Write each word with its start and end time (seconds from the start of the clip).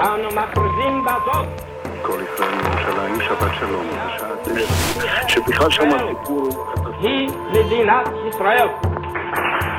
אנו 0.00 0.28
מכריזים 0.28 1.04
בזאת 1.04 1.72
כל 2.02 2.18
ישראל 2.34 2.54
מירושלים, 2.54 3.20
שבת 3.20 3.54
שלום, 3.58 3.86
בשעה 3.86 4.28
תשע, 4.44 5.28
שבכלל 5.28 5.70
שם 5.70 5.88
הסיפור 5.88 6.24
הוא... 6.26 6.88
היא 7.00 7.28
מדינת 7.50 8.08
ישראל. 8.28 8.68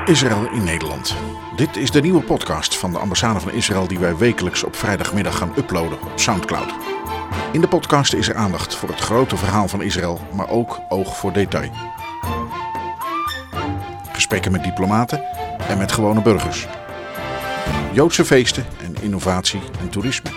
Israël 0.06 0.52
in 0.52 0.64
Nederland. 0.64 1.16
Dit 1.56 1.76
is 1.78 1.92
de 1.92 2.02
nieuwe 2.02 2.22
podcast 2.22 2.78
van 2.78 2.92
de 2.92 2.98
ambassade 2.98 3.40
van 3.40 3.52
Israël 3.52 3.88
die 3.88 4.00
wij 4.00 4.18
wekelijks 4.18 4.64
op 4.64 4.76
vrijdagmiddag 4.76 5.38
gaan 5.38 5.54
uploaden 5.58 6.02
op 6.02 6.12
Soundcloud. 6.16 6.74
In 7.52 7.62
de 7.62 7.68
podcast 7.68 8.14
is 8.14 8.30
er 8.30 8.36
aandacht 8.36 8.76
voor 8.76 8.90
het 8.90 9.00
grote 9.00 9.38
verhaal 9.38 9.68
van 9.68 9.82
Israël, 9.82 10.20
maar 10.34 10.50
ook 10.50 10.80
oog 10.90 11.18
voor 11.18 11.34
detail. 11.34 11.72
Gesprekken 14.12 14.52
met 14.52 14.64
diplomaten 14.64 15.24
en 15.68 15.78
met 15.78 15.92
gewone 15.92 16.22
burgers. 16.22 16.68
Joodse 17.99 18.25
feesten 18.25 18.67
en 18.83 18.95
innovatie 19.03 19.61
en 19.81 19.89
toerisme. 19.89 20.31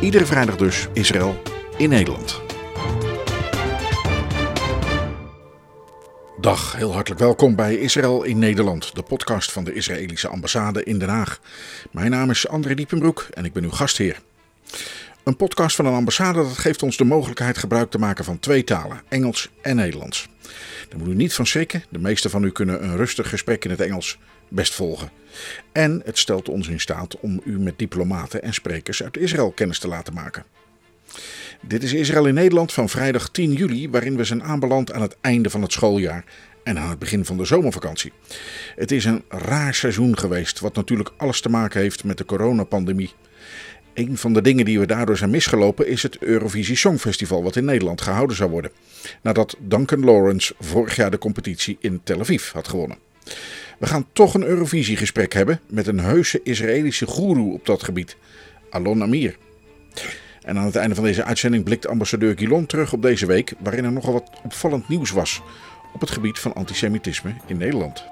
Iedere 0.00 0.26
vrijdag 0.26 0.56
dus 0.56 0.88
Israël 0.92 1.42
in 1.76 1.88
Nederland. 1.88 2.42
Dag, 6.40 6.76
heel 6.76 6.92
hartelijk 6.92 7.20
welkom 7.20 7.54
bij 7.54 7.76
Israël 7.76 8.22
in 8.22 8.38
Nederland, 8.38 8.94
de 8.94 9.02
podcast 9.02 9.52
van 9.52 9.64
de 9.64 9.72
Israëlische 9.72 10.28
ambassade 10.28 10.84
in 10.84 10.98
Den 10.98 11.08
Haag. 11.08 11.40
Mijn 11.90 12.10
naam 12.10 12.30
is 12.30 12.48
André 12.48 12.74
Diepenbroek 12.74 13.26
en 13.30 13.44
ik 13.44 13.52
ben 13.52 13.64
uw 13.64 13.70
gastheer. 13.70 14.20
Een 15.22 15.36
podcast 15.36 15.76
van 15.76 15.86
een 15.86 15.94
ambassade 15.94 16.42
dat 16.42 16.58
geeft 16.58 16.82
ons 16.82 16.96
de 16.96 17.04
mogelijkheid 17.04 17.58
gebruik 17.58 17.90
te 17.90 17.98
maken 17.98 18.24
van 18.24 18.38
twee 18.38 18.64
talen, 18.64 19.00
Engels 19.08 19.50
en 19.62 19.76
Nederlands. 19.76 20.28
Daar 20.88 20.98
moet 20.98 21.08
u 21.08 21.14
niet 21.14 21.34
van 21.34 21.46
schrikken, 21.46 21.84
de 21.88 21.98
meeste 21.98 22.30
van 22.30 22.44
u 22.44 22.50
kunnen 22.50 22.84
een 22.84 22.96
rustig 22.96 23.28
gesprek 23.28 23.64
in 23.64 23.70
het 23.70 23.80
Engels 23.80 24.18
best 24.48 24.74
volgen. 24.74 25.10
En 25.72 26.02
het 26.04 26.18
stelt 26.18 26.48
ons 26.48 26.68
in 26.68 26.80
staat 26.80 27.20
om 27.20 27.40
u 27.44 27.58
met 27.58 27.78
diplomaten 27.78 28.42
en 28.42 28.54
sprekers 28.54 29.02
uit 29.02 29.16
Israël 29.16 29.50
kennis 29.50 29.78
te 29.78 29.88
laten 29.88 30.14
maken. 30.14 30.44
Dit 31.60 31.82
is 31.82 31.92
Israël 31.92 32.26
in 32.26 32.34
Nederland 32.34 32.72
van 32.72 32.88
vrijdag 32.88 33.30
10 33.30 33.52
juli, 33.52 33.90
waarin 33.90 34.16
we 34.16 34.24
zijn 34.24 34.42
aanbeland 34.42 34.92
aan 34.92 35.02
het 35.02 35.16
einde 35.20 35.50
van 35.50 35.62
het 35.62 35.72
schooljaar 35.72 36.24
en 36.62 36.78
aan 36.78 36.90
het 36.90 36.98
begin 36.98 37.24
van 37.24 37.36
de 37.36 37.44
zomervakantie. 37.44 38.12
Het 38.76 38.92
is 38.92 39.04
een 39.04 39.22
raar 39.28 39.74
seizoen 39.74 40.18
geweest, 40.18 40.60
wat 40.60 40.74
natuurlijk 40.74 41.10
alles 41.16 41.40
te 41.40 41.48
maken 41.48 41.80
heeft 41.80 42.04
met 42.04 42.18
de 42.18 42.24
coronapandemie. 42.24 43.12
Een 43.94 44.18
van 44.18 44.32
de 44.32 44.42
dingen 44.42 44.64
die 44.64 44.78
we 44.78 44.86
daardoor 44.86 45.16
zijn 45.16 45.30
misgelopen 45.30 45.86
is 45.86 46.02
het 46.02 46.18
Eurovisie 46.18 46.76
Songfestival, 46.76 47.42
wat 47.42 47.56
in 47.56 47.64
Nederland 47.64 48.00
gehouden 48.00 48.36
zou 48.36 48.50
worden. 48.50 48.70
Nadat 49.22 49.56
Duncan 49.60 50.04
Lawrence 50.04 50.54
vorig 50.60 50.96
jaar 50.96 51.10
de 51.10 51.18
competitie 51.18 51.76
in 51.80 52.00
Tel 52.04 52.20
Aviv 52.20 52.50
had 52.50 52.68
gewonnen. 52.68 52.98
We 53.78 53.86
gaan 53.86 54.06
toch 54.12 54.34
een 54.34 54.44
Eurovisiegesprek 54.44 55.32
hebben 55.32 55.60
met 55.66 55.86
een 55.86 56.00
heuse 56.00 56.40
Israëlische 56.42 57.06
goeroe 57.06 57.52
op 57.52 57.66
dat 57.66 57.82
gebied, 57.82 58.16
Alon 58.70 59.02
Amir. 59.02 59.36
En 60.42 60.58
aan 60.58 60.64
het 60.64 60.76
einde 60.76 60.94
van 60.94 61.04
deze 61.04 61.24
uitzending 61.24 61.64
blikt 61.64 61.86
ambassadeur 61.86 62.38
Gilon 62.38 62.66
terug 62.66 62.92
op 62.92 63.02
deze 63.02 63.26
week, 63.26 63.52
waarin 63.58 63.84
er 63.84 63.92
nogal 63.92 64.12
wat 64.12 64.30
opvallend 64.44 64.88
nieuws 64.88 65.10
was 65.10 65.42
op 65.94 66.00
het 66.00 66.10
gebied 66.10 66.38
van 66.38 66.54
antisemitisme 66.54 67.34
in 67.46 67.56
Nederland. 67.56 68.04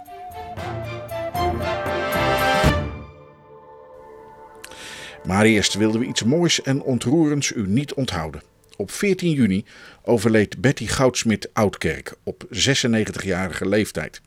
Maar 5.24 5.44
eerst 5.44 5.74
wilden 5.74 6.00
we 6.00 6.06
iets 6.06 6.22
moois 6.22 6.62
en 6.62 6.82
ontroerends 6.82 7.52
u 7.52 7.66
niet 7.66 7.94
onthouden. 7.94 8.42
Op 8.76 8.90
14 8.90 9.30
juni 9.30 9.64
overleed 10.02 10.60
Betty 10.60 10.86
Goudsmit 10.86 11.50
Oudkerk 11.52 12.14
op 12.22 12.44
96-jarige 12.50 13.68
leeftijd. 13.68 14.20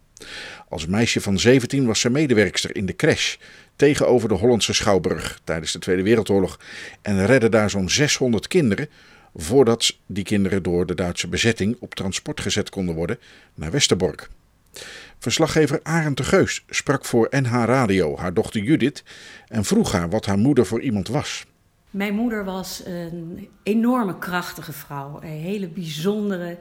Als 0.69 0.85
meisje 0.85 1.21
van 1.21 1.39
17 1.39 1.85
was 1.85 1.99
ze 1.99 2.09
medewerkster 2.09 2.75
in 2.75 2.85
de 2.85 2.95
crash 2.95 3.35
tegenover 3.75 4.29
de 4.29 4.35
Hollandse 4.35 4.73
Schouwburg 4.73 5.39
tijdens 5.43 5.71
de 5.71 5.79
Tweede 5.79 6.03
Wereldoorlog 6.03 6.59
en 7.01 7.25
redde 7.25 7.49
daar 7.49 7.69
zo'n 7.69 7.89
600 7.89 8.47
kinderen 8.47 8.89
voordat 9.35 9.97
die 10.05 10.23
kinderen 10.23 10.63
door 10.63 10.85
de 10.85 10.95
Duitse 10.95 11.27
bezetting 11.27 11.77
op 11.79 11.95
transport 11.95 12.41
gezet 12.41 12.69
konden 12.69 12.95
worden 12.95 13.19
naar 13.55 13.71
Westerbork. 13.71 14.29
Verslaggever 15.19 15.79
Arend 15.83 16.17
de 16.17 16.23
Geus 16.23 16.63
sprak 16.69 17.05
voor 17.05 17.27
NH 17.29 17.51
Radio 17.51 18.17
haar 18.17 18.33
dochter 18.33 18.61
Judith 18.61 19.03
en 19.47 19.65
vroeg 19.65 19.91
haar 19.91 20.09
wat 20.09 20.25
haar 20.25 20.37
moeder 20.37 20.65
voor 20.65 20.81
iemand 20.81 21.07
was. 21.07 21.45
Mijn 21.89 22.15
moeder 22.15 22.45
was 22.45 22.81
een 22.85 23.49
enorme 23.63 24.17
krachtige 24.17 24.73
vrouw, 24.73 25.19
een 25.21 25.29
hele 25.29 25.67
bijzondere, 25.67 26.57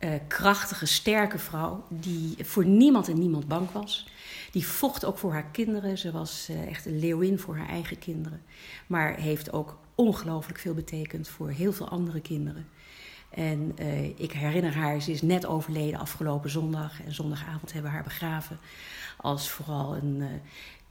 uh, 0.00 0.10
krachtige, 0.26 0.86
sterke 0.86 1.38
vrouw 1.38 1.84
die 1.88 2.36
voor 2.44 2.64
niemand 2.64 3.08
en 3.08 3.18
niemand 3.18 3.48
bang 3.48 3.72
was. 3.72 4.08
Die 4.50 4.66
vocht 4.66 5.04
ook 5.04 5.18
voor 5.18 5.32
haar 5.32 5.50
kinderen. 5.50 5.98
Ze 5.98 6.10
was 6.10 6.48
uh, 6.50 6.66
echt 6.66 6.86
een 6.86 6.98
leeuwin 6.98 7.38
voor 7.38 7.56
haar 7.56 7.68
eigen 7.68 7.98
kinderen. 7.98 8.42
Maar 8.86 9.14
heeft 9.14 9.52
ook 9.52 9.78
ongelooflijk 9.94 10.58
veel 10.58 10.74
betekend 10.74 11.28
voor 11.28 11.50
heel 11.50 11.72
veel 11.72 11.88
andere 11.88 12.20
kinderen. 12.20 12.68
En 13.30 13.74
uh, 13.80 14.04
ik 14.04 14.32
herinner 14.32 14.74
haar, 14.74 15.00
ze 15.00 15.10
is 15.10 15.22
net 15.22 15.46
overleden 15.46 16.00
afgelopen 16.00 16.50
zondag. 16.50 17.04
En 17.04 17.14
zondagavond 17.14 17.72
hebben 17.72 17.90
we 17.90 17.96
haar 17.96 18.06
begraven. 18.06 18.58
Als 19.16 19.50
vooral 19.50 19.96
een 19.96 20.22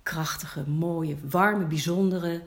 krachtige, 0.03 0.69
mooie, 0.69 1.15
warme, 1.29 1.65
bijzondere, 1.65 2.43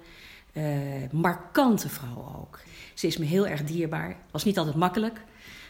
markante 1.11 1.89
vrouw 1.89 2.35
ook. 2.41 2.61
Ze 2.95 3.07
is 3.07 3.17
me 3.17 3.25
heel 3.25 3.47
erg 3.47 3.65
dierbaar. 3.65 4.17
Was 4.31 4.45
niet 4.45 4.59
altijd 4.59 4.77
makkelijk. 4.77 5.21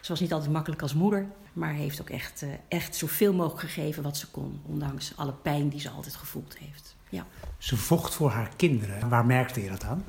Ze 0.00 0.08
was 0.08 0.20
niet 0.20 0.32
altijd 0.32 0.52
makkelijk 0.52 0.82
als 0.82 0.94
moeder. 0.94 1.26
Maar 1.52 1.72
heeft 1.72 2.00
ook 2.00 2.10
echt, 2.10 2.44
echt 2.68 2.96
zoveel 2.96 3.32
mogelijk 3.32 3.60
gegeven 3.60 4.02
wat 4.02 4.16
ze 4.16 4.26
kon. 4.26 4.60
Ondanks 4.66 5.12
alle 5.16 5.32
pijn 5.32 5.68
die 5.68 5.80
ze 5.80 5.90
altijd 5.90 6.14
gevoeld 6.14 6.58
heeft. 6.58 6.96
Ja. 7.08 7.26
Ze 7.58 7.76
vocht 7.76 8.14
voor 8.14 8.30
haar 8.30 8.50
kinderen. 8.56 9.08
Waar 9.08 9.26
merkte 9.26 9.62
je 9.62 9.68
dat 9.68 9.84
aan? 9.84 10.04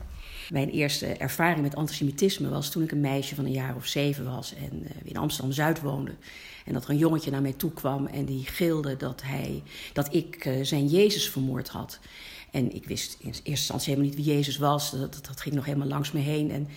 Mijn 0.49 0.69
eerste 0.69 1.05
ervaring 1.05 1.61
met 1.61 1.75
antisemitisme 1.75 2.49
was 2.49 2.69
toen 2.69 2.83
ik 2.83 2.91
een 2.91 3.01
meisje 3.01 3.35
van 3.35 3.45
een 3.45 3.51
jaar 3.51 3.75
of 3.75 3.85
zeven 3.85 4.25
was 4.25 4.53
en 4.53 4.83
uh, 4.83 4.89
in 5.03 5.17
Amsterdam 5.17 5.51
Zuid 5.51 5.81
woonde. 5.81 6.15
En 6.65 6.73
dat 6.73 6.83
er 6.83 6.89
een 6.89 6.97
jongetje 6.97 7.31
naar 7.31 7.41
mij 7.41 7.53
toe 7.53 7.73
kwam 7.73 8.05
en 8.05 8.25
die 8.25 8.45
gilde 8.45 8.97
dat, 8.97 9.21
hij, 9.23 9.63
dat 9.93 10.13
ik 10.13 10.45
uh, 10.45 10.63
zijn 10.65 10.87
Jezus 10.87 11.29
vermoord 11.29 11.69
had. 11.69 11.99
En 12.51 12.75
ik 12.75 12.85
wist 12.85 13.17
in 13.19 13.27
eerste 13.27 13.43
instantie 13.43 13.93
helemaal 13.93 14.15
niet 14.15 14.25
wie 14.25 14.35
Jezus 14.35 14.57
was. 14.57 14.91
Dat, 14.91 15.19
dat, 15.27 15.41
ging 15.41 15.55
nog 15.55 15.65
helemaal 15.65 15.87
langs 15.87 16.11
me 16.11 16.19
heen. 16.19 16.51
En 16.51 16.67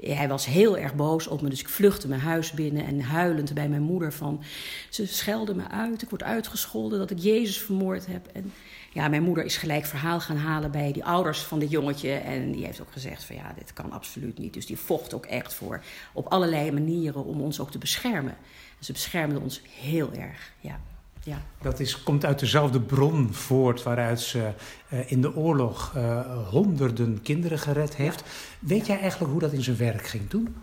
hij 0.00 0.28
was 0.28 0.46
heel 0.46 0.78
erg 0.78 0.94
boos 0.94 1.26
op 1.26 1.42
me. 1.42 1.48
Dus 1.48 1.60
ik 1.60 1.68
vluchtte 1.68 2.08
mijn 2.08 2.20
huis 2.20 2.52
binnen 2.52 2.86
en 2.86 3.00
huilend 3.00 3.54
bij 3.54 3.68
mijn 3.68 3.82
moeder 3.82 4.12
van... 4.12 4.42
Ze 4.90 5.06
schelde 5.06 5.54
me 5.54 5.68
uit, 5.68 6.02
ik 6.02 6.10
word 6.10 6.22
uitgescholden 6.22 6.98
dat 6.98 7.10
ik 7.10 7.18
Jezus 7.18 7.58
vermoord 7.60 8.06
heb. 8.06 8.26
En 8.26 8.52
ja, 8.92 9.08
mijn 9.08 9.22
moeder 9.22 9.44
is 9.44 9.56
gelijk 9.56 9.84
verhaal 9.84 10.20
gaan 10.20 10.36
halen 10.36 10.70
bij 10.70 10.92
die 10.92 11.04
ouders 11.04 11.40
van 11.40 11.58
dit 11.58 11.70
jongetje. 11.70 12.12
En 12.12 12.52
die 12.52 12.64
heeft 12.64 12.80
ook 12.80 12.92
gezegd 12.92 13.24
van 13.24 13.36
ja, 13.36 13.52
dit 13.58 13.72
kan 13.72 13.92
absoluut 13.92 14.38
niet. 14.38 14.54
Dus 14.54 14.66
die 14.66 14.78
vocht 14.78 15.14
ook 15.14 15.26
echt 15.26 15.54
voor 15.54 15.82
op 16.12 16.26
allerlei 16.26 16.72
manieren 16.72 17.24
om 17.24 17.40
ons 17.40 17.60
ook 17.60 17.70
te 17.70 17.78
beschermen. 17.78 18.36
En 18.78 18.84
ze 18.84 18.92
beschermden 18.92 19.42
ons 19.42 19.60
heel 19.80 20.12
erg, 20.12 20.52
ja. 20.60 20.80
Ja. 21.26 21.42
Dat 21.62 21.80
is, 21.80 22.02
komt 22.02 22.24
uit 22.24 22.38
dezelfde 22.38 22.80
bron 22.80 23.34
voort 23.34 23.82
waaruit 23.82 24.20
ze 24.20 24.52
uh, 24.92 25.10
in 25.10 25.20
de 25.20 25.36
oorlog 25.36 25.92
uh, 25.96 26.48
honderden 26.48 27.22
kinderen 27.22 27.58
gered 27.58 27.96
heeft. 27.96 28.20
Ja. 28.20 28.26
Weet 28.68 28.86
jij 28.86 29.00
eigenlijk 29.00 29.30
hoe 29.30 29.40
dat 29.40 29.52
in 29.52 29.62
zijn 29.62 29.76
werk 29.76 30.06
ging 30.06 30.30
toen? 30.30 30.56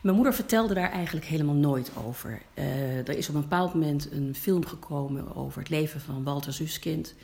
Mijn 0.00 0.14
moeder 0.16 0.34
vertelde 0.34 0.74
daar 0.74 0.90
eigenlijk 0.90 1.26
helemaal 1.26 1.54
nooit 1.54 1.90
over. 2.06 2.42
Uh, 2.54 3.08
er 3.08 3.16
is 3.16 3.28
op 3.28 3.34
een 3.34 3.40
bepaald 3.40 3.74
moment 3.74 4.12
een 4.12 4.34
film 4.34 4.66
gekomen 4.66 5.36
over 5.36 5.58
het 5.58 5.70
leven 5.70 6.00
van 6.00 6.24
Walter 6.24 6.52
Zuskind 6.52 7.14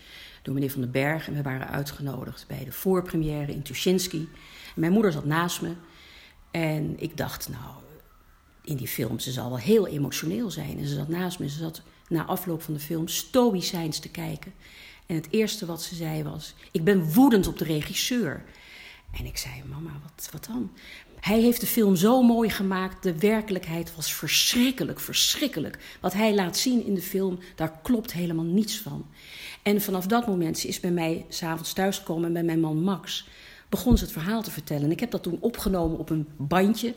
door 0.42 0.54
meneer 0.54 0.70
Van 0.70 0.80
den 0.80 0.90
Berg. 0.90 1.28
En 1.28 1.34
we 1.34 1.42
waren 1.42 1.68
uitgenodigd 1.68 2.44
bij 2.48 2.64
de 2.64 2.72
voorpremière 2.72 3.52
in 3.52 3.62
Tuschinski. 3.62 4.28
Mijn 4.74 4.92
moeder 4.92 5.12
zat 5.12 5.24
naast 5.24 5.62
me. 5.62 5.72
En 6.50 6.94
ik 7.00 7.16
dacht, 7.16 7.48
nou, 7.48 7.74
in 8.64 8.76
die 8.76 8.88
film, 8.88 9.18
ze 9.18 9.32
zal 9.32 9.48
wel 9.48 9.58
heel 9.58 9.86
emotioneel 9.86 10.50
zijn. 10.50 10.78
En 10.78 10.86
ze 10.86 10.94
zat 10.94 11.08
naast 11.08 11.38
me. 11.38 11.48
Ze 11.48 11.58
zat 11.58 11.82
na 12.14 12.24
afloop 12.24 12.62
van 12.62 12.74
de 12.74 12.80
film 12.80 13.08
stoïcijns 13.08 13.98
te 13.98 14.08
kijken. 14.08 14.52
En 15.06 15.14
het 15.14 15.26
eerste 15.30 15.66
wat 15.66 15.82
ze 15.82 15.94
zei 15.94 16.22
was: 16.22 16.54
Ik 16.70 16.84
ben 16.84 17.12
woedend 17.12 17.46
op 17.46 17.58
de 17.58 17.64
regisseur. 17.64 18.44
En 19.18 19.26
ik 19.26 19.36
zei: 19.36 19.52
Mama, 19.70 19.90
wat, 20.02 20.28
wat 20.32 20.44
dan? 20.44 20.70
Hij 21.20 21.40
heeft 21.40 21.60
de 21.60 21.66
film 21.66 21.96
zo 21.96 22.22
mooi 22.22 22.50
gemaakt. 22.50 23.02
De 23.02 23.18
werkelijkheid 23.18 23.94
was 23.96 24.14
verschrikkelijk, 24.14 25.00
verschrikkelijk. 25.00 25.78
Wat 26.00 26.12
hij 26.12 26.34
laat 26.34 26.56
zien 26.56 26.86
in 26.86 26.94
de 26.94 27.02
film, 27.02 27.38
daar 27.54 27.78
klopt 27.82 28.12
helemaal 28.12 28.44
niets 28.44 28.78
van. 28.78 29.06
En 29.62 29.80
vanaf 29.80 30.06
dat 30.06 30.26
moment, 30.26 30.58
ze 30.58 30.68
is 30.68 30.80
bij 30.80 30.90
mij 30.90 31.26
s'avonds 31.28 31.72
thuisgekomen 31.72 32.24
en 32.24 32.32
bij 32.32 32.42
mijn 32.42 32.60
man 32.60 32.82
Max, 32.82 33.28
begon 33.68 33.96
ze 33.98 34.04
het 34.04 34.12
verhaal 34.12 34.42
te 34.42 34.50
vertellen. 34.50 34.84
En 34.84 34.90
ik 34.90 35.00
heb 35.00 35.10
dat 35.10 35.22
toen 35.22 35.38
opgenomen 35.40 35.98
op 35.98 36.10
een 36.10 36.28
bandje. 36.36 36.94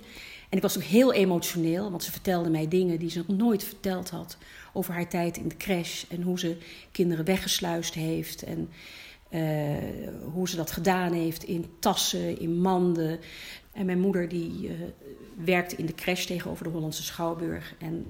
En 0.49 0.57
ik 0.57 0.61
was 0.61 0.77
ook 0.77 0.83
heel 0.83 1.13
emotioneel, 1.13 1.91
want 1.91 2.03
ze 2.03 2.11
vertelde 2.11 2.49
mij 2.49 2.67
dingen 2.67 2.99
die 2.99 3.09
ze 3.09 3.23
nog 3.27 3.37
nooit 3.37 3.63
verteld 3.63 4.09
had. 4.09 4.37
Over 4.77 4.93
haar 4.93 5.09
tijd 5.09 5.37
in 5.37 5.47
de 5.47 5.57
crash 5.57 6.03
en 6.09 6.21
hoe 6.21 6.39
ze 6.39 6.57
kinderen 6.91 7.25
weggesluist 7.25 7.93
heeft. 7.93 8.43
En 8.43 8.69
uh, 9.29 9.77
hoe 10.33 10.49
ze 10.49 10.55
dat 10.55 10.71
gedaan 10.71 11.13
heeft 11.13 11.43
in 11.43 11.65
tassen, 11.79 12.39
in 12.39 12.61
manden. 12.61 13.19
En 13.71 13.85
mijn 13.85 13.99
moeder 13.99 14.29
die 14.29 14.69
uh, 14.69 14.73
werkte 15.45 15.75
in 15.75 15.85
de 15.85 15.95
crash 15.95 16.25
tegenover 16.25 16.63
de 16.63 16.69
Hollandse 16.69 17.03
Schouwburg. 17.03 17.73
En 17.79 18.05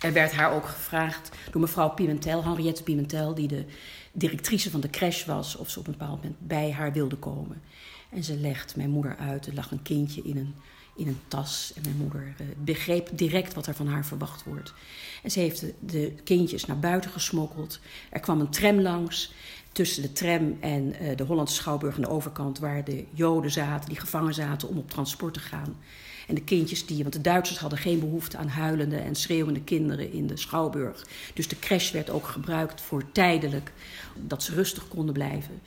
Er 0.00 0.12
werd 0.12 0.32
haar 0.32 0.52
ook 0.52 0.66
gevraagd 0.66 1.30
door 1.50 1.60
mevrouw 1.60 1.88
Pimentel, 1.88 2.44
Henriette 2.44 2.82
Pimentel, 2.82 3.34
die 3.34 3.48
de 3.48 3.64
directrice 4.12 4.70
van 4.70 4.80
de 4.80 4.90
crash 4.90 5.24
was, 5.24 5.56
of 5.56 5.70
ze 5.70 5.78
op 5.78 5.86
een 5.86 5.92
bepaald 5.92 6.22
moment 6.22 6.36
bij 6.40 6.72
haar 6.72 6.92
wilde 6.92 7.16
komen. 7.16 7.62
En 8.10 8.24
ze 8.24 8.36
legt 8.36 8.76
mijn 8.76 8.90
moeder 8.90 9.16
uit. 9.16 9.46
Er 9.46 9.54
lag 9.54 9.70
een 9.70 9.82
kindje 9.82 10.22
in 10.22 10.36
een, 10.36 10.54
in 10.96 11.08
een 11.08 11.20
tas. 11.28 11.72
En 11.76 11.82
mijn 11.82 11.96
moeder 11.96 12.34
uh, 12.40 12.46
begreep 12.56 13.08
direct 13.12 13.54
wat 13.54 13.66
er 13.66 13.74
van 13.74 13.86
haar 13.86 14.06
verwacht 14.06 14.44
wordt. 14.44 14.72
En 15.22 15.30
ze 15.30 15.40
heeft 15.40 15.64
de, 15.80 16.14
kindjes 16.24 16.66
naar 16.66 16.78
buiten 16.78 17.10
gesmokkeld. 17.10 17.80
Er 18.10 18.20
kwam 18.20 18.40
een 18.40 18.50
tram 18.50 18.80
langs. 18.80 19.32
Tussen 19.72 20.02
de 20.02 20.12
tram 20.12 20.56
en 20.60 21.02
uh, 21.02 21.16
de 21.16 21.24
Hollandse 21.24 21.54
Schouwburg 21.54 21.94
aan 21.94 22.02
de 22.02 22.08
overkant, 22.08 22.58
waar 22.58 22.84
de 22.84 23.04
Joden 23.10 23.50
zaten, 23.50 23.88
die 23.88 24.00
gevangen 24.00 24.34
zaten 24.34 24.68
om 24.68 24.78
op 24.78 24.90
transport 24.90 25.34
te 25.34 25.40
gaan. 25.40 25.76
En 26.26 26.34
de 26.34 26.44
kindjes 26.44 26.86
die, 26.86 27.02
want 27.02 27.12
de 27.12 27.20
Duitsers 27.20 27.58
hadden 27.58 27.78
geen 27.78 28.00
behoefte 28.00 28.36
aan 28.36 28.48
huilende 28.48 28.96
en 28.96 29.14
schreeuwende 29.14 29.60
kinderen 29.60 30.12
in 30.12 30.26
de 30.26 30.36
Schouwburg. 30.36 31.06
Dus 31.34 31.48
de 31.48 31.58
crash 31.58 31.90
werd 31.90 32.10
ook 32.10 32.26
gebruikt 32.26 32.80
voor 32.80 33.12
tijdelijk, 33.12 33.72
dat 34.14 34.42
ze 34.42 34.54
rustig 34.54 34.88
konden 34.88 35.14
blijven. 35.14 35.60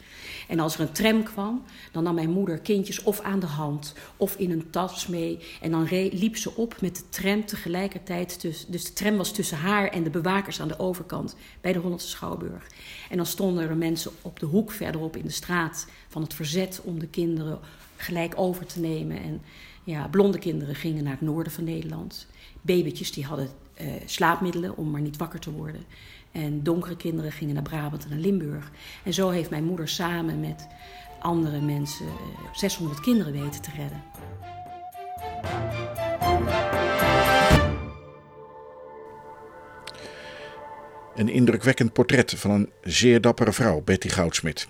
En 0.48 0.60
als 0.60 0.74
er 0.74 0.82
een 0.82 0.92
tram 0.92 1.24
kwam, 1.24 1.64
dan 1.92 2.04
nam 2.04 2.16
mijn 2.16 2.30
moeder 2.30 2.60
kindjes 2.60 3.04
of 3.04 3.22
aan 3.22 3.40
de 3.40 3.46
hand 3.46 3.94
of 4.18 4.36
in 4.36 4.52
een 4.52 4.70
tas 4.70 5.08
mee. 5.08 5.40
En 5.62 5.72
dan 5.72 5.88
liep 6.12 6.38
ze 6.38 6.56
op 6.56 6.82
met 6.82 6.96
de 6.96 7.10
tram 7.10 7.46
tegelijkertijd. 7.46 8.42
Dus 8.42 8.66
de 8.66 8.94
tram 8.94 9.18
was 9.18 9.34
tussen 9.34 9.58
haar 9.58 9.88
en 9.88 10.04
de 10.04 10.10
bewakers 10.10 10.62
aan 10.62 10.68
de 10.68 10.80
overkant 10.80 11.36
bij 11.62 11.74
de 11.74 11.80
Hollandse 11.80 12.08
Schouwburg. 12.08 12.68
En 13.10 13.18
dan 13.18 13.26
stonden 13.26 13.70
er 13.70 13.78
mensen 13.78 14.12
op 14.22 14.40
de 14.40 14.46
hoek 14.46 14.72
verderop 14.72 15.16
in 15.16 15.26
de 15.26 15.32
straat 15.32 15.88
van 16.08 16.22
het 16.22 16.34
verzet 16.34 16.82
om 16.84 17.00
de 17.00 17.08
kinderen 17.08 17.60
gelijk 17.96 18.34
over 18.36 18.66
te 18.66 18.80
nemen. 18.80 19.22
En 19.22 19.42
ja, 19.89 20.07
blonde 20.07 20.39
kinderen 20.39 20.75
gingen 20.75 21.03
naar 21.03 21.13
het 21.13 21.21
noorden 21.21 21.51
van 21.51 21.63
Nederland. 21.63 22.27
Babytjes 22.62 23.12
die 23.12 23.25
hadden 23.25 23.50
uh, 23.81 23.88
slaapmiddelen 24.06 24.77
om 24.77 24.91
maar 24.91 25.01
niet 25.01 25.18
wakker 25.18 25.39
te 25.39 25.51
worden. 25.51 25.83
En 26.31 26.63
donkere 26.63 26.95
kinderen 26.95 27.31
gingen 27.31 27.53
naar 27.53 27.63
Brabant 27.63 28.03
en 28.03 28.09
naar 28.09 28.19
Limburg. 28.19 28.71
En 29.03 29.13
zo 29.13 29.30
heeft 29.30 29.50
mijn 29.50 29.63
moeder 29.63 29.88
samen 29.88 30.39
met 30.39 30.68
andere 31.19 31.62
mensen 31.62 32.06
uh, 32.06 32.53
600 32.53 33.00
kinderen 33.00 33.33
weten 33.33 33.62
te 33.62 33.69
redden. 33.75 34.03
Een 41.15 41.30
indrukwekkend 41.30 41.94
portret 41.94 42.33
van 42.38 42.51
een 42.51 42.69
zeer 42.81 43.21
dappere 43.21 43.53
vrouw, 43.53 43.81
Betty 43.81 44.09
Goudsmit. 44.09 44.68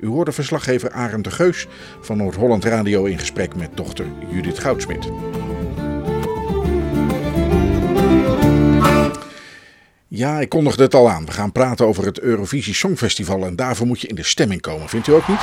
U 0.00 0.06
hoorde 0.06 0.32
verslaggever 0.32 0.90
Arend 0.90 1.24
de 1.24 1.30
Geus 1.30 1.66
van 2.00 2.16
Noord-Holland 2.16 2.64
Radio 2.64 3.04
in 3.04 3.18
gesprek 3.18 3.54
met 3.54 3.70
dochter 3.74 4.06
Judith 4.30 4.58
Goudsmit. 4.58 5.08
Ja, 10.08 10.40
ik 10.40 10.48
kondigde 10.48 10.82
het 10.82 10.94
al 10.94 11.10
aan. 11.10 11.26
We 11.26 11.32
gaan 11.32 11.52
praten 11.52 11.86
over 11.86 12.04
het 12.04 12.20
Eurovisie 12.20 12.74
Songfestival 12.74 13.46
en 13.46 13.56
daarvoor 13.56 13.86
moet 13.86 14.00
je 14.00 14.08
in 14.08 14.14
de 14.14 14.22
stemming 14.22 14.60
komen. 14.60 14.88
Vindt 14.88 15.06
u 15.06 15.12
ook 15.12 15.28
niet? 15.28 15.40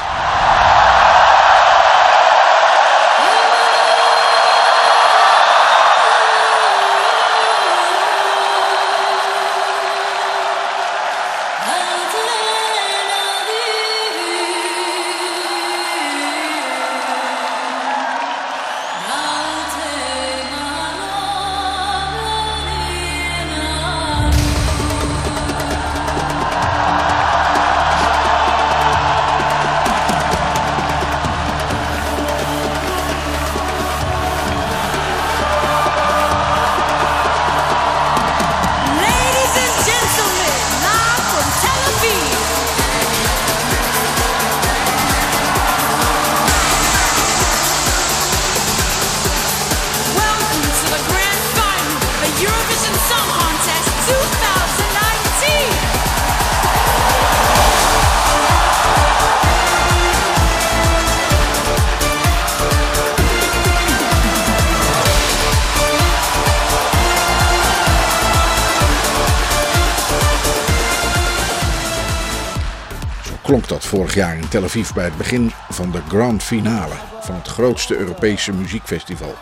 Tel 74.53 74.63
Aviv 74.63 74.91
bij 74.91 75.03
het 75.03 75.17
begin 75.17 75.51
van 75.69 75.91
de 75.91 76.01
grand 76.07 76.43
finale 76.43 76.93
van 77.21 77.35
het 77.35 77.47
grootste 77.47 77.97
Europese 77.97 78.53
muziekfestival. 78.53 79.35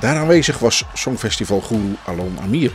Daar 0.00 0.16
aanwezig 0.16 0.58
was 0.58 0.84
songfestivalgoeroe 0.94 1.94
Alon 2.04 2.40
Amir. 2.40 2.72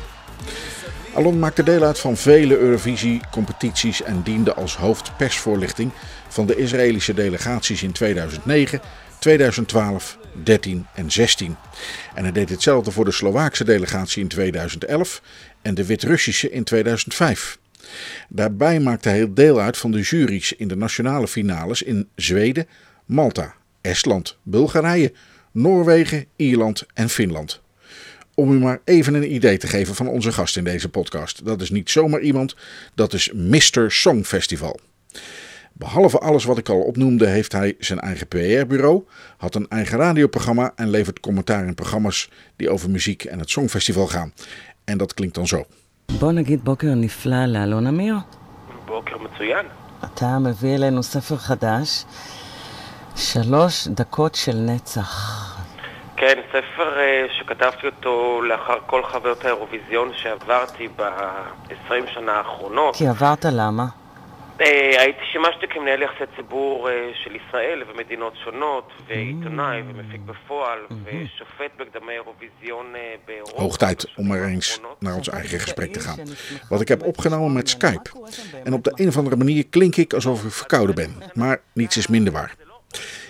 Alon 1.13 1.39
maakte 1.39 1.63
deel 1.63 1.83
uit 1.83 1.99
van 1.99 2.17
vele 2.17 2.57
Eurovisie-competities 2.57 4.01
en 4.03 4.21
diende 4.21 4.53
als 4.53 4.75
hoofdpersvoorlichting 4.75 5.91
van 6.27 6.45
de 6.45 6.55
Israëlische 6.55 7.13
delegaties 7.13 7.83
in 7.83 7.91
2009, 7.91 8.81
2012, 9.19 10.17
13 10.43 10.85
en 10.93 11.11
16. 11.11 11.55
En 12.15 12.23
hij 12.23 12.31
deed 12.31 12.49
hetzelfde 12.49 12.91
voor 12.91 13.05
de 13.05 13.11
Slovaakse 13.11 13.63
delegatie 13.63 14.21
in 14.21 14.27
2011 14.27 15.21
en 15.61 15.75
de 15.75 15.85
Wit-Russische 15.85 16.51
in 16.51 16.63
2005. 16.63 17.58
Daarbij 18.29 18.79
maakte 18.79 19.09
hij 19.09 19.33
deel 19.33 19.59
uit 19.59 19.77
van 19.77 19.91
de 19.91 20.01
juries 20.01 20.53
in 20.53 20.67
de 20.67 20.75
nationale 20.75 21.27
finales 21.27 21.81
in 21.81 22.09
Zweden, 22.15 22.67
Malta, 23.05 23.53
Estland, 23.81 24.37
Bulgarije, 24.43 25.13
Noorwegen, 25.51 26.25
Ierland 26.35 26.85
en 26.93 27.09
Finland. 27.09 27.61
Om 28.33 28.51
u 28.51 28.59
maar 28.59 28.81
even 28.85 29.13
een 29.13 29.33
idee 29.33 29.57
te 29.57 29.67
geven 29.67 29.95
van 29.95 30.07
onze 30.07 30.31
gast 30.31 30.57
in 30.57 30.63
deze 30.63 30.89
podcast. 30.89 31.45
Dat 31.45 31.61
is 31.61 31.69
niet 31.69 31.89
zomaar 31.89 32.21
iemand, 32.21 32.55
dat 32.95 33.13
is 33.13 33.31
Mr. 33.33 33.91
Songfestival. 33.91 34.79
Behalve 35.73 36.19
alles 36.19 36.43
wat 36.43 36.57
ik 36.57 36.69
al 36.69 36.81
opnoemde, 36.81 37.27
heeft 37.27 37.51
hij 37.51 37.75
zijn 37.79 37.99
eigen 37.99 38.27
PR-bureau, 38.27 39.03
had 39.37 39.55
een 39.55 39.67
eigen 39.67 39.97
radioprogramma 39.97 40.73
en 40.75 40.89
levert 40.89 41.19
commentaar 41.19 41.67
in 41.67 41.75
programma's 41.75 42.29
die 42.55 42.69
over 42.69 42.89
muziek 42.89 43.23
en 43.23 43.39
het 43.39 43.49
Songfestival 43.49 44.07
gaan. 44.07 44.33
En 44.83 44.97
dat 44.97 45.13
klinkt 45.13 45.35
dan 45.35 45.47
zo. 45.47 45.65
בוא 46.17 46.31
נגיד 46.31 46.65
בוקר 46.65 46.87
נפלא 46.95 47.45
לאלון 47.45 47.87
אמיר. 47.87 48.15
בוקר 48.85 49.17
מצוין. 49.17 49.65
אתה 50.03 50.39
מביא 50.39 50.75
אלינו 50.75 51.03
ספר 51.03 51.35
חדש, 51.35 52.05
שלוש 53.15 53.87
דקות 53.87 54.35
של 54.35 54.55
נצח. 54.55 55.39
כן, 56.15 56.39
ספר 56.49 56.95
uh, 56.95 57.33
שכתבתי 57.39 57.85
אותו 57.85 58.41
לאחר 58.41 58.77
כל 58.85 59.03
חוויות 59.03 59.45
האירוויזיון 59.45 60.11
שעברתי 60.13 60.87
ב-20 60.95 62.13
שנה 62.13 62.31
האחרונות. 62.31 62.95
כי 62.95 63.07
עברת 63.07 63.45
למה? 63.45 63.85
Uh, 64.60 64.64
הייתי, 64.98 65.20
שימשתי 65.32 65.66
כמנהל 65.68 66.02
יחסי 66.02 66.24
ציבור 66.36 66.88
uh, 66.88 66.92
של 67.24 67.36
ישראל 67.36 67.82
ומדינות 67.88 68.32
שונות, 68.44 68.92
ועיתונאי 69.06 69.82
ומפיק 69.88 70.20
בפועל, 70.20 70.78
ושופט 71.04 71.76
בקדמי 71.78 72.12
אירוויזיון 72.12 72.94
uh, 72.94 73.26
באירופה. 73.26 73.62
Hoog 73.62 73.76
tijd 73.76 74.12
om 74.16 74.30
er 74.30 74.44
eens 74.44 74.80
naar 74.98 75.14
ons 75.14 75.28
eigen 75.28 75.60
gesprek 75.60 75.92
te 75.92 76.00
gaan. 76.00 76.18
Wat 76.68 76.80
ik 76.80 76.88
heb 76.88 77.02
opgenomen 77.02 77.52
met 77.52 77.68
Skype. 77.68 78.10
En 78.64 78.72
op 78.72 78.84
de 78.84 78.92
een 78.94 79.08
of 79.08 79.16
andere 79.16 79.36
manier 79.36 79.66
klink 79.66 79.96
ik 79.96 80.12
alsof 80.12 80.44
ik 80.44 80.52
verkouden 80.52 80.94
ben. 80.94 81.14
Maar 81.34 81.60
niets 81.72 81.96
is 81.96 82.06
minder 82.06 82.32
waar. 82.32 82.54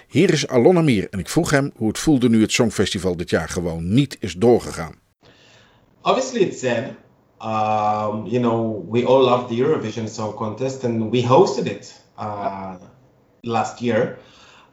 Hier 0.08 0.32
is 0.32 0.48
Alon 0.48 0.76
Amir 0.76 1.06
en 1.10 1.18
ik 1.18 1.28
vroeg 1.28 1.50
hem 1.50 1.72
hoe 1.76 1.88
het 1.88 1.98
voelde 1.98 2.28
nu 2.28 2.40
het 2.40 2.52
Songfestival 2.52 3.16
dit 3.16 3.30
jaar 3.30 3.48
gewoon 3.48 3.94
niet 3.94 4.16
is 4.20 4.34
doorgegaan. 4.34 4.94
Obviously 6.02 6.40
it's 6.40 6.60
sad. 6.60 6.84
Um, 7.41 8.25
you 8.27 8.39
know, 8.39 8.61
we 8.61 9.05
all 9.05 9.23
love 9.23 9.49
the 9.49 9.59
Eurovision 9.59 10.09
Song 10.09 10.35
Contest 10.37 10.83
and 10.83 11.09
we 11.11 11.23
hosted 11.23 11.67
it 11.67 11.93
uh, 12.17 12.77
last 13.43 13.81
year. 13.81 14.19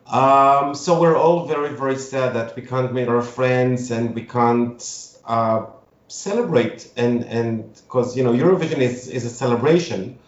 Um, 0.06 0.75
so 0.75 1.00
we're 1.00 1.16
all 1.16 1.46
very, 1.46 1.75
very 1.75 1.96
sad 1.96 2.35
that 2.35 2.56
we 2.56 2.62
can't 2.62 2.92
meet 2.92 3.08
our 3.08 3.23
friends 3.23 3.90
and 3.90 4.14
we 4.14 4.23
can't 4.23 4.82
uh, 5.25 5.66
celebrate 6.08 6.88
and 6.96 7.25
and 7.25 7.75
because 7.75 8.16
you 8.16 8.23
know 8.23 8.32
Eurovision 8.32 8.78
is 8.78 9.08
is 9.08 9.25
a 9.25 9.30
celebration. 9.30 10.18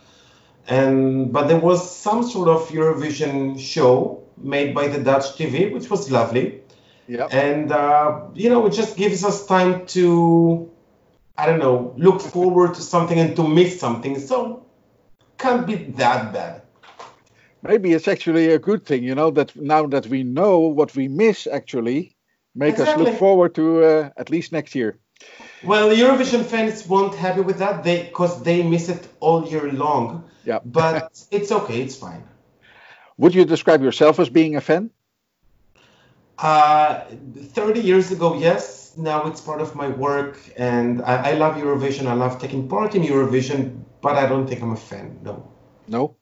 And 0.66 1.32
but 1.32 1.48
there 1.48 1.58
was 1.60 1.96
some 1.96 2.22
sort 2.22 2.48
of 2.48 2.68
Eurovision 2.68 3.58
show 3.58 4.22
made 4.36 4.74
by 4.74 4.88
the 4.88 4.98
Dutch 4.98 5.36
TV, 5.36 5.72
which 5.72 5.88
was 5.90 6.10
lovely. 6.10 6.60
Ja. 7.06 7.26
And 7.30 7.72
uh, 7.72 8.20
you 8.34 8.50
know, 8.50 8.66
it 8.66 8.72
just 8.72 8.96
gives 8.96 9.24
us 9.24 9.46
time 9.46 9.86
to 9.86 10.70
I 11.38 11.46
don't 11.46 11.60
know, 11.60 11.94
look 11.96 12.20
forward 12.20 12.74
to 12.74 12.82
something 12.82 13.18
and 13.18 13.36
to 13.36 13.46
miss 13.46 13.78
something. 13.78 14.18
So 14.18 14.66
can't 15.38 15.64
be 15.66 15.76
that 15.76 16.32
bad. 16.32 16.62
Maybe 17.62 17.92
it's 17.92 18.08
actually 18.08 18.50
a 18.50 18.58
good 18.58 18.84
thing, 18.84 19.04
you 19.04 19.14
know, 19.14 19.30
that 19.30 19.54
now 19.54 19.86
that 19.86 20.06
we 20.08 20.24
know 20.24 20.58
what 20.58 20.96
we 20.96 21.06
miss, 21.06 21.46
actually, 21.46 22.16
make 22.56 22.78
us 22.80 22.96
look 22.96 23.16
forward 23.18 23.54
to 23.54 23.84
uh, 23.84 24.10
at 24.16 24.30
least 24.30 24.50
next 24.52 24.74
year. 24.74 24.98
Well, 25.62 25.90
Eurovision 25.90 26.44
fans 26.44 26.86
won't 26.86 27.14
happy 27.14 27.40
with 27.40 27.58
that 27.58 27.84
they 27.84 28.04
because 28.04 28.42
they 28.42 28.62
miss 28.62 28.88
it 28.88 29.06
all 29.20 29.46
year 29.48 29.72
long. 29.72 30.24
Yeah. 30.44 30.58
But 30.64 31.26
it's 31.30 31.52
okay, 31.52 31.82
it's 31.82 31.96
fine. 31.96 32.22
Would 33.16 33.34
you 33.34 33.44
describe 33.44 33.82
yourself 33.82 34.18
as 34.18 34.28
being 34.28 34.56
a 34.56 34.60
fan? 34.60 34.90
Uh, 36.38 37.04
30 37.54 37.80
years 37.80 38.12
ago, 38.12 38.38
yes. 38.38 38.87
Now 38.98 39.26
it's 39.26 39.40
part 39.40 39.60
of 39.60 39.74
my 39.74 39.88
work, 39.88 40.38
and 40.56 41.02
I, 41.02 41.30
I 41.30 41.32
love 41.34 41.56
Eurovision. 41.56 42.06
I 42.06 42.14
love 42.14 42.38
taking 42.40 42.68
part 42.68 42.94
in 42.94 43.02
Eurovision, 43.02 43.84
but 44.00 44.16
I 44.16 44.26
don't 44.26 44.46
think 44.46 44.60
I'm 44.62 44.72
a 44.72 44.76
fan. 44.76 45.18
No. 45.22 45.52
No. 45.86 46.16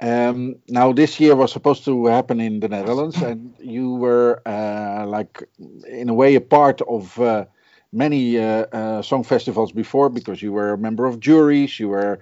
Um, 0.00 0.56
now 0.68 0.92
this 0.92 1.18
year 1.20 1.34
was 1.36 1.52
supposed 1.52 1.84
to 1.84 2.06
happen 2.06 2.40
in 2.40 2.60
the 2.60 2.68
Netherlands, 2.68 3.16
and 3.16 3.54
you 3.58 3.94
were 3.94 4.40
uh, 4.46 5.06
like, 5.06 5.42
in 5.88 6.08
a 6.08 6.14
way, 6.14 6.34
a 6.34 6.40
part 6.40 6.80
of 6.82 7.18
uh, 7.20 7.46
many 7.92 8.38
uh, 8.38 8.66
uh, 8.72 9.02
song 9.02 9.24
festivals 9.24 9.72
before 9.72 10.08
because 10.08 10.42
you 10.42 10.52
were 10.52 10.72
a 10.72 10.78
member 10.78 11.06
of 11.06 11.20
juries. 11.20 11.78
You 11.78 11.88
were, 11.88 12.18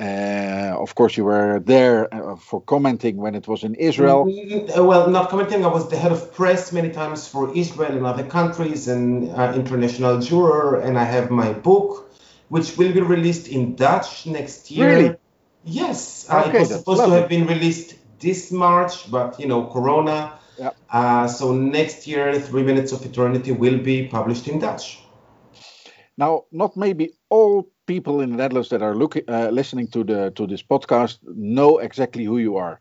uh, 0.00 0.74
of 0.76 0.94
course, 0.94 1.16
you 1.16 1.24
were 1.24 1.60
there 1.60 2.12
uh, 2.12 2.36
for 2.36 2.60
commenting 2.60 3.16
when 3.16 3.34
it 3.34 3.46
was 3.46 3.62
in 3.62 3.74
Israel. 3.76 4.24
Mm, 4.24 4.76
uh, 4.76 4.84
Well, 4.84 5.08
not 5.08 5.30
commenting. 5.30 5.64
I 5.64 5.68
was 5.68 5.88
the 5.88 5.96
head 5.96 6.10
of 6.10 6.34
press 6.34 6.72
many 6.72 6.90
times 6.90 7.28
for 7.28 7.54
Israel 7.54 7.92
and 7.92 8.04
other 8.04 8.24
countries 8.24 8.88
and 8.88 9.30
uh, 9.30 9.52
international 9.54 10.20
juror, 10.20 10.80
and 10.80 10.98
I 10.98 11.04
have 11.04 11.30
my 11.30 11.52
book, 11.52 12.12
which 12.48 12.76
will 12.76 12.92
be 12.92 13.00
released 13.02 13.46
in 13.48 13.76
Dutch 13.76 14.26
next 14.26 14.70
year. 14.70 14.88
Really? 14.88 15.16
Yes, 15.64 16.26
uh, 16.28 16.44
Okay, 16.48 16.56
it 16.56 16.60
was 16.60 16.74
supposed 16.74 16.98
lovely. 16.98 17.14
to 17.14 17.20
have 17.20 17.28
been 17.28 17.46
released 17.46 17.94
this 18.18 18.50
March, 18.50 19.10
but 19.10 19.38
you 19.38 19.46
know, 19.46 19.66
Corona. 19.66 20.32
Yeah. 20.58 20.70
Uh, 20.90 21.26
so 21.28 21.54
next 21.54 22.06
year, 22.06 22.38
Three 22.40 22.62
Minutes 22.64 22.92
of 22.92 23.04
Eternity 23.06 23.52
will 23.52 23.78
be 23.78 24.06
published 24.08 24.48
in 24.48 24.58
Dutch. 24.58 25.00
Now, 26.16 26.44
not 26.52 26.76
maybe 26.76 27.14
all 27.28 27.68
people 27.86 28.20
in 28.20 28.30
the 28.30 28.36
Netherlands 28.36 28.68
that 28.70 28.82
are 28.82 28.94
looking, 28.94 29.22
uh, 29.28 29.48
listening 29.50 29.88
to 29.88 30.04
the 30.04 30.30
to 30.36 30.46
this 30.46 30.62
podcast 30.62 31.18
know 31.24 31.78
exactly 31.78 32.24
who 32.24 32.38
you 32.38 32.56
are. 32.56 32.80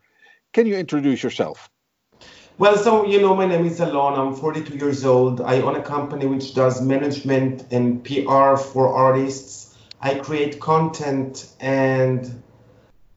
Can 0.54 0.66
you 0.66 0.76
introduce 0.76 1.24
yourself? 1.24 1.70
Well, 2.58 2.78
so 2.78 3.06
you 3.06 3.20
know, 3.22 3.36
my 3.36 3.46
name 3.46 3.66
is 3.66 3.80
Alon. 3.80 4.20
I'm 4.20 4.36
42 4.36 4.78
years 4.78 5.06
old. 5.06 5.42
I 5.42 5.62
own 5.62 5.76
a 5.76 5.82
company 5.82 6.26
which 6.28 6.54
does 6.54 6.82
management 6.82 7.66
and 7.72 8.04
PR 8.04 8.56
for 8.56 8.94
artists. 8.94 9.76
I 10.02 10.16
create 10.16 10.60
content, 10.60 11.50
and 11.60 12.44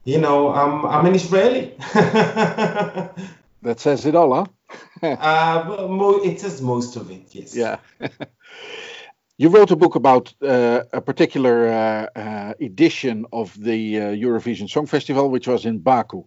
you 0.03 0.19
know, 0.19 0.53
I'm 0.53 0.85
I'm 0.85 1.05
an 1.05 1.15
Israeli. 1.15 1.75
That 3.63 3.79
says 3.79 4.05
it 4.05 4.15
all, 4.15 4.33
huh? 4.33 4.45
uh, 5.19 6.21
it 6.23 6.39
says 6.39 6.61
most 6.61 6.95
of 6.95 7.09
it, 7.11 7.33
yes. 7.33 7.55
Yeah. 7.55 7.77
you 9.37 9.49
wrote 9.49 9.71
a 9.71 9.75
book 9.75 9.95
about 9.95 10.33
uh, 10.41 10.81
a 10.93 11.01
particular 11.01 11.67
uh, 11.67 12.19
uh, 12.19 12.53
edition 12.59 13.25
of 13.31 13.53
the 13.61 13.99
uh, 13.99 14.01
Eurovision 14.09 14.69
Song 14.69 14.87
Festival, 14.87 15.29
which 15.29 15.47
was 15.47 15.65
in 15.65 15.79
Baku. 15.79 16.23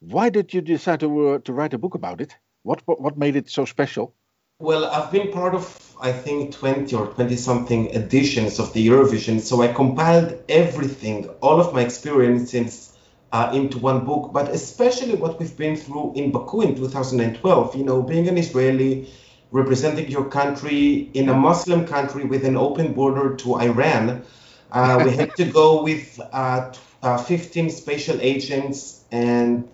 Why 0.00 0.30
did 0.30 0.52
you 0.54 0.62
decide 0.62 1.00
to 1.00 1.28
uh, 1.28 1.38
to 1.40 1.52
write 1.52 1.74
a 1.74 1.78
book 1.78 1.94
about 1.94 2.20
it? 2.20 2.36
What 2.62 2.82
what 2.86 3.18
made 3.18 3.36
it 3.36 3.50
so 3.50 3.64
special? 3.64 4.14
Well, 4.60 4.84
I've 4.86 5.10
been 5.10 5.32
part 5.32 5.54
of, 5.54 5.64
I 6.00 6.12
think, 6.12 6.54
20 6.54 6.94
or 6.94 7.08
20 7.08 7.36
something 7.36 7.90
editions 7.90 8.60
of 8.60 8.72
the 8.72 8.86
Eurovision. 8.86 9.40
So 9.40 9.62
I 9.62 9.72
compiled 9.72 10.38
everything, 10.48 11.28
all 11.42 11.60
of 11.60 11.74
my 11.74 11.82
experiences 11.82 12.96
uh, 13.32 13.50
into 13.52 13.78
one 13.78 14.04
book, 14.04 14.32
but 14.32 14.48
especially 14.48 15.16
what 15.16 15.40
we've 15.40 15.56
been 15.56 15.76
through 15.76 16.12
in 16.14 16.30
Baku 16.30 16.60
in 16.60 16.76
2012. 16.76 17.74
You 17.74 17.84
know, 17.84 18.00
being 18.02 18.28
an 18.28 18.38
Israeli, 18.38 19.10
representing 19.54 20.10
your 20.10 20.24
country 20.24 21.08
in 21.14 21.28
a 21.28 21.34
Muslim 21.34 21.86
country 21.86 22.24
with 22.24 22.44
an 22.44 22.56
open 22.56 22.92
border 22.92 23.36
to 23.36 23.54
Iran. 23.54 24.24
Uh, 24.72 25.00
we 25.04 25.12
had 25.12 25.32
to 25.36 25.44
go 25.44 25.84
with 25.84 26.20
uh, 26.32 26.72
uh, 27.04 27.16
15 27.18 27.70
special 27.70 28.18
agents, 28.20 29.04
and 29.12 29.68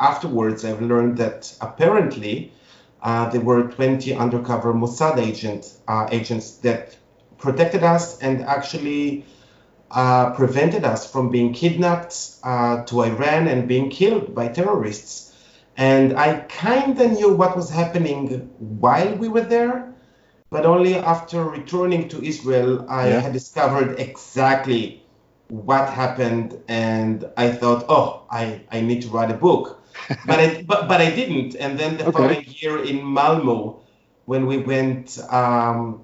afterwards 0.00 0.64
I've 0.64 0.80
learned 0.80 1.18
that 1.18 1.52
apparently 1.60 2.52
uh, 3.02 3.28
there 3.30 3.40
were 3.40 3.64
20 3.64 4.14
undercover 4.14 4.72
Mossad 4.72 5.18
agent, 5.18 5.66
uh, 5.88 6.06
agents 6.12 6.58
that 6.58 6.96
protected 7.36 7.82
us 7.82 8.20
and 8.20 8.40
actually 8.42 9.24
uh, 9.90 10.30
prevented 10.30 10.84
us 10.84 11.10
from 11.10 11.30
being 11.30 11.52
kidnapped 11.52 12.40
to 12.86 13.00
Iran 13.00 13.48
and 13.48 13.66
being 13.66 13.90
killed 13.90 14.32
by 14.32 14.46
terrorists. 14.46 15.23
And 15.76 16.18
I 16.18 16.40
kind 16.40 17.00
of 17.00 17.12
knew 17.12 17.34
what 17.34 17.56
was 17.56 17.70
happening 17.70 18.28
while 18.58 19.14
we 19.16 19.28
were 19.28 19.42
there, 19.42 19.92
but 20.50 20.66
only 20.66 20.96
after 20.96 21.44
returning 21.44 22.08
to 22.10 22.22
Israel, 22.22 22.86
I 22.88 23.08
Yeah. 23.08 23.20
had 23.20 23.32
discovered 23.32 23.98
exactly 23.98 25.02
what 25.48 25.88
happened. 25.90 26.60
And 26.68 27.28
I 27.36 27.50
thought, 27.52 27.86
oh, 27.88 28.22
I, 28.30 28.62
I 28.72 28.80
need 28.82 29.02
to 29.02 29.08
write 29.08 29.30
a 29.30 29.34
book. 29.34 29.82
but, 30.26 30.40
I, 30.40 30.62
but, 30.62 30.88
but 30.88 31.00
I 31.00 31.10
didn't. 31.10 31.56
And 31.56 31.78
then 31.78 31.96
the 31.98 32.06
Okay. 32.06 32.12
following 32.12 32.44
year 32.60 32.82
in 32.84 33.04
Malmo, 33.04 33.82
when 34.26 34.46
we 34.46 34.58
went 34.58 35.18
um, 35.32 36.02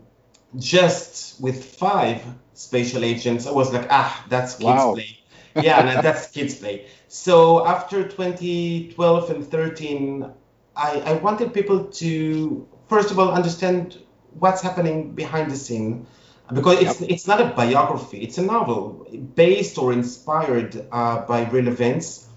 just 0.59 1.41
with 1.41 1.65
five 1.77 2.23
special 2.55 3.05
agents, 3.05 3.47
I 3.47 3.53
was 3.53 3.73
like, 3.73 3.89
ah, 3.91 4.27
that's 4.29 4.57
kids 4.57 4.65
Wow. 4.65 4.93
play. 4.95 5.20
Yeah, 5.55 6.01
that's 6.01 6.29
kids 6.31 6.55
play. 6.55 6.87
So 7.09 7.67
after 7.67 8.05
2012 8.09 9.31
and 9.31 9.51
13, 9.51 10.33
I, 10.77 11.01
I 11.01 11.13
wanted 11.15 11.53
people 11.53 11.85
to, 11.85 12.69
first 12.89 13.11
of 13.11 13.19
all, 13.19 13.33
understand 13.33 13.99
what's 14.39 14.63
happening 14.63 15.13
behind 15.15 15.51
the 15.51 15.57
scene. 15.57 16.07
Because 16.53 16.81
it's, 16.81 17.01
it's 17.01 17.27
not 17.29 17.41
a 17.41 17.47
biography, 17.55 18.23
it's 18.23 18.37
a 18.39 18.43
novel 18.43 19.07
based 19.37 19.79
or 19.79 19.93
inspired 19.93 20.85
uh, 20.91 21.21
by 21.25 21.49
real 21.49 21.69
events, 21.69 22.29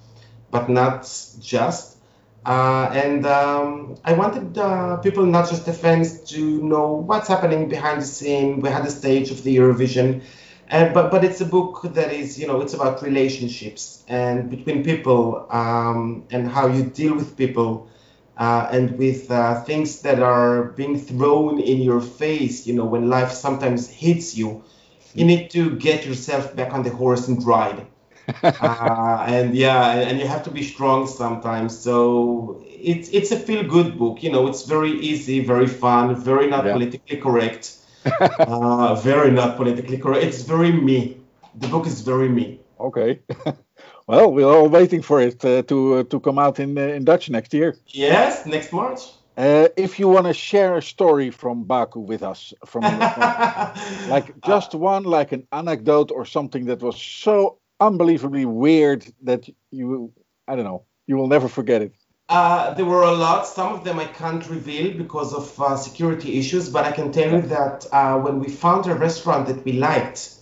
but 0.52 0.70
not 0.70 1.02
just. 1.40 1.98
Uh, 2.46 2.92
and 2.94 3.26
um, 3.26 3.96
I 4.04 4.14
wanted 4.14 4.58
uh, 4.58 4.98
people, 4.98 5.26
not 5.26 5.50
just 5.50 5.66
the 5.66 5.74
fans, 5.74 6.20
to 6.32 6.62
know 6.62 6.90
what's 6.92 7.28
happening 7.28 7.70
behind 7.70 8.02
the 8.02 8.06
scene. 8.06 8.60
We 8.60 8.70
had 8.70 8.86
the 8.86 8.92
stage 8.92 9.32
of 9.32 9.44
the 9.44 9.56
Eurovision, 9.56 10.22
uh, 10.70 10.92
but 10.94 11.12
but 11.12 11.24
it's 11.24 11.42
a 11.42 11.46
book 11.46 11.82
that 11.84 12.12
is, 12.12 12.40
you 12.40 12.48
know, 12.48 12.62
it's 12.62 12.74
about 12.74 13.02
relationships 13.02 14.04
and 14.08 14.50
between 14.50 14.84
people 14.84 15.48
um, 15.52 16.26
and 16.32 16.48
how 16.48 16.68
you 16.68 16.84
deal 16.84 17.16
with 17.16 17.38
people 17.38 17.88
uh, 18.38 18.68
and 18.72 18.98
with 18.98 19.30
uh, 19.32 19.62
things 19.64 20.02
that 20.02 20.20
are 20.22 20.66
being 20.66 20.98
thrown 20.98 21.60
in 21.60 21.82
your 21.82 22.02
face. 22.02 22.66
You 22.68 22.76
know, 22.76 22.86
when 22.86 23.10
life 23.10 23.32
sometimes 23.32 23.90
hits 23.90 24.36
you, 24.36 24.64
you 25.14 25.26
need 25.26 25.50
to 25.52 25.76
get 25.78 26.06
yourself 26.06 26.56
back 26.56 26.74
on 26.74 26.84
the 26.84 26.90
horse 26.92 27.28
and 27.28 27.44
ride 27.46 27.86
uh, 28.60 29.24
and 29.28 29.56
yeah, 29.56 29.92
and 29.94 30.20
you 30.20 30.28
have 30.28 30.44
to 30.44 30.52
be 30.52 30.64
strong 30.64 31.08
sometimes. 31.08 31.78
So 31.78 32.62
it's 32.66 33.10
it's 33.10 33.32
a 33.32 33.38
feel 33.40 33.64
good 33.64 33.98
book. 33.98 34.24
You 34.24 34.32
know, 34.32 34.48
it's 34.48 34.64
very 34.66 34.92
easy, 35.00 35.40
very 35.44 35.68
fun, 35.68 36.16
very 36.16 36.48
not 36.50 36.72
Yeah. 36.72 36.72
politically 36.72 37.18
correct. 37.18 37.78
uh, 38.20 38.96
very 38.96 39.32
not 39.32 39.58
politically 39.58 39.98
correct. 39.98 40.24
It's 40.26 40.42
very 40.42 40.72
me. 40.72 41.18
The 41.56 41.68
book 41.68 41.86
is 41.88 42.02
very 42.02 42.30
me. 42.30 42.60
Okay. 42.80 43.20
well, 44.08 44.32
we're 44.32 44.46
all 44.46 44.70
waiting 44.70 45.02
for 45.02 45.22
it 45.22 45.44
uh, 45.46 45.62
to 45.64 45.96
uh, 45.96 46.04
to 46.04 46.20
come 46.20 46.40
out 46.40 46.60
in 46.60 46.78
uh, 46.78 46.82
in 46.82 47.06
Dutch 47.06 47.30
next 47.30 47.54
year. 47.54 47.76
Yes, 47.88 48.46
next 48.46 48.74
March. 48.74 49.02
Uh, 49.36 49.68
if 49.78 50.00
you 50.00 50.08
want 50.08 50.28
to 50.28 50.34
share 50.34 50.78
a 50.78 50.82
story 50.82 51.32
from 51.32 51.64
Baku 51.64 52.00
with 52.00 52.22
us, 52.22 52.54
from, 52.66 52.84
from 52.84 54.10
like 54.10 54.40
just 54.42 54.76
one, 54.76 55.04
like 55.04 55.32
an 55.32 55.48
anecdote 55.52 56.12
or 56.12 56.24
something 56.24 56.66
that 56.66 56.82
was 56.82 57.02
so 57.02 57.58
unbelievably 57.80 58.46
weird 58.46 59.06
that 59.24 59.50
you, 59.72 60.14
I 60.48 60.56
don't 60.56 60.66
know, 60.66 60.84
you 61.08 61.18
will 61.18 61.28
never 61.28 61.48
forget 61.48 61.82
it. 61.82 61.96
Uh, 62.34 62.74
there 62.74 62.86
were 62.86 63.04
a 63.04 63.12
lot. 63.12 63.46
Some 63.46 63.74
of 63.74 63.84
them 63.84 64.00
I 64.00 64.06
can't 64.06 64.50
reveal 64.50 64.98
because 64.98 65.36
of 65.36 65.62
uh, 65.62 65.78
security 65.78 66.40
issues, 66.40 66.68
but 66.68 66.84
I 66.84 66.92
can 66.92 67.12
tell 67.12 67.30
you 67.30 67.44
that 67.44 67.86
uh, 67.92 68.18
when 68.18 68.40
we 68.40 68.50
found 68.50 68.88
a 68.88 68.96
restaurant 68.96 69.46
that 69.50 69.64
we 69.64 69.74
liked, 69.74 70.34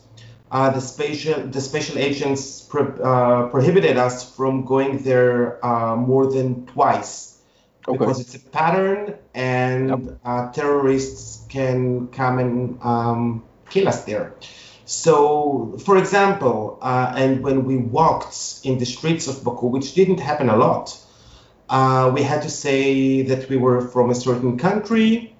uh, 0.52 0.70
the 0.70 0.80
special 0.80 1.48
the 1.48 1.60
special 1.60 1.98
agents 1.98 2.62
pro- 2.62 2.96
uh, 2.96 3.50
prohibited 3.50 3.98
us 3.98 4.34
from 4.38 4.64
going 4.64 5.00
there 5.00 5.60
uh, 5.66 5.98
more 5.98 6.32
than 6.32 6.66
twice 6.68 7.42
Okay. 7.86 7.98
because 7.98 8.22
it's 8.22 8.36
a 8.36 8.40
pattern 8.40 9.16
and 9.34 10.18
uh, 10.24 10.50
terrorists 10.54 11.46
can 11.50 12.08
come 12.08 12.40
and 12.40 12.80
um, 12.84 13.44
kill 13.70 13.90
us 13.90 14.06
there. 14.06 14.36
So, 14.86 15.78
for 15.84 15.98
example, 15.98 16.80
uh, 16.82 17.14
and 17.18 17.44
when 17.44 17.66
we 17.66 17.76
walked 17.76 18.62
in 18.64 18.78
the 18.78 18.86
streets 18.86 19.28
of 19.28 19.44
Baku, 19.44 19.68
which 19.68 19.94
didn't 19.94 20.22
happen 20.22 20.48
a 20.48 20.56
lot, 20.56 20.98
uh, 21.72 22.12
we 22.14 22.22
had 22.22 22.42
to 22.42 22.50
say 22.50 23.22
that 23.24 23.50
we 23.50 23.56
were 23.56 23.80
from 23.80 24.10
a 24.10 24.16
certain 24.16 24.58
country, 24.58 25.34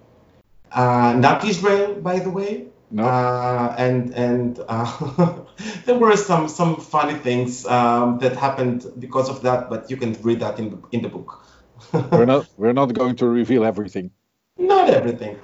uh, 0.72 1.14
not 1.18 1.44
Israel, 1.44 1.96
by 1.96 2.20
the 2.20 2.30
way. 2.30 2.68
No. 2.90 3.04
Uh, 3.04 3.76
and 3.78 4.14
and 4.16 4.60
uh, 4.68 5.36
there 5.86 6.00
were 6.00 6.16
some 6.16 6.48
some 6.48 6.78
funny 6.78 7.16
things 7.20 7.66
um, 7.66 8.20
that 8.20 8.36
happened 8.38 8.86
because 8.98 9.30
of 9.30 9.42
that, 9.44 9.70
but 9.70 9.92
you 9.92 9.98
can 9.98 10.14
read 10.24 10.40
that 10.40 10.58
in 10.58 10.70
the, 10.72 10.80
in 10.92 11.02
the 11.02 11.10
book. 11.10 11.46
we're 12.12 12.26
not 12.26 12.48
we're 12.58 12.74
not 12.74 12.94
going 12.94 13.16
to 13.18 13.28
reveal 13.28 13.64
everything. 13.66 14.12
Not 14.58 14.90
everything. 14.90 15.38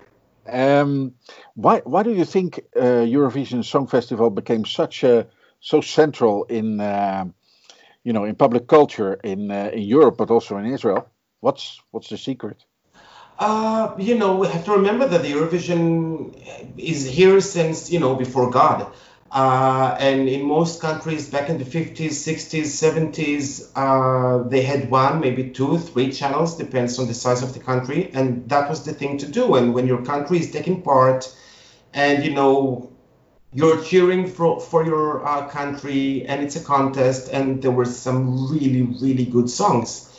Um, 0.50 1.16
why 1.56 1.82
why 1.84 2.04
do 2.04 2.14
you 2.14 2.26
think 2.26 2.60
uh, 2.76 3.04
Eurovision 3.04 3.64
Song 3.64 3.88
Festival 3.88 4.30
became 4.30 4.66
such 4.66 5.04
a 5.04 5.28
so 5.60 5.82
central 5.82 6.46
in 6.46 6.80
uh, 6.80 7.26
you 8.04 8.14
know 8.14 8.26
in 8.26 8.36
public 8.36 8.68
culture 8.68 9.14
in 9.24 9.52
uh, 9.52 9.70
in 9.74 9.84
Europe 9.84 10.18
but 10.18 10.30
also 10.30 10.58
in 10.58 10.66
Israel? 10.66 11.10
What's 11.40 11.82
what's 11.92 12.10
the 12.10 12.18
secret? 12.18 12.66
Uh, 13.40 13.94
you 14.00 14.18
know, 14.18 14.36
we 14.36 14.48
have 14.48 14.66
to 14.66 14.72
remember 14.72 15.08
that 15.08 15.22
the 15.22 15.32
Eurovision 15.32 16.34
is 16.78 17.06
here 17.06 17.40
since, 17.40 17.92
you 17.92 18.00
know, 18.00 18.16
before 18.16 18.50
God. 18.50 18.92
Uh, 19.32 19.96
and 20.00 20.28
in 20.28 20.44
most 20.44 20.82
countries 20.82 21.30
back 21.30 21.50
in 21.50 21.58
the 21.60 21.66
50s, 21.66 22.16
60s, 22.16 22.66
70s, 22.66 23.72
uh, 23.76 24.48
they 24.48 24.62
had 24.62 24.90
one, 24.90 25.20
maybe 25.20 25.50
two, 25.52 25.78
three 25.78 26.12
channels, 26.12 26.58
depends 26.58 26.98
on 26.98 27.08
the 27.08 27.14
size 27.14 27.44
of 27.44 27.54
the 27.54 27.60
country. 27.60 28.10
And 28.14 28.50
that 28.50 28.70
was 28.70 28.84
the 28.86 28.94
thing 28.94 29.20
to 29.20 29.28
do. 29.28 29.56
And 29.56 29.74
when 29.74 29.86
your 29.86 30.04
country 30.04 30.40
is 30.40 30.50
taking 30.50 30.82
part 30.82 31.32
and, 31.94 32.24
you 32.24 32.32
know, 32.32 32.92
you're 33.58 33.84
cheering 33.84 34.28
for, 34.28 34.62
for 34.62 34.86
your 34.86 35.26
uh, 35.26 35.48
country 35.48 36.26
and 36.28 36.44
it's 36.44 36.56
a 36.56 36.64
contest 36.64 37.30
and 37.34 37.62
there 37.64 37.72
were 37.72 37.86
some 37.86 38.52
really, 38.52 38.84
really 38.84 39.26
good 39.26 39.50
songs. 39.50 40.14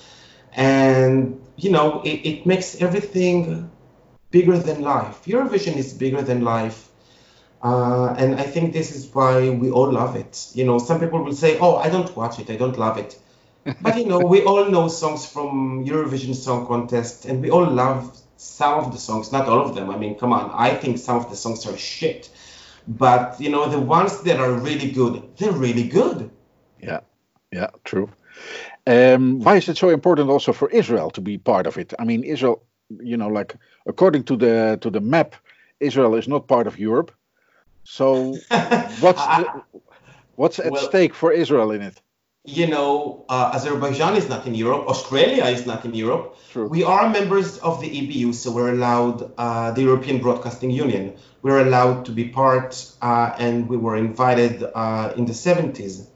And 0.55 1.41
you 1.57 1.71
know, 1.71 2.03
it, 2.03 2.21
it 2.31 2.47
makes 2.47 2.81
everything 2.81 3.71
bigger 4.31 4.59
than 4.59 4.83
life. 4.83 5.25
Eurovision 5.25 5.77
is 5.77 5.93
bigger 5.93 6.23
than 6.23 6.43
life. 6.43 6.89
Uh, 7.63 8.15
and 8.17 8.37
I 8.37 8.45
think 8.45 8.73
this 8.73 8.95
is 8.95 9.13
why 9.13 9.51
we 9.51 9.71
all 9.71 9.93
love 9.93 10.17
it. 10.17 10.49
You 10.55 10.65
know, 10.65 10.79
some 10.79 11.01
people 11.01 11.23
will 11.25 11.35
say, 11.35 11.59
oh, 11.59 11.77
I 11.77 11.91
don't 11.91 12.15
watch 12.17 12.39
it, 12.39 12.51
I 12.51 12.57
don't 12.57 12.79
love 12.79 12.99
it. 12.99 13.19
but, 13.83 13.99
you 13.99 14.07
know, 14.07 14.21
we 14.21 14.43
all 14.43 14.65
know 14.71 14.89
songs 14.89 15.27
from 15.27 15.85
Eurovision 15.85 16.35
Song 16.35 16.67
Contest, 16.67 17.27
and 17.27 17.43
we 17.43 17.51
all 17.51 17.67
love 17.67 18.17
some 18.37 18.79
of 18.79 18.93
the 18.93 18.99
songs, 18.99 19.33
not 19.33 19.49
all 19.49 19.61
of 19.69 19.75
them. 19.75 19.91
I 19.91 19.97
mean, 19.97 20.17
come 20.17 20.33
on, 20.33 20.51
I 20.55 20.75
think 20.75 20.99
some 20.99 21.17
of 21.17 21.29
the 21.31 21.37
songs 21.37 21.67
are 21.67 21.77
shit. 21.77 22.31
But, 22.89 23.39
you 23.39 23.51
know, 23.51 23.69
the 23.69 23.79
ones 23.79 24.23
that 24.23 24.41
are 24.41 24.53
really 24.53 24.91
good, 24.91 25.23
they're 25.37 25.53
really 25.53 25.87
good. 25.87 26.31
Yeah, 26.81 27.01
yeah, 27.53 27.69
true. 27.85 28.09
Um, 28.87 29.41
why 29.41 29.57
is 29.57 29.69
it 29.69 29.77
so 29.77 29.91
important 29.91 30.31
also 30.31 30.53
for 30.55 30.71
Israel 30.71 31.11
to 31.11 31.21
be 31.21 31.37
part 31.37 31.67
of 31.67 31.77
it? 31.77 31.93
I 31.99 32.05
mean, 32.05 32.25
Israel, 32.25 32.63
you 33.01 33.17
know, 33.17 33.29
like 33.29 33.57
according 33.87 34.25
to 34.25 34.37
the 34.37 34.79
to 34.81 34.91
the 34.91 35.01
map, 35.01 35.35
Israel 35.81 36.15
is 36.15 36.27
not 36.27 36.49
part 36.49 36.67
of 36.67 36.79
Europe. 36.79 37.13
So, 37.85 38.37
what's 39.01 39.27
the, 39.27 39.63
what's 40.37 40.59
at 40.59 40.73
Well- 40.73 40.89
stake 40.89 41.15
for 41.15 41.31
Israel 41.31 41.71
in 41.73 41.83
it? 41.83 42.01
You 42.49 42.67
know, 42.67 43.25
uh, 43.29 43.51
Azerbaijan 43.55 44.17
is 44.17 44.29
not 44.29 44.47
in 44.47 44.55
Europe, 44.55 44.87
Australia 44.89 45.45
is 45.45 45.67
not 45.67 45.85
in 45.85 45.95
Europe. 45.95 46.37
True. 46.51 46.67
We 46.67 46.83
are 46.83 47.11
members 47.11 47.59
of 47.59 47.81
the 47.81 47.89
EBU, 47.89 48.33
so 48.33 48.51
we're 48.51 48.73
allowed, 48.73 49.33
uh, 49.37 49.73
the 49.73 49.83
European 49.83 50.21
Broadcasting 50.21 50.71
Union, 50.71 51.17
we're 51.43 51.61
allowed 51.61 52.07
to 52.07 52.13
be 52.13 52.29
part, 52.29 52.91
uh, 53.03 53.35
and 53.39 53.69
we 53.69 53.77
were 53.77 53.97
invited 53.97 54.65
uh, 54.75 55.13
in 55.17 55.27
the 55.27 55.33
70s. 55.33 56.07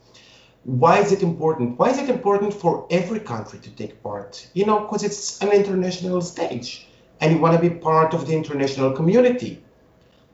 Why 0.64 1.00
is 1.00 1.12
it 1.12 1.22
important? 1.22 1.78
Why 1.78 1.90
is 1.90 1.98
it 1.98 2.08
important 2.08 2.54
for 2.54 2.86
every 2.90 3.20
country 3.20 3.58
to 3.58 3.70
take 3.70 4.02
part? 4.02 4.48
You 4.54 4.64
know, 4.64 4.80
because 4.80 5.02
it's 5.02 5.42
an 5.42 5.50
international 5.50 6.22
stage, 6.22 6.86
and 7.20 7.32
you 7.32 7.40
want 7.40 7.60
to 7.60 7.68
be 7.68 7.74
part 7.74 8.14
of 8.14 8.26
the 8.26 8.34
international 8.34 8.92
community. 8.92 9.62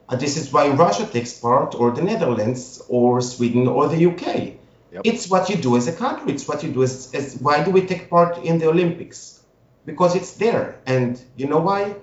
Uh, 0.07 0.15
this 0.15 0.37
is 0.37 0.53
why 0.53 0.69
Russia 0.69 1.05
takes 1.05 1.33
part, 1.33 1.75
or 1.75 1.91
the 1.91 2.03
Netherlands, 2.03 2.81
or 2.87 3.21
Sweden, 3.21 3.67
or 3.67 3.87
the 3.87 4.05
UK. 4.05 4.58
Yep. 4.91 5.01
It's 5.05 5.29
what 5.29 5.49
you 5.49 5.55
do 5.55 5.77
as 5.77 5.87
a 5.87 5.93
country. 5.93 6.33
It's 6.33 6.47
what 6.47 6.63
you 6.63 6.71
do 6.71 6.83
as, 6.83 7.13
as. 7.13 7.37
Why 7.39 7.63
do 7.63 7.71
we 7.71 7.85
take 7.85 8.09
part 8.09 8.37
in 8.39 8.57
the 8.57 8.67
Olympics? 8.69 9.39
Because 9.85 10.15
it's 10.15 10.33
there, 10.33 10.79
and 10.85 11.21
you 11.35 11.47
know 11.47 11.59
why? 11.59 11.95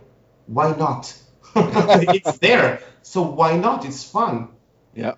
Why 0.46 0.74
not? 0.76 1.12
it's 1.56 2.38
there, 2.38 2.80
so 3.02 3.22
why 3.22 3.56
not? 3.56 3.84
It's 3.84 4.04
fun. 4.04 4.48
Yeah. 4.94 5.14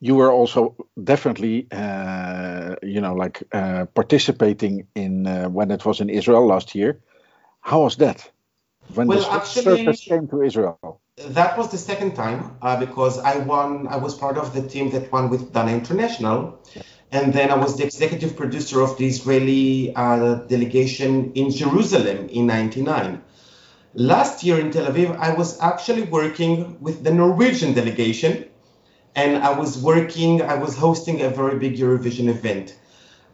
You 0.00 0.16
were 0.16 0.32
also 0.32 0.74
definitely, 1.02 1.68
uh, 1.70 2.74
you 2.82 3.00
know, 3.00 3.14
like 3.14 3.44
uh, 3.52 3.84
participating 3.94 4.88
in 4.94 5.26
uh, 5.26 5.48
when 5.48 5.70
it 5.70 5.84
was 5.84 6.00
in 6.00 6.10
Israel 6.10 6.46
last 6.46 6.74
year. 6.74 7.00
How 7.60 7.82
was 7.82 7.96
that? 7.96 8.28
When 8.94 9.06
Well, 9.06 9.20
the 9.20 9.32
actually- 9.32 9.62
circus 9.62 10.00
came 10.04 10.26
to 10.28 10.42
Israel. 10.42 11.00
That 11.28 11.58
was 11.58 11.70
the 11.70 11.78
second 11.78 12.14
time 12.16 12.56
uh, 12.62 12.80
because 12.80 13.18
I 13.18 13.36
won. 13.38 13.86
I 13.86 13.96
was 13.96 14.14
part 14.14 14.38
of 14.38 14.54
the 14.54 14.62
team 14.66 14.90
that 14.90 15.12
won 15.12 15.28
with 15.30 15.52
Dana 15.52 15.70
International, 15.72 16.58
and 17.12 17.32
then 17.32 17.50
I 17.50 17.56
was 17.56 17.76
the 17.76 17.84
executive 17.84 18.36
producer 18.36 18.80
of 18.80 18.96
the 18.96 19.06
Israeli 19.06 19.94
uh, 19.94 20.34
delegation 20.54 21.32
in 21.34 21.50
Jerusalem 21.50 22.28
in 22.30 22.46
'99. 22.46 23.22
Last 23.94 24.42
year 24.42 24.58
in 24.58 24.70
Tel 24.70 24.90
Aviv, 24.90 25.16
I 25.18 25.34
was 25.34 25.60
actually 25.60 26.04
working 26.04 26.80
with 26.80 27.04
the 27.04 27.12
Norwegian 27.12 27.74
delegation, 27.74 28.46
and 29.14 29.42
I 29.44 29.52
was 29.58 29.76
working. 29.76 30.40
I 30.40 30.54
was 30.54 30.76
hosting 30.76 31.20
a 31.20 31.28
very 31.28 31.58
big 31.58 31.76
Eurovision 31.76 32.28
event. 32.28 32.78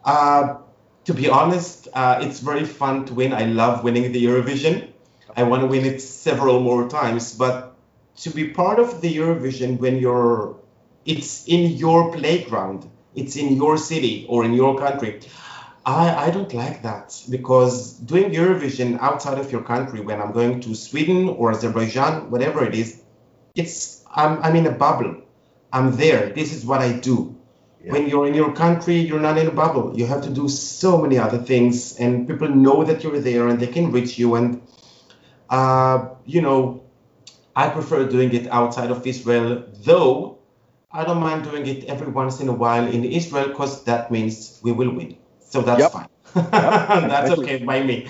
Uh, 0.04 0.56
to 1.04 1.14
be 1.14 1.28
honest, 1.28 1.86
uh, 1.94 2.18
it's 2.20 2.40
very 2.40 2.64
fun 2.64 3.04
to 3.06 3.14
win. 3.14 3.32
I 3.32 3.44
love 3.44 3.84
winning 3.84 4.10
the 4.10 4.24
Eurovision. 4.24 4.88
I 5.36 5.44
want 5.44 5.62
to 5.62 5.68
win 5.68 5.84
it 5.84 6.00
several 6.00 6.58
more 6.60 6.88
times, 6.88 7.32
but 7.32 7.76
to 8.22 8.30
be 8.30 8.48
part 8.48 8.80
of 8.80 9.00
the 9.00 9.16
Eurovision 9.16 9.78
when 9.78 9.98
you're, 9.98 10.56
it's 11.06 11.46
in 11.46 11.76
your 11.76 12.12
playground, 12.12 12.90
it's 13.18 13.36
in 13.36 13.56
your 13.56 13.76
city 13.76 14.26
or 14.28 14.44
in 14.44 14.52
your 14.54 14.78
country. 14.78 15.20
I, 15.84 16.26
I 16.26 16.30
don't 16.30 16.52
like 16.52 16.82
that 16.82 17.20
because 17.30 17.94
doing 17.94 18.30
Eurovision 18.30 18.98
outside 19.00 19.38
of 19.38 19.50
your 19.50 19.62
country, 19.62 20.00
when 20.00 20.20
I'm 20.20 20.32
going 20.32 20.60
to 20.60 20.74
Sweden 20.74 21.28
or 21.28 21.50
Azerbaijan, 21.50 22.30
whatever 22.30 22.64
it 22.64 22.74
is, 22.74 23.00
it's 23.54 24.04
I'm, 24.14 24.42
I'm 24.42 24.54
in 24.56 24.66
a 24.66 24.70
bubble. 24.70 25.22
I'm 25.72 25.96
there. 25.96 26.30
This 26.30 26.52
is 26.54 26.64
what 26.64 26.80
I 26.80 26.92
do. 26.92 27.34
When 27.84 28.06
you're 28.06 28.26
in 28.26 28.34
your 28.34 28.52
country, 28.52 28.96
you're 28.96 29.20
not 29.20 29.38
in 29.38 29.46
a 29.46 29.50
bubble. 29.50 29.96
You 29.96 30.04
have 30.06 30.22
to 30.24 30.30
do 30.30 30.46
so 30.48 30.98
many 31.00 31.16
other 31.16 31.38
things, 31.38 31.96
and 31.96 32.28
people 32.28 32.48
know 32.48 32.84
that 32.84 33.02
you're 33.02 33.20
there 33.20 33.48
and 33.48 33.58
they 33.58 33.66
can 33.66 33.92
reach 33.92 34.18
you. 34.18 34.34
And 34.34 34.60
uh, 35.48 36.10
you 36.26 36.42
know, 36.42 36.82
I 37.56 37.70
prefer 37.70 38.06
doing 38.06 38.34
it 38.34 38.46
outside 38.48 38.90
of 38.90 39.06
Israel, 39.06 39.64
though 39.84 40.37
I 40.90 41.04
don't 41.04 41.20
mind 41.20 41.44
doing 41.44 41.66
it 41.66 41.84
every 41.84 42.08
once 42.08 42.40
in 42.40 42.48
a 42.48 42.52
while 42.52 42.86
in 42.86 43.04
Israel 43.04 43.48
because 43.48 43.84
that 43.84 44.10
means 44.10 44.58
we 44.62 44.72
will 44.72 44.90
win. 44.90 45.16
So 45.40 45.60
that's 45.62 45.80
Yep. 45.80 45.92
fine. 45.92 46.08
that's 46.34 47.30
exactly. 47.30 47.44
okay 47.44 47.64
by 47.64 47.82
me. 47.82 48.06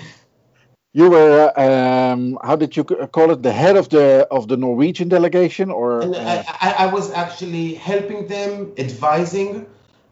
You 0.93 1.09
were, 1.11 1.53
um, 1.59 2.39
how 2.43 2.55
did 2.55 2.75
you 2.75 2.83
call 2.83 3.31
it, 3.31 3.43
the 3.43 3.51
head 3.51 3.75
of 3.77 3.89
the 3.89 4.27
of 4.31 4.47
the 4.47 4.57
Norwegian 4.57 5.07
delegation, 5.07 5.69
or 5.69 6.01
uh, 6.03 6.17
I, 6.17 6.57
I, 6.61 6.85
I 6.85 6.87
was 6.87 7.11
actually 7.11 7.75
helping 7.75 8.27
them, 8.27 8.73
advising. 8.77 9.67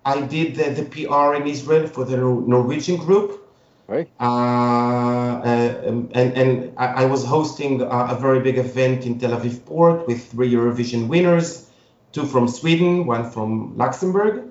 I 0.06 0.22
did 0.22 0.56
the, 0.56 0.70
the 0.82 0.86
PR 0.86 1.36
in 1.36 1.48
Israel 1.48 1.88
for 1.88 2.06
the 2.06 2.18
Norwegian 2.18 2.98
group. 2.98 3.44
right? 3.88 4.08
Uh, 4.20 4.24
uh, 4.24 5.82
um, 5.88 6.10
and 6.14 6.34
and 6.38 6.74
I, 6.78 7.04
I 7.04 7.06
was 7.06 7.26
hosting 7.26 7.82
a, 7.82 7.88
a 7.88 8.16
very 8.20 8.40
big 8.40 8.58
event 8.58 9.06
in 9.06 9.20
Tel 9.20 9.32
Aviv 9.32 9.66
port 9.66 10.08
with 10.08 10.32
three 10.32 10.52
Eurovision 10.52 11.08
winners, 11.08 11.67
two 12.12 12.26
from 12.26 12.48
Sweden, 12.48 13.06
one 13.06 13.30
from 13.32 13.78
Luxembourg, 13.78 14.50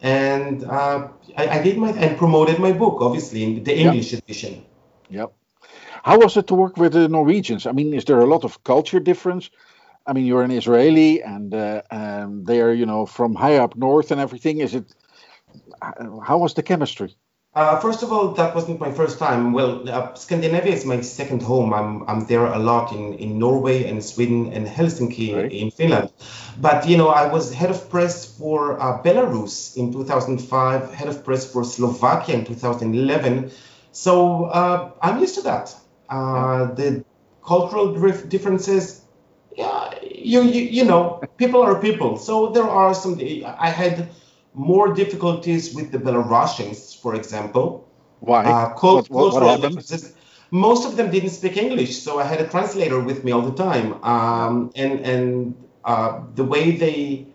and 0.00 0.64
uh, 0.64 1.08
I, 1.36 1.48
I 1.58 1.62
did 1.62 1.78
my 1.78 1.90
and 1.90 2.16
promoted 2.18 2.58
my 2.58 2.72
book, 2.72 3.00
obviously 3.00 3.42
in 3.42 3.64
the 3.64 3.74
English 3.76 4.12
edition. 4.12 4.64
Yep. 5.10 5.32
How 6.02 6.18
was 6.18 6.36
it 6.36 6.46
to 6.48 6.54
work 6.54 6.76
with 6.76 6.92
the 6.92 7.08
Norwegians? 7.08 7.66
I 7.66 7.72
mean, 7.72 7.94
is 7.94 8.04
there 8.04 8.20
a 8.20 8.26
lot 8.26 8.44
of 8.44 8.62
culture 8.62 9.00
difference? 9.00 9.50
I 10.06 10.12
mean, 10.12 10.26
you're 10.26 10.42
an 10.42 10.50
Israeli, 10.50 11.22
and 11.22 11.54
uh, 11.54 11.80
um, 11.90 12.44
they 12.44 12.60
are, 12.60 12.72
you 12.72 12.84
know, 12.84 13.06
from 13.06 13.34
high 13.34 13.56
up 13.56 13.74
north 13.74 14.10
and 14.10 14.20
everything. 14.20 14.58
Is 14.58 14.74
it? 14.74 14.84
uh, 15.80 16.20
How 16.20 16.38
was 16.38 16.54
the 16.54 16.62
chemistry? 16.62 17.16
Uh, 17.54 17.78
first 17.78 18.02
of 18.02 18.10
all, 18.12 18.32
that 18.32 18.52
wasn't 18.52 18.80
my 18.80 18.90
first 18.90 19.16
time. 19.18 19.52
Well, 19.52 19.88
uh, 19.88 20.12
Scandinavia 20.14 20.72
is 20.72 20.84
my 20.84 21.00
second 21.02 21.40
home. 21.40 21.72
I'm, 21.72 22.02
I'm 22.08 22.26
there 22.26 22.46
a 22.46 22.58
lot 22.58 22.92
in, 22.92 23.14
in 23.14 23.38
Norway 23.38 23.88
and 23.88 24.02
Sweden 24.02 24.52
and 24.52 24.66
Helsinki 24.66 25.36
Right. 25.36 25.52
in 25.52 25.70
Finland. 25.70 26.10
But, 26.60 26.88
you 26.88 26.96
know, 26.96 27.08
I 27.08 27.28
was 27.32 27.54
head 27.54 27.70
of 27.70 27.88
press 27.90 28.36
for 28.36 28.80
uh, 28.80 29.00
Belarus 29.04 29.76
in 29.76 29.92
2005, 29.92 30.92
head 30.92 31.08
of 31.08 31.24
press 31.24 31.50
for 31.50 31.62
Slovakia 31.62 32.34
in 32.34 32.44
2011. 32.44 33.52
So 33.92 34.46
uh, 34.46 34.90
I'm 35.00 35.20
used 35.20 35.36
to 35.36 35.42
that. 35.42 35.76
Uh, 36.08 36.74
the 36.74 37.04
cultural 37.46 37.94
dif- 37.94 38.28
differences, 38.28 39.02
yeah, 39.56 39.94
you, 40.02 40.42
you, 40.42 40.62
you 40.62 40.84
know, 40.84 41.22
people 41.36 41.62
are 41.62 41.80
people. 41.80 42.18
So 42.18 42.48
there 42.48 42.68
are 42.68 42.94
some, 42.94 43.20
I 43.20 43.70
had 43.70 44.08
more 44.54 44.94
difficulties 44.94 45.74
with 45.74 45.90
the 45.92 45.98
Belarusians, 45.98 47.00
for 47.00 47.14
example. 47.14 47.86
Why? 48.20 48.44
Uh, 48.44 48.68
what, 48.80 49.10
what, 49.10 49.34
what 49.34 49.42
happened? 49.42 49.84
Most 50.50 50.86
of 50.86 50.96
them 50.96 51.10
didn't 51.10 51.30
speak 51.30 51.56
English, 51.56 52.02
so 52.02 52.18
I 52.18 52.24
had 52.24 52.40
a 52.40 52.48
translator 52.48 53.00
with 53.00 53.24
me 53.24 53.32
all 53.32 53.42
the 53.42 53.56
time. 53.68 54.02
Um, 54.04 54.70
and 54.74 55.00
and 55.00 55.54
Uh, 55.84 56.24
the 56.34 56.46
way 56.54 56.64
they 56.84 57.26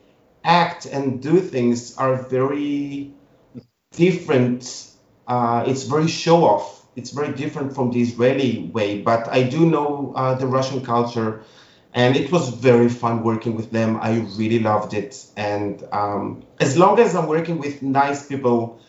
act 0.42 0.90
and 0.90 1.22
do 1.22 1.38
things 1.54 1.94
are 1.98 2.16
very 2.38 3.14
different. 3.94 4.62
Uh, 5.28 5.70
it's 5.70 5.86
very 5.86 6.08
show 6.08 6.40
off. 6.44 6.66
It's 6.98 7.12
very 7.14 7.32
different 7.44 7.76
from 7.78 7.92
the 7.94 8.02
Israeli 8.02 8.72
way. 8.74 8.90
But 9.10 9.30
I 9.30 9.44
do 9.56 9.70
know 9.70 10.14
uh, 10.18 10.34
the 10.42 10.48
Russian 10.48 10.82
culture, 10.82 11.30
and 11.94 12.16
it 12.16 12.32
was 12.32 12.50
very 12.50 12.90
fun 12.90 13.24
working 13.24 13.56
with 13.56 13.72
them. 13.72 13.98
I 14.02 14.20
really 14.38 14.60
loved 14.60 14.94
it. 14.94 15.26
And 15.38 15.84
um, 15.92 16.44
as 16.60 16.78
long 16.78 17.00
as 17.00 17.16
I'm 17.16 17.28
working 17.28 17.58
with 17.60 17.82
nice 17.82 18.28
people 18.28 18.80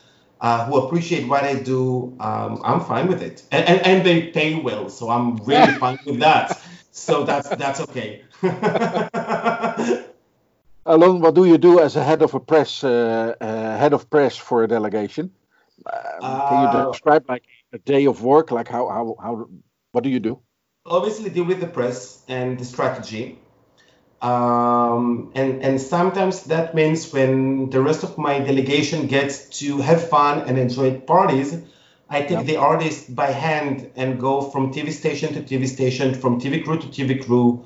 uh, 0.41 0.65
who 0.67 0.77
appreciate 0.79 1.29
what 1.29 1.45
I 1.45 1.55
do, 1.55 2.17
um, 2.21 2.61
I'm 2.65 2.81
fine 2.81 3.09
with 3.09 3.23
it. 3.23 3.43
And, 3.51 3.67
and, 3.69 3.87
and 3.87 4.07
they 4.07 4.29
pay 4.29 4.55
well, 4.61 4.89
so 4.91 5.11
I'm 5.11 5.37
really 5.45 5.75
fine 5.79 5.99
with 6.05 6.21
that. 6.21 6.61
So 6.93 7.25
that's 7.25 7.51
that's 7.51 7.81
okay. 7.81 8.25
Alon, 10.87 11.21
what 11.21 11.35
do 11.35 11.45
you 11.45 11.59
do 11.59 11.81
as 11.81 11.97
a 11.97 12.03
head 12.05 12.23
of 12.23 12.35
a 12.35 12.41
press, 12.41 12.83
uh, 12.85 13.35
uh, 13.41 13.77
head 13.79 13.93
of 13.93 14.09
press 14.11 14.37
for 14.37 14.65
a 14.65 14.69
delegation? 14.69 15.33
Um, 15.87 16.43
can 16.43 16.59
you 16.59 16.69
Uh, 16.69 16.85
describe 16.91 17.29
like 17.29 17.45
a 17.73 17.79
day 17.79 18.07
of 18.07 18.23
work? 18.23 18.51
Like 18.51 18.69
how 18.69 18.89
how 18.89 19.17
how 19.23 19.49
what 19.93 20.05
do 20.05 20.11
you 20.11 20.21
do? 20.21 20.41
Obviously 20.87 21.31
deal 21.31 21.45
with 21.45 21.61
the 21.61 21.67
press 21.67 22.23
and 22.29 22.59
the 22.59 22.65
strategy. 22.65 23.39
Um, 24.23 25.33
and, 25.35 25.63
and 25.63 25.81
sometimes 25.81 26.45
that 26.45 26.75
means 26.75 27.13
when 27.13 27.71
the 27.71 27.81
rest 27.81 28.03
of 28.03 28.19
my 28.19 28.39
delegation 28.39 29.07
gets 29.07 29.49
to 29.61 29.79
have 29.79 30.09
fun 30.09 30.41
and 30.41 30.59
enjoy 30.59 31.01
parties, 31.01 31.57
I 32.09 32.21
take 32.23 32.31
Yeah. 32.31 32.43
the 32.43 32.57
artist 32.57 33.15
by 33.15 33.31
hand 33.31 33.91
and 33.97 34.19
go 34.19 34.41
from 34.41 34.73
TV 34.73 34.91
station 34.91 35.33
to 35.35 35.43
TV 35.43 35.67
station, 35.67 36.15
from 36.15 36.41
TV 36.41 36.63
crew 36.65 36.79
to 36.79 36.87
TV 36.89 37.25
crew, 37.25 37.65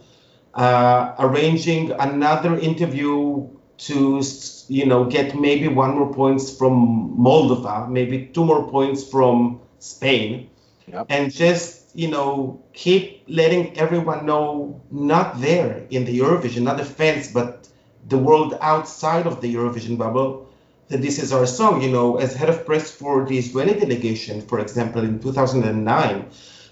uh, 0.54 1.14
arranging 1.18 1.90
another 1.92 2.58
interview 2.58 3.48
to, 3.76 4.22
you 4.68 4.86
know, 4.86 5.04
get 5.04 5.34
maybe 5.34 5.68
one 5.68 5.96
more 5.98 6.12
points 6.12 6.56
from 6.56 7.16
Moldova, 7.18 7.88
maybe 7.88 8.26
two 8.32 8.44
more 8.44 8.68
points 8.68 9.02
from 9.02 9.60
Spain 9.78 10.50
Yep. 10.86 11.06
and 11.08 11.32
just 11.32 11.96
you 11.96 12.08
know 12.08 12.62
keep 12.74 13.24
letting 13.26 13.78
everyone 13.78 14.26
know 14.26 14.82
not 14.90 15.40
there 15.40 15.86
in 15.90 16.04
the 16.04 16.18
Eurovision, 16.18 16.62
not 16.62 16.76
the 16.76 16.84
fans, 16.84 17.32
but 17.32 17.68
the 18.06 18.18
world 18.18 18.58
outside 18.60 19.26
of 19.26 19.40
the 19.40 19.54
Eurovision 19.54 19.96
bubble 19.96 20.46
that 20.88 21.00
this 21.00 21.18
is 21.18 21.32
our 21.32 21.46
song. 21.46 21.82
You 21.82 21.90
know, 21.90 22.16
as 22.16 22.34
head 22.34 22.50
of 22.50 22.66
press 22.66 22.90
for 22.90 23.24
the 23.24 23.38
Israeli 23.38 23.78
delegation, 23.78 24.42
for 24.42 24.60
example, 24.60 25.02
in 25.02 25.20
2009, 25.20 26.30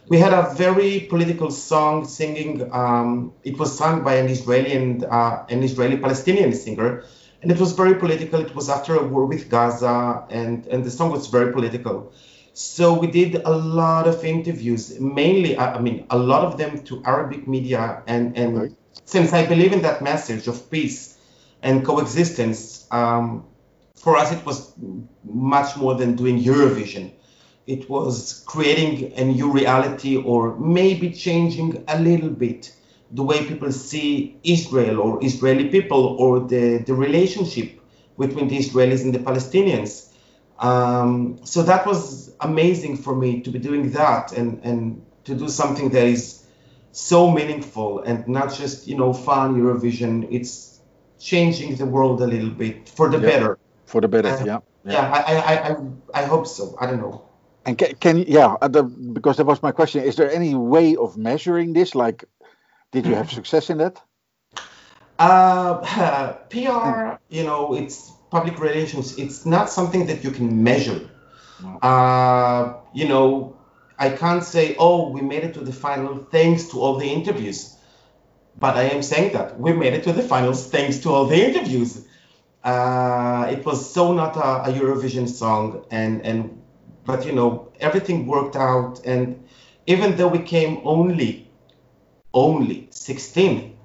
we 0.09 0.19
had 0.19 0.33
a 0.33 0.53
very 0.55 1.01
political 1.01 1.51
song 1.51 2.07
singing. 2.07 2.71
Um, 2.73 3.33
it 3.45 3.59
was 3.59 3.77
sung 3.77 4.05
by 4.05 4.17
an 4.17 4.29
Israeli 4.29 4.73
and 4.75 5.05
uh, 5.05 5.45
an 5.49 5.63
Israeli 5.63 5.97
Palestinian 5.97 6.53
singer, 6.53 7.05
and 7.41 7.51
it 7.51 7.59
was 7.59 7.73
very 7.73 7.95
political. 7.95 8.41
It 8.41 8.55
was 8.55 8.69
after 8.69 8.95
a 8.97 9.05
war 9.05 9.25
with 9.25 9.49
Gaza, 9.49 10.27
and 10.29 10.67
and 10.67 10.85
the 10.85 10.91
song 10.91 11.11
was 11.11 11.29
very 11.29 11.51
political. 11.53 12.13
So 12.55 12.99
we 12.99 13.07
did 13.07 13.37
a 13.37 13.51
lot 13.51 14.07
of 14.07 14.25
interviews, 14.25 15.01
mainly, 15.01 15.57
I 15.59 15.81
mean, 15.81 16.07
a 16.11 16.19
lot 16.19 16.45
of 16.45 16.59
them 16.59 16.83
to 16.85 17.03
Arabic 17.05 17.49
media, 17.49 18.03
and 18.07 18.37
and 18.37 18.59
Right. 18.59 18.73
since 19.07 19.33
I 19.33 19.47
believe 19.47 19.73
in 19.73 19.83
that 19.83 20.03
message 20.03 20.47
of 20.49 20.71
peace 20.71 21.17
and 21.63 21.85
coexistence, 21.85 22.87
um, 22.91 23.45
for 23.97 24.17
us 24.19 24.33
it 24.33 24.45
was 24.45 24.75
much 25.25 25.77
more 25.77 25.95
than 25.95 26.15
doing 26.17 26.39
Eurovision. 26.39 27.13
It 27.67 27.89
was 27.89 28.43
creating 28.47 29.13
a 29.17 29.25
new 29.25 29.51
reality, 29.51 30.17
or 30.17 30.57
maybe 30.59 31.11
changing 31.11 31.85
a 31.89 31.99
little 31.99 32.31
bit 32.31 32.73
the 33.11 33.23
way 33.23 33.47
people 33.47 33.73
see 33.73 34.37
Israel 34.43 34.99
or 35.01 35.25
Israeli 35.25 35.69
people, 35.71 36.17
or 36.19 36.41
the 36.41 36.79
the 36.89 36.95
relationship 36.95 37.81
between 38.19 38.49
the 38.49 38.59
Israelis 38.59 39.03
and 39.05 39.15
the 39.15 39.21
Palestinians. 39.21 40.12
Um, 40.63 41.41
so 41.45 41.63
that 41.65 41.87
was 41.87 42.33
amazing 42.41 42.97
for 42.99 43.15
me 43.17 43.41
to 43.43 43.51
be 43.51 43.59
doing 43.59 43.91
that 43.93 44.33
and, 44.33 44.61
and 44.63 45.05
to 45.25 45.35
do 45.35 45.49
something 45.49 45.91
that 45.91 46.07
is 46.07 46.45
so 46.93 47.31
meaningful 47.31 48.01
and 48.01 48.27
not 48.29 48.55
just, 48.55 48.87
you 48.87 48.97
know, 48.97 49.13
fun 49.13 49.57
Eurovision. 49.61 50.29
It's 50.31 50.81
changing 51.19 51.77
the 51.77 51.87
world 51.87 52.23
a 52.23 52.27
little 52.27 52.51
bit 52.51 52.89
for 52.89 53.09
the 53.11 53.19
Yeah. 53.19 53.27
better. 53.27 53.59
For 53.87 54.01
the 54.01 54.09
better, 54.09 54.29
Uh, 54.29 54.45
yeah. 54.45 54.59
Yeah, 54.85 55.11
I, 55.13 55.21
I, 55.21 55.35
I, 55.37 55.71
I- 55.71 56.23
I 56.23 56.25
hope 56.25 56.47
so. 56.47 56.77
I 56.81 56.87
don't 56.87 57.01
know. 57.01 57.23
And 57.65 57.79
can, 57.79 57.95
can 57.95 58.19
yeah, 58.19 58.55
uh, 58.61 58.69
the, 58.69 58.83
because 58.83 59.37
that 59.37 59.47
was 59.47 59.63
my 59.63 59.73
question. 59.73 60.03
Is 60.05 60.17
there 60.17 60.31
any 60.31 60.55
way 60.55 60.97
of 60.97 61.17
measuring 61.17 61.73
this? 61.75 61.95
Like, 61.95 62.25
did 62.93 63.07
you 63.07 63.15
have 63.15 63.31
success 63.31 63.71
in 63.71 63.79
that? 63.79 64.03
Uh, 65.19 65.75
PR, 66.51 67.19
you 67.29 67.45
know, 67.45 67.75
it's 67.75 68.13
public 68.33 68.59
relations. 68.59 69.19
It's 69.19 69.45
not 69.45 69.69
something 69.69 70.07
that 70.07 70.25
you 70.25 70.31
can 70.31 70.65
measure. 70.65 71.01
Uh, 71.83 72.75
you 72.95 73.07
know, 73.07 73.57
I 73.99 74.09
can't 74.09 74.43
say, 74.43 74.75
oh, 74.79 75.11
we 75.11 75.21
made 75.21 75.45
it 75.45 75.53
to 75.55 75.61
the 75.61 75.73
final 75.73 76.15
thanks 76.35 76.65
to 76.71 76.81
all 76.81 76.97
the 76.97 77.09
interviews. 77.19 77.77
But 78.59 78.77
I 78.77 78.85
am 78.95 79.03
saying 79.03 79.35
that 79.35 79.61
we 79.61 79.73
made 79.75 79.93
it 79.93 80.03
to 80.05 80.13
the 80.13 80.23
finals 80.23 80.67
thanks 80.67 80.99
to 81.01 81.11
all 81.11 81.27
the 81.27 81.41
interviews. 81.49 82.07
Uh, 82.65 83.47
it 83.55 83.65
was 83.67 83.79
so 83.97 84.13
not 84.13 84.37
a, 84.37 84.51
a 84.69 84.71
Eurovision 84.81 85.29
song, 85.29 85.85
and 85.91 86.25
and 86.29 86.63
but 87.05 87.27
you 87.27 87.33
know 87.33 87.73
everything 87.81 88.27
worked 88.27 88.57
out, 88.57 89.05
and 89.05 89.25
even 89.87 90.17
though 90.17 90.29
we 90.29 90.43
came 90.55 90.81
only 90.85 91.51
only 92.33 92.89
16 92.91 93.77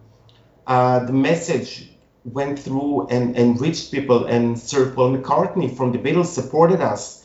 uh, 0.68 1.00
the 1.00 1.14
message 1.14 1.97
went 2.34 2.60
through 2.60 3.08
and, 3.08 3.36
and 3.36 3.60
reached 3.60 3.92
people 3.92 4.26
and 4.26 4.60
Sir 4.60 4.92
Paul 4.92 5.18
McCartney 5.18 5.76
from 5.76 5.92
the 5.92 5.98
Beatles 6.00 6.28
supported 6.28 6.82
us. 6.82 7.24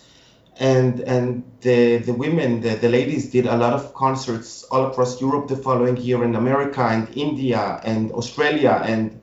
And 0.59 1.01
and 1.01 1.45
the 1.63 1.97
the 1.97 2.13
women 2.13 2.61
the, 2.61 2.75
the 2.75 2.89
ladies 2.89 3.31
did 3.31 3.47
a 3.47 3.57
lot 3.57 3.73
of 3.73 3.95
concerts 3.95 4.65
all 4.65 4.87
across 4.87 5.21
Europe 5.21 5.49
the 5.49 5.57
following 5.57 5.97
year 5.97 6.23
in 6.25 6.35
America 6.35 6.83
and 6.83 7.09
India 7.17 7.81
and 7.83 8.13
Australia 8.13 8.83
and, 8.85 9.19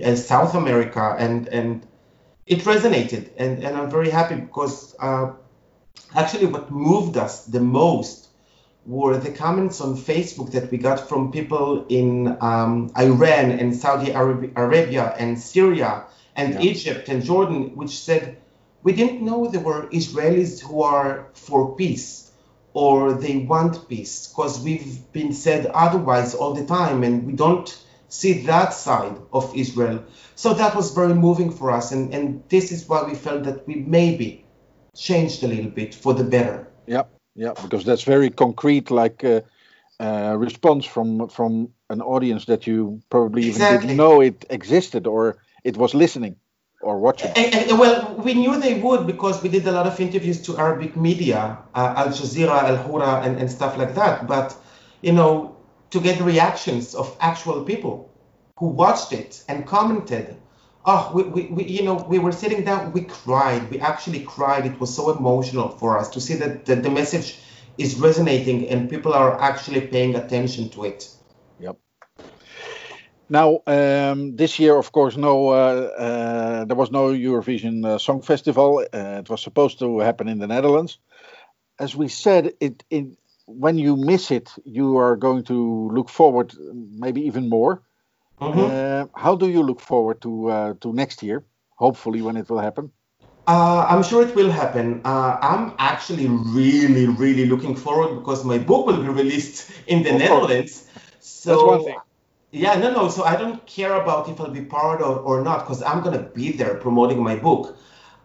and 0.00 0.16
South 0.16 0.54
America 0.54 1.16
and 1.18 1.48
and 1.48 1.86
it 2.46 2.60
resonated. 2.60 3.30
And, 3.38 3.62
and 3.64 3.76
I'm 3.76 3.90
very 3.90 4.10
happy 4.10 4.36
because 4.36 4.94
uh, 4.98 5.32
actually 6.14 6.46
what 6.46 6.70
moved 6.70 7.16
us 7.16 7.44
the 7.44 7.60
most 7.60 8.21
were 8.86 9.16
the 9.16 9.30
comments 9.30 9.80
on 9.80 9.96
Facebook 9.96 10.52
that 10.52 10.70
we 10.70 10.78
got 10.78 11.08
from 11.08 11.30
people 11.30 11.86
in 11.88 12.36
um, 12.40 12.90
Iran 12.98 13.52
and 13.52 13.74
Saudi 13.76 14.10
Arabia 14.10 15.14
and 15.18 15.38
Syria 15.38 16.04
and 16.34 16.54
Yeah. 16.54 16.60
Egypt 16.60 17.08
and 17.08 17.22
Jordan, 17.22 17.76
which 17.76 17.96
said, 17.98 18.38
we 18.82 18.92
didn't 18.92 19.22
know 19.22 19.46
there 19.46 19.60
were 19.60 19.86
Israelis 19.88 20.60
who 20.60 20.82
are 20.82 21.28
for 21.34 21.76
peace 21.76 22.32
or 22.74 23.12
they 23.12 23.36
want 23.36 23.88
peace 23.88 24.26
because 24.28 24.60
we've 24.60 25.12
been 25.12 25.32
said 25.32 25.66
otherwise 25.66 26.34
all 26.34 26.54
the 26.54 26.64
time 26.64 27.04
and 27.04 27.24
we 27.26 27.34
don't 27.34 27.78
see 28.08 28.44
that 28.46 28.74
side 28.74 29.16
of 29.32 29.52
Israel. 29.54 30.04
So 30.34 30.54
that 30.54 30.74
was 30.74 30.92
very 30.92 31.14
moving 31.14 31.50
for 31.52 31.70
us. 31.70 31.92
And, 31.92 32.12
and 32.12 32.42
this 32.48 32.72
is 32.72 32.88
why 32.88 33.04
we 33.04 33.14
felt 33.14 33.44
that 33.44 33.66
we 33.66 33.76
maybe 33.76 34.44
changed 34.96 35.42
a 35.44 35.48
little 35.48 35.70
bit 35.70 35.94
for 35.94 36.12
the 36.14 36.24
better. 36.24 36.66
Yeah, 36.86 37.04
yeah, 37.34 37.52
because 37.62 37.84
that's 37.84 38.02
very 38.02 38.30
concrete, 38.30 38.90
like 38.90 39.24
uh, 39.24 39.40
uh, 40.00 40.36
response 40.36 40.84
from 40.84 41.28
from 41.28 41.68
an 41.88 42.00
audience 42.00 42.46
that 42.46 42.66
you 42.66 43.00
probably 43.08 43.42
even 43.42 43.62
Exactly. 43.62 43.88
didn't 43.88 43.96
know 43.96 44.20
it 44.20 44.44
existed 44.50 45.06
or 45.06 45.36
it 45.64 45.76
was 45.76 45.94
listening 45.94 46.36
or 46.82 46.98
watching. 46.98 47.30
And, 47.36 47.54
and, 47.54 47.78
well, 47.78 48.14
we 48.16 48.34
knew 48.34 48.58
they 48.58 48.80
would 48.80 49.06
because 49.06 49.42
we 49.42 49.48
did 49.48 49.66
a 49.66 49.72
lot 49.72 49.86
of 49.86 50.00
interviews 50.00 50.42
to 50.42 50.58
Arabic 50.58 50.96
media, 50.96 51.58
uh, 51.74 51.94
Al 51.96 52.08
Jazeera, 52.08 52.64
Al 52.64 52.76
Hurra, 52.76 53.22
and, 53.22 53.38
and 53.38 53.50
stuff 53.50 53.78
like 53.78 53.94
that. 53.94 54.26
But, 54.26 54.56
you 55.00 55.12
know, 55.12 55.56
to 55.90 56.00
get 56.00 56.20
reactions 56.20 56.94
of 56.94 57.16
actual 57.20 57.62
people 57.64 58.10
who 58.58 58.66
watched 58.66 59.12
it 59.12 59.44
and 59.48 59.66
commented, 59.66 60.36
oh, 60.84 61.12
we, 61.14 61.22
we, 61.24 61.42
we, 61.46 61.64
you 61.64 61.82
know, 61.82 61.94
we 61.94 62.18
were 62.18 62.32
sitting 62.32 62.64
down, 62.64 62.92
we 62.92 63.02
cried. 63.02 63.70
We 63.70 63.80
actually 63.80 64.20
cried. 64.24 64.66
It 64.66 64.80
was 64.80 64.94
so 64.94 65.16
emotional 65.16 65.68
for 65.68 65.98
us 65.98 66.10
to 66.10 66.20
see 66.20 66.34
that 66.34 66.66
the, 66.66 66.76
the 66.76 66.90
message 66.90 67.40
is 67.78 67.98
resonating 67.98 68.68
and 68.68 68.90
people 68.90 69.12
are 69.14 69.40
actually 69.40 69.80
paying 69.82 70.14
attention 70.14 70.70
to 70.70 70.84
it. 70.84 71.08
Now, 73.32 73.60
um, 73.66 74.36
this 74.36 74.58
year, 74.58 74.76
of 74.76 74.92
course, 74.92 75.16
no, 75.16 75.48
uh, 75.48 75.52
uh, 75.52 76.64
there 76.66 76.76
was 76.76 76.90
no 76.90 77.12
Eurovision 77.12 77.82
uh, 77.82 77.96
Song 77.96 78.20
Festival. 78.20 78.84
Uh, 78.92 79.20
it 79.22 79.30
was 79.30 79.40
supposed 79.40 79.78
to 79.78 80.00
happen 80.00 80.28
in 80.28 80.38
the 80.38 80.46
Netherlands. 80.46 80.98
As 81.78 81.96
we 81.96 82.08
said, 82.08 82.52
it, 82.60 82.84
it 82.90 83.06
when 83.46 83.78
you 83.78 83.96
miss 83.96 84.30
it, 84.30 84.50
you 84.66 84.98
are 84.98 85.16
going 85.16 85.44
to 85.44 85.90
look 85.94 86.10
forward, 86.10 86.52
maybe 86.74 87.22
even 87.22 87.48
more. 87.48 87.82
Mhm. 88.40 88.58
Uh, 88.58 89.06
how 89.14 89.36
do 89.36 89.48
you 89.48 89.62
look 89.62 89.80
forward 89.80 90.20
to 90.22 90.50
uh, 90.50 90.74
to 90.80 90.92
next 90.92 91.22
year? 91.22 91.44
Hopefully, 91.76 92.22
when 92.22 92.36
it 92.36 92.48
will 92.48 92.58
happen. 92.58 92.92
Uh, 93.46 93.84
I'm 93.88 94.02
sure 94.04 94.22
it 94.22 94.34
will 94.36 94.50
happen. 94.50 95.00
Uh, 95.04 95.36
I'm 95.42 95.72
actually 95.78 96.28
really, 96.28 97.06
really 97.06 97.46
looking 97.46 97.74
forward 97.74 98.14
because 98.14 98.44
my 98.44 98.58
book 98.58 98.86
will 98.86 99.02
be 99.02 99.08
released 99.08 99.68
in 99.88 100.04
the 100.04 100.10
Of. 100.10 100.18
Netherlands. 100.18 100.86
So 101.18 101.50
That's 101.50 101.62
one 101.64 101.84
thing. 101.84 101.98
Yeah, 102.52 102.74
no, 102.76 102.92
no. 102.92 103.08
So 103.08 103.24
I 103.24 103.34
don't 103.36 103.66
care 103.66 103.94
about 103.94 104.28
if 104.28 104.40
I'll 104.40 104.50
be 104.50 104.60
part 104.60 105.00
or, 105.00 105.18
or 105.18 105.42
not 105.42 105.60
because 105.60 105.82
I'm 105.82 106.02
going 106.02 106.16
to 106.16 106.22
be 106.22 106.52
there 106.52 106.74
promoting 106.74 107.22
my 107.22 107.34
book. 107.36 107.76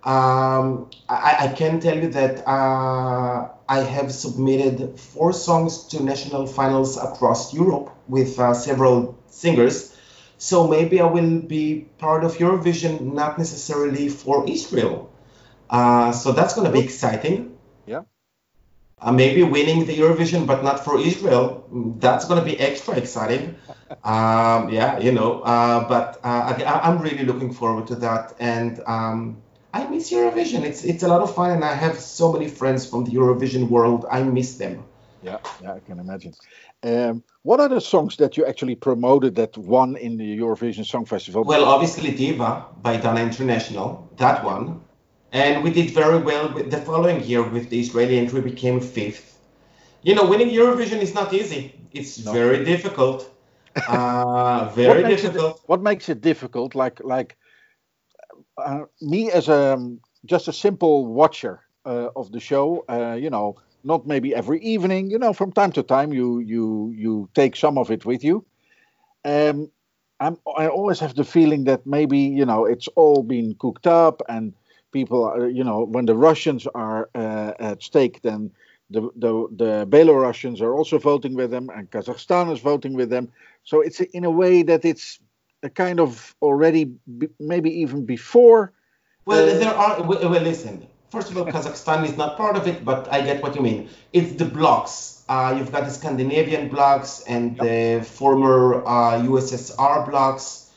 Um, 0.03 0.89
I, 1.09 1.35
I 1.39 1.47
can 1.55 1.79
tell 1.79 1.97
you 1.97 2.09
that 2.11 2.47
uh, 2.47 3.49
I 3.67 3.79
have 3.79 4.11
submitted 4.11 4.99
four 4.99 5.33
songs 5.33 5.87
to 5.87 6.03
national 6.03 6.45
finals 6.45 6.97
across 6.97 7.53
Europe 7.53 7.89
with 8.07 8.37
uh, 8.39 8.53
several 8.53 9.17
singers. 9.27 9.96
So 10.37 10.67
maybe 10.67 11.01
I 11.01 11.05
will 11.05 11.39
be 11.41 11.87
part 11.97 12.23
of 12.23 12.37
Eurovision, 12.37 13.13
not 13.13 13.37
necessarily 13.37 14.09
for 14.09 14.47
Israel. 14.47 15.11
Uh, 15.69 16.11
so 16.11 16.31
that's 16.31 16.53
going 16.53 16.67
to 16.67 16.71
be 16.71 16.79
exciting. 16.79 17.57
Yeah. 17.85 18.03
Uh, 18.99 19.11
maybe 19.11 19.43
winning 19.43 19.85
the 19.85 19.97
Eurovision, 19.97 20.47
but 20.47 20.63
not 20.63 20.83
for 20.83 20.99
Israel. 20.99 21.65
That's 21.99 22.25
going 22.25 22.39
to 22.39 22.45
be 22.45 22.59
extra 22.59 22.95
exciting. 22.95 23.55
um, 24.03 24.69
yeah, 24.69 24.99
you 24.99 25.11
know. 25.11 25.41
Uh, 25.41 25.87
but 25.87 26.19
uh, 26.23 26.53
I, 26.57 26.89
am 26.89 26.99
really 26.99 27.23
looking 27.23 27.53
forward 27.53 27.87
to 27.87 27.95
that, 27.95 28.35
and 28.39 28.79
um, 28.87 29.37
I 29.73 29.87
miss 29.87 30.11
Eurovision. 30.11 30.63
It's 30.63 30.83
it's 30.83 31.03
a 31.03 31.07
lot 31.07 31.21
of 31.21 31.33
fun, 31.35 31.51
and 31.51 31.63
I 31.63 31.73
have 31.73 31.99
so 31.99 32.33
many 32.33 32.47
friends 32.47 32.89
from 32.89 33.05
the 33.05 33.11
Eurovision 33.11 33.69
world. 33.69 34.05
I 34.09 34.23
miss 34.23 34.57
them. 34.57 34.83
Yeah, 35.27 35.39
yeah, 35.61 35.73
I 35.73 35.79
can 35.79 35.99
imagine. 35.99 36.33
Um, 36.83 37.23
what 37.43 37.59
are 37.59 37.67
the 37.67 37.81
songs 37.81 38.15
that 38.17 38.37
you 38.37 38.45
actually 38.45 38.75
promoted 38.75 39.35
that 39.35 39.57
won 39.57 39.97
in 39.97 40.15
the 40.15 40.29
Eurovision 40.39 40.85
Song 40.85 41.03
Festival? 41.03 41.43
Well, 41.43 41.65
obviously 41.65 42.11
Diva 42.11 42.65
by 42.81 42.95
Dana 42.95 43.21
International, 43.21 44.09
that 44.17 44.45
one. 44.45 44.79
And 45.33 45.63
we 45.65 45.71
did 45.71 45.89
very 45.91 46.19
well 46.19 46.53
with 46.53 46.71
the 46.71 46.77
following 46.77 47.21
year 47.23 47.43
with 47.43 47.69
the 47.69 47.77
Israeli 47.77 48.17
entry, 48.17 48.39
became 48.39 48.79
fifth. 48.79 49.37
You 50.01 50.15
know, 50.15 50.25
winning 50.25 50.49
Eurovision 50.49 51.01
is 51.01 51.13
not 51.13 51.33
easy. 51.33 51.73
It's 51.91 52.23
no. 52.25 52.31
very 52.31 52.63
difficult. 52.63 53.19
Uh, 53.87 54.71
very 54.73 55.03
what 55.03 55.09
difficult. 55.09 55.55
It, 55.57 55.69
what 55.69 55.81
makes 55.83 56.09
it 56.09 56.19
difficult? 56.19 56.73
Like, 56.73 56.99
like 57.03 57.37
uh, 58.57 58.85
me 59.01 59.29
as 59.29 59.49
a 59.49 59.77
just 60.25 60.47
a 60.47 60.53
simple 60.53 61.05
watcher 61.05 61.61
uh, 61.85 62.09
of 62.15 62.31
the 62.31 62.39
show, 62.39 62.83
uh, 62.89 63.13
you 63.13 63.29
know, 63.29 63.55
not 63.87 64.05
maybe 64.05 64.35
every 64.35 64.59
evening, 64.73 65.09
you 65.09 65.17
know, 65.17 65.33
from 65.33 65.51
time 65.51 65.71
to 65.71 65.83
time 65.83 66.13
you 66.13 66.39
you 66.39 66.93
you 66.95 67.29
take 67.33 67.55
some 67.55 67.77
of 67.77 67.89
it 67.89 68.05
with 68.05 68.23
you. 68.23 68.45
Um, 69.23 69.71
I'm, 70.19 70.37
I 70.57 70.67
always 70.67 70.99
have 70.99 71.15
the 71.15 71.23
feeling 71.23 71.63
that 71.65 71.85
maybe 71.85 72.19
you 72.19 72.45
know 72.45 72.65
it's 72.65 72.89
all 72.95 73.23
been 73.23 73.55
cooked 73.59 73.87
up 73.87 74.21
and 74.27 74.53
people, 74.91 75.23
are, 75.23 75.47
you 75.47 75.63
know, 75.63 75.79
when 75.83 76.05
the 76.05 76.15
Russians 76.15 76.67
are 76.73 77.09
uh, 77.15 77.53
at 77.59 77.83
stake, 77.83 78.21
then 78.21 78.51
the, 78.89 79.01
the 79.15 79.31
the 79.63 79.71
Belarusians 79.95 80.61
are 80.61 80.73
also 80.73 80.97
voting 80.97 81.35
with 81.35 81.51
them 81.51 81.69
and 81.75 81.89
Kazakhstan 81.91 82.51
is 82.51 82.59
voting 82.59 82.93
with 82.93 83.09
them. 83.09 83.31
So 83.63 83.81
it's 83.81 83.99
in 83.99 84.23
a 84.25 84.31
way 84.31 84.63
that 84.63 84.85
it's 84.85 85.19
a 85.63 85.69
kind 85.69 85.99
of 85.99 86.35
already 86.41 86.83
maybe 87.39 87.71
even 87.83 88.05
before. 88.05 88.71
Well, 89.25 89.43
uh, 89.43 89.59
there 89.59 89.75
are. 89.75 90.01
Well, 90.03 90.41
listen 90.41 90.87
First 91.09 91.31
of 91.31 91.37
all, 91.37 91.45
Kazakhstan 91.45 92.03
is 92.03 92.17
not 92.17 92.35
part 92.35 92.57
of 92.57 92.67
it, 92.67 92.83
but 92.83 93.07
I 93.11 93.21
get 93.21 93.41
what 93.41 93.55
you 93.55 93.61
mean. 93.61 93.89
It's 94.11 94.33
the 94.33 94.43
blocks. 94.43 95.23
Uh, 95.29 95.55
you've 95.57 95.71
got 95.71 95.85
the 95.85 95.91
Scandinavian 95.91 96.67
blocks 96.67 97.23
and 97.27 97.55
yep. 97.55 97.65
the 97.65 98.05
former 98.05 98.85
uh, 98.85 99.21
USSR 99.21 100.09
blocks. 100.09 100.71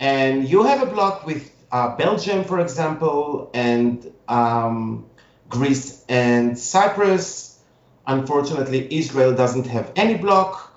And 0.00 0.48
you 0.48 0.62
have 0.62 0.82
a 0.82 0.86
block 0.86 1.26
with 1.26 1.50
uh, 1.70 1.96
Belgium, 1.96 2.44
for 2.44 2.60
example, 2.60 3.50
and 3.52 4.10
um, 4.26 5.04
Greece 5.50 6.02
and 6.08 6.58
Cyprus. 6.58 7.58
Unfortunately, 8.06 8.88
Israel 8.90 9.34
doesn't 9.34 9.66
have 9.66 9.92
any 9.96 10.14
block. 10.14 10.72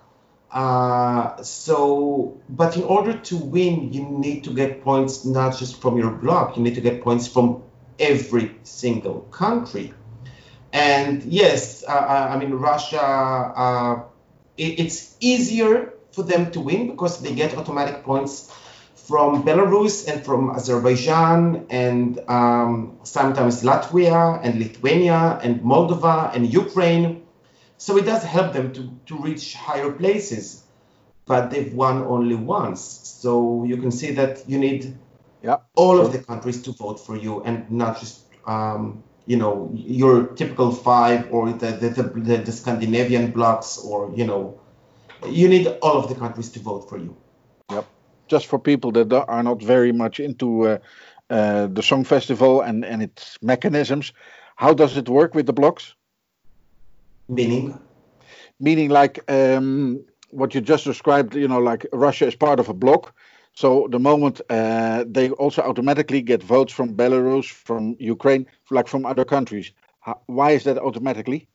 Uh, 0.52 1.42
so, 1.44 2.38
but 2.50 2.76
in 2.76 2.84
order 2.84 3.14
to 3.14 3.38
win, 3.38 3.94
you 3.94 4.04
need 4.04 4.44
to 4.46 4.54
get 4.54 4.84
points 4.84 5.24
not 5.24 5.58
just 5.58 5.82
from 5.82 5.98
your 5.98 6.12
block, 6.12 6.58
you 6.58 6.64
need 6.64 6.76
to 6.76 6.82
get 6.82 7.02
points 7.02 7.28
from 7.28 7.64
every 8.00 8.56
single 8.64 9.22
country. 9.32 9.94
And 10.74 11.24
yes, 11.24 11.84
uh, 11.88 11.92
I 12.32 12.38
mean, 12.38 12.54
Russia, 12.54 13.02
uh, 13.02 14.04
it, 14.58 14.80
it's 14.80 15.16
easier 15.20 15.94
for 16.12 16.24
them 16.24 16.52
to 16.52 16.60
win 16.60 16.88
because 16.88 17.22
they 17.22 17.34
get 17.34 17.58
automatic 17.58 18.04
points 18.04 18.52
from 19.08 19.44
Belarus 19.44 20.08
and 20.08 20.26
from 20.26 20.50
Azerbaijan 20.50 21.66
and 21.70 22.20
um, 22.28 22.98
sometimes 23.04 23.64
Latvia 23.64 24.40
and 24.44 24.60
Lithuania 24.60 25.40
and 25.42 25.62
Moldova 25.62 26.36
and 26.36 26.52
Ukraine. 26.52 27.24
So 27.78 27.98
it 27.98 28.06
does 28.06 28.24
help 28.24 28.52
them 28.52 28.74
to, 28.74 28.92
to 29.06 29.18
reach 29.18 29.54
higher 29.54 29.92
places, 29.92 30.64
but 31.26 31.52
they've 31.52 31.74
won 31.74 32.04
only 32.04 32.36
once. 32.36 32.82
So 32.82 33.64
you 33.64 33.78
can 33.78 33.92
see 33.92 34.12
that 34.12 34.50
you 34.50 34.60
need. 34.60 34.98
All 35.78 36.02
of 36.02 36.12
the 36.12 36.20
countries 36.20 36.62
to 36.64 36.72
vote 36.72 37.00
for 37.00 37.16
you 37.16 37.44
and 37.44 37.72
not 37.72 38.00
just 38.00 38.26
um, 38.46 39.04
you 39.28 39.38
know 39.38 39.70
your 39.74 40.28
typical 40.40 40.72
five 40.72 41.32
or 41.32 41.54
the 41.54 41.72
the, 41.82 41.90
the 41.90 42.38
the, 42.38 42.52
Scandinavian 42.52 43.32
blocks 43.32 43.78
or 43.78 44.12
you 44.16 44.26
know 44.26 44.60
you 45.30 45.48
need 45.48 45.68
all 45.82 45.98
of 45.98 46.10
the 46.10 46.16
countries 46.16 46.50
to 46.50 46.60
vote 46.60 46.90
for 46.90 46.98
you. 46.98 47.16
Yep. 47.72 47.86
Just 48.28 48.48
for 48.48 48.60
people 48.60 48.92
that 48.94 49.14
are 49.14 49.44
not 49.44 49.62
very 49.62 49.92
much 49.92 50.20
into 50.20 50.68
uh, 50.68 50.78
uh, 51.30 51.68
the 51.68 51.84
song 51.84 52.04
festival 52.04 52.62
and 52.62 52.84
and 52.86 53.02
its 53.02 53.38
mechanisms, 53.42 54.14
how 54.56 54.74
does 54.74 54.98
it 54.98 55.08
work 55.10 55.36
with 55.36 55.46
the 55.46 55.54
blocks? 55.54 55.96
Meaning. 57.28 57.80
Meaning 58.60 58.90
like 58.90 59.20
um, 59.32 60.04
what 60.32 60.56
you 60.56 60.62
just 60.62 60.86
described. 60.86 61.36
You 61.36 61.48
know, 61.48 61.60
like 61.60 61.86
Russia 61.94 62.26
is 62.28 62.36
part 62.36 62.60
of 62.60 62.70
a 62.70 62.74
block 62.74 63.14
so 63.58 63.88
the 63.90 63.98
moment 63.98 64.40
uh, 64.52 65.04
they 65.08 65.32
also 65.32 65.64
automatically 65.64 66.22
get 66.22 66.44
votes 66.44 66.72
from 66.72 66.96
Belarus, 66.96 67.50
from 67.50 67.96
Ukraine, 67.98 68.46
like 68.70 68.88
from 68.88 69.04
other 69.04 69.26
countries. 69.26 69.72
How, 70.00 70.22
why 70.28 70.52
is 70.52 70.64
that 70.66 70.78
automatically? 70.78 71.48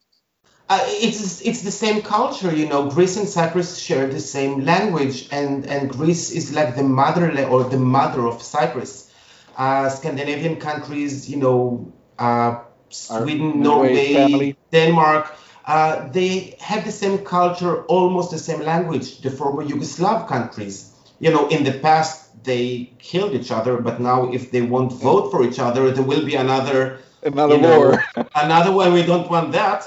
Uh, 0.69 0.85
it's 1.07 1.41
it's 1.43 1.63
the 1.63 1.71
same 1.71 2.03
culture, 2.03 2.53
you 2.53 2.67
know. 2.67 2.91
Greece 2.91 3.17
and 3.17 3.29
Cyprus 3.29 3.79
share 3.79 4.09
the 4.09 4.19
same 4.19 4.65
language, 4.65 5.29
and 5.31 5.65
and 5.67 5.91
Greece 5.91 6.33
is 6.33 6.53
like 6.53 6.75
the 6.75 6.83
mother 6.83 7.27
or 7.47 7.63
the 7.75 7.79
mother 7.79 8.27
of 8.27 8.43
Cyprus. 8.43 9.09
Uh, 9.57 9.89
Scandinavian 9.89 10.57
countries, 10.57 11.31
you 11.31 11.37
know, 11.37 11.93
uh, 12.19 12.63
Sweden, 12.89 13.63
Norway, 13.63 14.57
Denmark. 14.73 15.25
Uh, 15.65 16.09
they 16.09 16.57
have 16.59 16.85
the 16.85 16.91
same 16.91 17.19
culture, 17.19 17.85
almost 17.85 18.33
the 18.33 18.39
same 18.49 18.63
language. 18.63 19.21
The 19.21 19.31
former 19.31 19.63
Yugoslav 19.65 20.27
countries 20.27 20.92
you 21.23 21.31
know, 21.31 21.49
in 21.49 21.63
the 21.63 21.73
past 21.73 22.45
they 22.45 22.93
killed 22.99 23.33
each 23.33 23.53
other, 23.53 23.81
but 23.81 24.01
now 24.01 24.33
if 24.33 24.51
they 24.51 24.61
won't 24.61 24.93
vote 24.93 25.31
for 25.31 25.45
each 25.45 25.61
other, 25.61 25.91
there 25.93 26.05
will 26.05 26.27
be 26.27 26.35
another 26.35 26.99
another 27.23 27.55
you 27.55 27.63
know, 27.63 27.79
war, 27.79 28.05
another 28.35 28.73
one. 28.73 28.93
We 28.93 29.05
don't 29.05 29.31
want 29.31 29.53
that. 29.53 29.81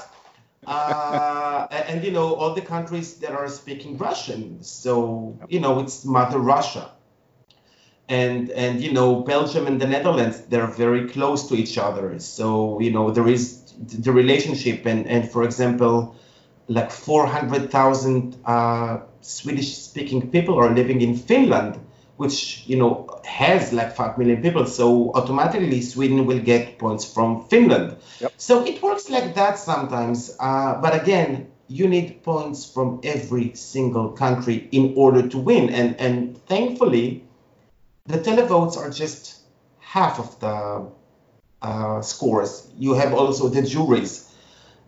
Uh, 0.66 1.68
and 1.70 2.02
you 2.02 2.10
know, 2.10 2.34
all 2.34 2.54
the 2.54 2.62
countries 2.62 3.18
that 3.18 3.32
are 3.32 3.48
speaking 3.48 3.98
Russian, 3.98 4.62
so 4.62 5.38
you 5.46 5.60
know, 5.60 5.78
it's 5.80 6.06
Mother 6.06 6.38
Russia. 6.38 6.90
And 8.08 8.50
and 8.50 8.80
you 8.80 8.92
know, 8.92 9.20
Belgium 9.20 9.66
and 9.66 9.78
the 9.78 9.86
Netherlands, 9.86 10.40
they're 10.48 10.66
very 10.84 11.06
close 11.06 11.48
to 11.48 11.54
each 11.54 11.76
other. 11.76 12.18
So 12.18 12.80
you 12.80 12.92
know, 12.92 13.10
there 13.10 13.28
is 13.28 13.74
the 13.76 14.10
relationship, 14.10 14.86
and 14.86 15.06
and 15.06 15.30
for 15.30 15.44
example, 15.44 16.16
like 16.68 16.90
400,000 16.90 18.36
uh, 18.44 19.00
Swedish-speaking 19.26 20.30
people 20.30 20.54
are 20.58 20.74
living 20.74 21.00
in 21.00 21.16
Finland, 21.16 21.78
which 22.16 22.64
you 22.66 22.76
know 22.76 23.20
has 23.24 23.72
like 23.72 23.94
five 23.96 24.16
million 24.18 24.40
people. 24.40 24.66
So 24.66 25.12
automatically 25.14 25.82
Sweden 25.82 26.26
will 26.26 26.38
get 26.38 26.78
points 26.78 27.04
from 27.04 27.44
Finland. 27.48 27.96
Yep. 28.20 28.32
So 28.36 28.64
it 28.64 28.82
works 28.82 29.10
like 29.10 29.34
that 29.34 29.58
sometimes. 29.58 30.36
Uh, 30.38 30.80
but 30.80 30.94
again, 30.94 31.48
you 31.68 31.88
need 31.88 32.22
points 32.22 32.64
from 32.64 33.00
every 33.02 33.54
single 33.54 34.10
country 34.10 34.68
in 34.70 34.94
order 34.96 35.28
to 35.28 35.38
win. 35.38 35.70
And 35.70 36.00
and 36.00 36.38
thankfully, 36.46 37.24
the 38.06 38.18
televotes 38.18 38.76
are 38.76 38.90
just 38.90 39.40
half 39.80 40.18
of 40.18 40.38
the 40.40 40.86
uh, 41.62 42.00
scores. 42.02 42.68
You 42.78 42.94
have 42.94 43.12
also 43.12 43.48
the 43.48 43.62
juries 43.62 44.25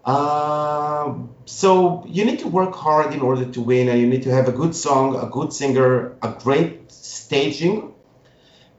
um, 0.09 1.35
so 1.45 2.03
you 2.07 2.25
need 2.25 2.39
to 2.39 2.49
work 2.49 2.75
hard 2.75 3.13
in 3.13 3.21
order 3.21 3.45
to 3.45 3.61
win, 3.61 3.89
and 3.91 4.01
you 4.01 4.07
need 4.07 4.23
to 4.23 4.31
have 4.31 4.49
a 4.49 4.53
good 4.53 4.75
song, 4.75 5.17
a 5.17 5.27
good 5.27 5.53
singer, 5.53 6.17
a 6.23 6.31
great 6.43 6.91
staging. 6.91 7.93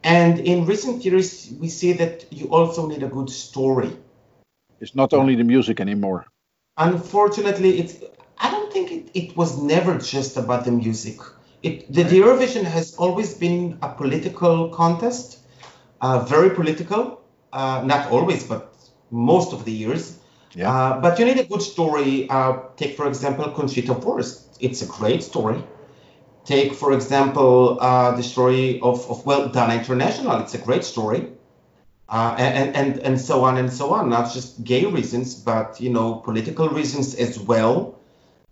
And 0.04 0.40
in 0.40 0.66
recent 0.66 1.06
years, 1.06 1.54
we 1.60 1.68
see 1.70 1.94
that 1.94 2.26
you 2.32 2.48
also 2.48 2.88
need 2.88 3.04
a 3.04 3.08
good 3.08 3.30
story. 3.30 3.92
It's 4.80 4.96
not 4.96 5.14
only 5.14 5.36
the 5.36 5.44
music 5.44 5.80
anymore. 5.80 6.26
Unfortunately, 6.78 7.78
it's. 7.78 7.98
I 8.40 8.50
don't 8.50 8.74
think 8.74 8.92
it, 8.92 9.12
it 9.14 9.38
was 9.38 9.62
never 9.62 10.00
just 10.00 10.36
about 10.36 10.66
the 10.66 10.72
music. 10.72 11.20
It, 11.62 11.94
the, 11.94 12.04
the 12.04 12.22
Eurovision 12.22 12.64
has 12.64 12.96
always 12.96 13.36
been 13.36 13.78
a 13.84 13.90
political 13.90 14.70
contest, 14.70 15.40
uh, 16.02 16.26
very 16.26 16.50
political. 16.50 17.22
Uh, 17.54 17.84
not 17.86 18.10
always, 18.10 18.46
but 18.46 18.74
most 19.12 19.54
of 19.54 19.66
the 19.66 19.72
years. 19.72 20.19
Yeah. 20.56 20.72
Uh, 20.72 21.02
but 21.02 21.20
you 21.20 21.26
need 21.26 21.40
a 21.40 21.44
good 21.44 21.62
story. 21.62 22.30
Uh, 22.30 22.58
take, 22.76 22.98
for 22.98 23.08
example, 23.08 23.50
Conchita 23.52 23.94
Wurst. 23.94 24.58
It's 24.60 24.82
a 24.82 24.88
great 24.88 25.24
story. 25.24 25.64
Take, 26.46 26.74
for 26.74 26.94
example, 26.94 27.78
uh, 27.80 28.16
the 28.16 28.24
story 28.24 28.80
of, 28.82 29.10
of 29.10 29.26
well, 29.26 29.50
Dana 29.50 29.76
International. 29.76 30.40
It's 30.40 30.56
a 30.56 30.58
great 30.58 30.84
story. 30.84 31.28
Uh, 32.08 32.36
and, 32.40 32.76
and, 32.76 33.00
and 33.00 33.22
so 33.22 33.44
on 33.44 33.58
and 33.58 33.72
so 33.72 33.94
on, 33.94 34.10
not 34.10 34.34
just 34.34 34.64
gay 34.64 34.84
reasons, 34.84 35.36
but, 35.36 35.80
you 35.80 35.92
know, 35.92 36.16
political 36.16 36.68
reasons 36.70 37.14
as 37.14 37.40
well. 37.40 38.00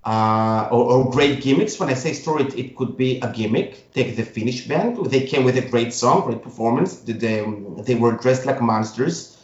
Uh, 0.06 0.70
or, 0.72 0.84
or, 0.86 1.12
great 1.12 1.42
gimmicks. 1.42 1.78
When 1.80 1.90
I 1.90 1.96
say 1.96 2.14
story, 2.14 2.44
it, 2.44 2.56
it, 2.56 2.76
could 2.78 2.96
be 2.96 3.20
a 3.20 3.34
gimmick. 3.34 3.92
Take 3.92 4.16
the 4.16 4.24
Finnish 4.24 4.66
band; 4.66 5.06
they 5.08 5.26
came 5.26 5.44
with 5.44 5.58
a 5.58 5.62
great 5.62 5.92
song, 5.92 6.22
great 6.22 6.42
performance. 6.42 7.00
They, 7.00 7.12
they 7.14 7.96
were 7.96 8.14
dressed 8.14 8.46
like 8.46 8.62
monsters. 8.62 9.38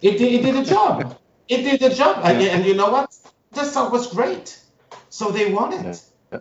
It, 0.00 0.20
it 0.20 0.42
did 0.42 0.54
a 0.54 0.64
job. 0.64 1.18
It 1.50 1.62
did 1.64 1.82
a 1.82 1.94
job, 1.94 2.18
yeah. 2.18 2.30
and, 2.30 2.42
and, 2.42 2.64
you 2.64 2.74
know 2.74 2.90
what? 2.90 3.12
The 3.52 3.64
song 3.64 3.90
was 3.90 4.06
great, 4.14 4.58
so 5.10 5.30
they 5.30 5.52
won 5.52 5.72
it. 5.72 6.02
Yeah. 6.32 6.38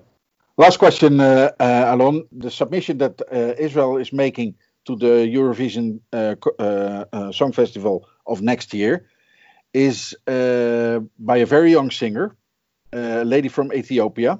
Last 0.58 0.78
question, 0.78 1.20
uh, 1.20 1.52
uh, 1.60 1.96
Alon. 1.96 2.28
The 2.32 2.52
submission 2.52 3.00
that 3.00 3.22
uh, 3.22 3.56
Israel 3.58 3.98
is 3.98 4.14
making 4.14 4.56
to 4.86 4.96
the 4.96 5.26
Eurovision 5.38 6.00
uh, 6.14 6.36
uh, 6.60 7.06
uh, 7.12 7.32
Song 7.32 7.52
Festival 7.54 8.08
of 8.28 8.42
next 8.42 8.74
year 8.74 9.08
is 9.74 10.16
by 10.26 11.38
a 11.38 11.46
very 11.46 11.72
young 11.72 11.92
singer, 11.92 12.36
a 12.94 13.24
lady 13.24 13.50
from 13.50 13.74
Ethiopia. 13.74 14.40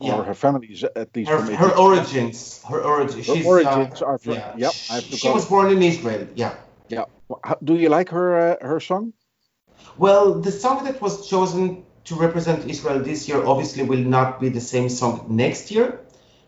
Yeah. 0.00 0.16
Or 0.16 0.24
her 0.24 0.34
family 0.34 0.66
is 0.66 0.82
at 0.82 1.14
least 1.14 1.30
her, 1.30 1.38
from. 1.38 1.54
Her 1.54 1.72
origins, 1.76 2.62
her 2.68 2.80
origins. 2.82 3.26
Her 3.26 3.44
origins 3.46 4.02
are 4.02 4.18
from. 4.18 4.34
Yeah, 4.34 4.56
yep, 4.56 4.72
she 4.72 5.28
was 5.28 5.46
born 5.46 5.70
in 5.70 5.80
Israel. 5.82 6.26
Yeah. 6.34 6.54
Yeah. 6.88 7.04
Do 7.62 7.74
you 7.76 7.88
like 7.88 8.08
her 8.10 8.58
her 8.60 8.80
song? 8.80 9.12
Well, 9.96 10.40
the 10.40 10.50
song 10.50 10.84
that 10.84 11.00
was 11.00 11.28
chosen 11.28 11.84
to 12.04 12.14
represent 12.16 12.68
Israel 12.68 12.98
this 12.98 13.28
year 13.28 13.44
obviously 13.44 13.84
will 13.84 14.04
not 14.16 14.40
be 14.40 14.48
the 14.48 14.60
same 14.60 14.88
song 14.88 15.26
next 15.28 15.70
year. 15.70 16.00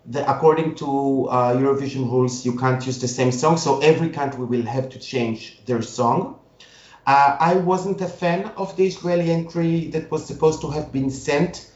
The, 0.07 0.29
according 0.31 0.77
to 0.77 1.27
uh, 1.29 1.57
Eurovision 1.57 2.11
rules, 2.11 2.45
you 2.45 2.57
can't 2.59 2.85
use 2.87 3.01
the 3.01 3.09
same 3.09 3.33
song, 3.33 3.57
so 3.57 3.81
every 3.81 4.11
country 4.11 4.45
will 4.45 4.63
have 4.63 4.89
to 4.91 4.99
change 4.99 5.65
their 5.67 5.83
song. 5.83 6.39
Uh, 7.07 7.37
I 7.39 7.55
wasn't 7.55 8.01
a 8.01 8.09
fan 8.09 8.47
of 8.57 8.77
the 8.77 8.87
Israeli 8.87 9.31
entry 9.31 9.89
that 9.89 10.11
was 10.11 10.27
supposed 10.27 10.61
to 10.63 10.71
have 10.71 10.93
been 10.93 11.11
sent. 11.11 11.71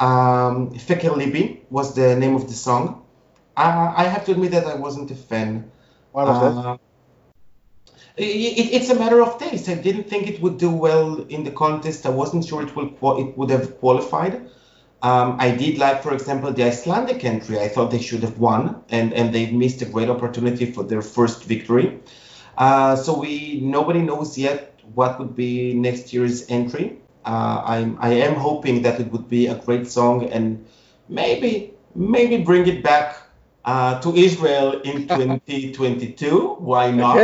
Um, 0.00 0.70
Feker 0.74 1.10
Libi 1.10 1.60
was 1.70 1.94
the 1.94 2.16
name 2.16 2.34
of 2.34 2.48
the 2.48 2.54
song. 2.54 3.04
Uh, 3.56 3.92
I 3.96 4.04
have 4.04 4.24
to 4.26 4.32
admit 4.32 4.50
that 4.50 4.66
I 4.66 4.74
wasn't 4.74 5.10
a 5.12 5.14
fan. 5.14 5.70
Why 6.10 6.24
was 6.24 6.40
that? 6.40 6.83
It, 8.16 8.72
it's 8.72 8.90
a 8.90 8.94
matter 8.94 9.20
of 9.22 9.38
taste. 9.38 9.68
I 9.68 9.74
didn't 9.74 10.04
think 10.04 10.28
it 10.28 10.40
would 10.40 10.58
do 10.58 10.70
well 10.70 11.22
in 11.28 11.42
the 11.42 11.50
contest. 11.50 12.06
I 12.06 12.10
wasn't 12.10 12.44
sure 12.44 12.62
it 12.62 12.74
will 12.76 13.18
it 13.18 13.36
would 13.36 13.50
have 13.50 13.78
qualified. 13.78 14.48
Um, 15.02 15.36
I 15.38 15.50
did 15.50 15.78
like, 15.78 16.02
for 16.02 16.14
example, 16.14 16.52
the 16.52 16.64
Icelandic 16.64 17.24
entry. 17.24 17.58
I 17.58 17.68
thought 17.68 17.90
they 17.90 18.00
should 18.00 18.22
have 18.22 18.38
won, 18.38 18.82
and 18.88 19.12
and 19.12 19.34
they 19.34 19.50
missed 19.50 19.82
a 19.82 19.84
great 19.84 20.08
opportunity 20.08 20.72
for 20.72 20.84
their 20.84 21.02
first 21.02 21.44
victory. 21.44 22.00
Uh, 22.56 22.96
so 22.96 23.18
we 23.18 23.60
nobody 23.60 24.00
knows 24.00 24.38
yet 24.38 24.80
what 24.94 25.18
would 25.18 25.34
be 25.34 25.74
next 25.74 26.12
year's 26.12 26.48
entry. 26.48 27.00
Uh, 27.24 27.62
I'm 27.66 27.98
I 28.00 28.10
am 28.10 28.34
hoping 28.34 28.82
that 28.82 29.00
it 29.00 29.10
would 29.10 29.28
be 29.28 29.46
a 29.48 29.56
great 29.56 29.88
song 29.88 30.30
and 30.30 30.64
maybe 31.08 31.74
maybe 31.94 32.38
bring 32.38 32.66
it 32.66 32.82
back 32.82 33.16
uh, 33.64 34.00
to 34.00 34.14
Israel 34.14 34.80
in 34.82 35.08
2022. 35.08 36.56
Why 36.60 36.90
not? 36.92 37.16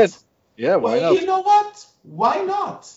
Yeah, 0.61 0.77
why 0.77 0.99
well, 0.99 1.15
not? 1.15 1.21
You 1.21 1.27
know 1.27 1.41
what? 1.41 1.87
Why 2.03 2.37
not? 2.45 2.93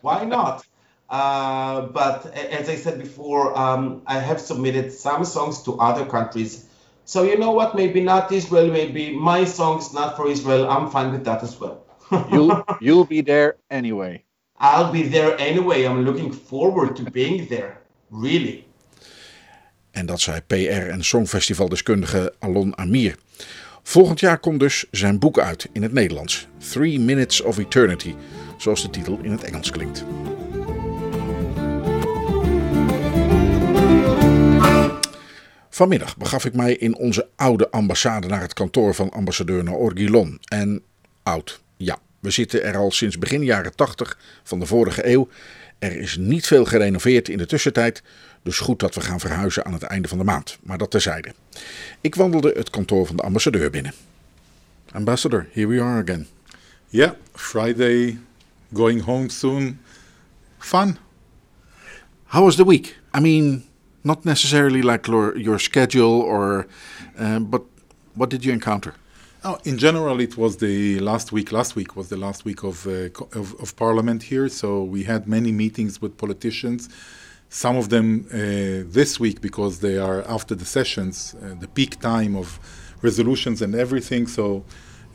why 0.00 0.24
not? 0.24 0.64
Uh, 1.10 1.86
but 1.86 2.26
as 2.36 2.68
I 2.68 2.74
said 2.74 2.98
before, 2.98 3.58
um, 3.58 4.02
I 4.06 4.18
have 4.18 4.38
submitted 4.38 4.92
some 4.92 5.24
songs 5.24 5.62
to 5.62 5.78
other 5.78 6.04
countries. 6.04 6.66
So 7.06 7.22
you 7.22 7.38
know 7.38 7.52
what? 7.52 7.74
Maybe 7.74 8.02
not 8.02 8.30
Israel. 8.30 8.68
Maybe 8.70 9.16
my 9.16 9.46
songs 9.46 9.94
not 9.94 10.16
for 10.16 10.28
Israel. 10.28 10.68
I'm 10.68 10.90
fine 10.90 11.10
with 11.10 11.24
that 11.24 11.42
as 11.42 11.58
well. 11.58 11.76
you'll 12.30 12.62
you'll 12.82 13.06
be 13.06 13.22
there 13.22 13.56
anyway. 13.70 14.22
I'll 14.60 14.92
be 14.92 15.04
there 15.08 15.32
anyway. 15.40 15.86
I'm 15.88 16.04
looking 16.04 16.30
forward 16.30 16.94
to 16.96 17.10
being 17.10 17.48
there. 17.48 17.80
Really. 18.10 18.66
En 19.90 20.06
dat 20.06 20.20
zei 20.20 20.40
PR 20.40 20.88
en 20.92 21.04
Songfestivaldeskundige 21.04 22.34
Alon 22.38 22.76
Amir. 22.76 23.16
Volgend 23.88 24.20
jaar 24.20 24.38
komt 24.38 24.60
dus 24.60 24.84
zijn 24.90 25.18
boek 25.18 25.38
uit 25.38 25.68
in 25.72 25.82
het 25.82 25.92
Nederlands. 25.92 26.48
Three 26.70 27.00
Minutes 27.00 27.40
of 27.40 27.58
Eternity, 27.58 28.14
zoals 28.56 28.82
de 28.82 28.90
titel 28.90 29.18
in 29.22 29.30
het 29.30 29.42
Engels 29.42 29.70
klinkt. 29.70 30.04
Vanmiddag 35.68 36.16
begaf 36.16 36.44
ik 36.44 36.54
mij 36.54 36.74
in 36.74 36.96
onze 36.96 37.28
oude 37.36 37.70
ambassade 37.70 38.26
naar 38.26 38.40
het 38.40 38.52
kantoor 38.52 38.94
van 38.94 39.10
ambassadeur 39.10 39.64
Naor 39.64 39.92
Gilon. 39.94 40.38
En 40.44 40.82
oud, 41.22 41.60
ja, 41.76 41.98
we 42.20 42.30
zitten 42.30 42.62
er 42.62 42.76
al 42.76 42.90
sinds 42.90 43.18
begin 43.18 43.44
jaren 43.44 43.74
80 43.74 44.18
van 44.42 44.58
de 44.58 44.66
vorige 44.66 45.08
eeuw. 45.08 45.28
Er 45.78 45.96
is 45.96 46.16
niet 46.16 46.46
veel 46.46 46.64
gerenoveerd 46.64 47.28
in 47.28 47.38
de 47.38 47.46
tussentijd, 47.46 48.02
dus 48.48 48.58
goed 48.58 48.78
dat 48.78 48.94
we 48.94 49.00
gaan 49.00 49.20
verhuizen 49.20 49.64
aan 49.64 49.72
het 49.72 49.82
einde 49.82 50.08
van 50.08 50.18
de 50.18 50.24
maand. 50.24 50.58
Maar 50.62 50.78
dat 50.78 50.90
terzijde. 50.90 51.34
Ik 52.00 52.14
wandelde 52.14 52.52
het 52.56 52.70
kantoor 52.70 53.06
van 53.06 53.16
de 53.16 53.22
ambassadeur 53.22 53.70
binnen. 53.70 53.92
Ambassador, 54.92 55.46
here 55.52 55.66
we 55.66 55.80
are 55.80 56.02
again. 56.02 56.26
Yeah, 56.88 57.10
Friday, 57.32 58.18
going 58.74 59.02
home 59.02 59.28
soon. 59.28 59.78
Fun. 60.58 60.96
How 62.24 62.44
was 62.44 62.56
the 62.56 62.64
week? 62.64 63.00
I 63.16 63.20
mean, 63.20 63.64
not 64.00 64.24
necessarily 64.24 64.82
like 64.82 65.10
your 65.34 65.60
schedule 65.60 66.22
or, 66.22 66.66
uh, 67.20 67.38
but 67.38 67.62
what 68.12 68.30
did 68.30 68.42
you 68.42 68.54
encounter? 68.54 68.94
Oh, 69.44 69.58
in 69.62 69.78
general, 69.78 70.20
it 70.20 70.36
was 70.36 70.56
the 70.56 70.98
last 70.98 71.30
week. 71.32 71.52
Last 71.52 71.74
week 71.74 71.94
was 71.94 72.08
the 72.08 72.16
last 72.16 72.44
week 72.44 72.62
of, 72.62 72.86
uh, 72.86 73.08
of, 73.34 73.54
of 73.60 73.74
Parliament 73.74 74.22
here, 74.22 74.48
so 74.48 74.82
we 74.92 75.04
had 75.04 75.26
many 75.26 75.52
meetings 75.52 76.00
with 76.00 76.16
politicians 76.16 76.88
some 77.48 77.76
of 77.76 77.88
them 77.88 78.26
uh, 78.32 78.36
this 78.92 79.18
week 79.18 79.40
because 79.40 79.80
they 79.80 79.96
are 79.96 80.22
after 80.28 80.54
the 80.54 80.64
sessions, 80.64 81.34
uh, 81.42 81.54
the 81.58 81.68
peak 81.68 82.00
time 82.00 82.36
of 82.36 82.58
resolutions 83.02 83.62
and 83.62 83.74
everything. 83.74 84.26
So 84.26 84.64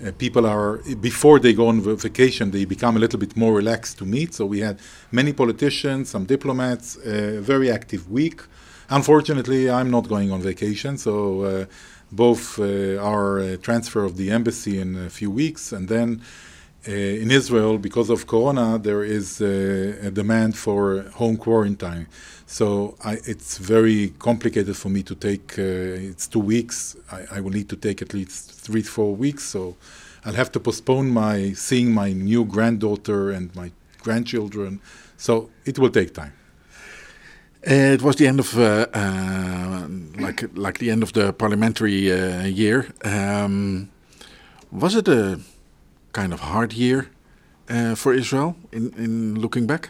uh, 0.04 0.12
people 0.18 0.46
are 0.46 0.78
before 0.96 1.40
they 1.40 1.54
go 1.54 1.68
on 1.68 1.82
vacation, 1.82 2.52
they 2.52 2.66
become 2.66 2.98
a 2.98 3.00
little 3.00 3.20
bit 3.20 3.38
more 3.38 3.54
relaxed 3.54 3.98
to 4.00 4.06
meet. 4.06 4.34
So 4.34 4.46
we 4.46 4.60
had 4.60 4.80
many 5.12 5.34
politicians, 5.34 6.10
some 6.10 6.26
diplomats, 6.26 6.98
a 7.06 7.40
very 7.40 7.72
active 7.72 8.10
week. 8.10 8.42
Unfortunately, 8.90 9.70
I'm 9.70 9.90
not 9.90 10.08
going 10.10 10.32
on 10.32 10.42
vacation, 10.42 10.98
so 10.98 11.42
uh, 11.42 11.66
both 12.12 12.60
uh, 12.60 12.98
our 12.98 13.40
uh, 13.40 13.58
transfer 13.58 14.04
of 14.04 14.18
the 14.18 14.32
embassy 14.32 14.80
in 14.80 14.96
a 14.96 15.10
few 15.10 15.32
weeks 15.32 15.72
and 15.72 15.88
then 15.88 16.22
uh, 16.22 16.53
in 16.86 17.32
Israel, 17.32 17.78
because 17.78 18.10
of 18.10 18.28
Corona, 18.28 18.78
there 18.78 19.04
is 19.04 19.42
uh, 19.42 20.08
a 20.08 20.12
demand 20.12 20.58
for 20.58 21.04
home 21.14 21.38
quarantine. 21.38 22.08
So 22.46 22.96
I, 23.04 23.14
it's 23.26 23.58
very 23.58 24.14
complicated 24.20 24.76
for 24.76 24.90
me 24.90 25.02
to 25.04 25.16
take. 25.16 25.58
Uh, 25.58 26.10
it's 26.12 26.28
two 26.28 26.40
weeks. 26.40 26.96
I, 27.12 27.38
I, 27.38 27.42
will 27.42 27.52
need 27.52 27.70
to 27.70 27.76
take 27.76 28.02
at 28.02 28.14
least 28.14 28.52
three, 28.52 28.84
four 28.84 29.16
weeks. 29.16 29.44
So 29.44 29.76
I'll 30.26 30.34
have 30.34 30.52
to 30.52 30.60
postpone 30.60 31.10
my 31.10 31.54
seeing 31.54 31.92
my 31.92 32.14
new 32.14 32.46
granddaughter 32.46 33.32
and 33.32 33.56
my 33.56 33.72
grandchildren. 34.04 34.82
So 35.18 35.50
it 35.66 35.80
will 35.80 35.90
take 35.90 36.14
time. 36.14 36.34
Uh, 37.66 37.96
it 37.96 38.02
was 38.02 38.18
the 38.18 38.28
end 38.28 38.40
of 38.40 38.60
uh, 38.60 38.88
uh, 38.94 39.88
like 40.20 40.46
like 40.54 40.80
the 40.80 40.92
end 40.92 41.02
of 41.02 41.14
the 41.14 41.32
parliamentary 41.32 42.12
uh, 42.12 42.44
year. 42.44 42.88
Um, 43.06 43.90
was 44.70 44.96
it 44.96 45.08
a 45.08 45.40
kind 46.14 46.32
of 46.34 46.40
hard 46.40 46.74
year 46.74 47.10
uh, 47.70 47.96
for 47.96 48.14
Israel 48.14 48.56
in, 48.72 48.94
in 48.98 49.40
looking 49.40 49.68
back? 49.68 49.90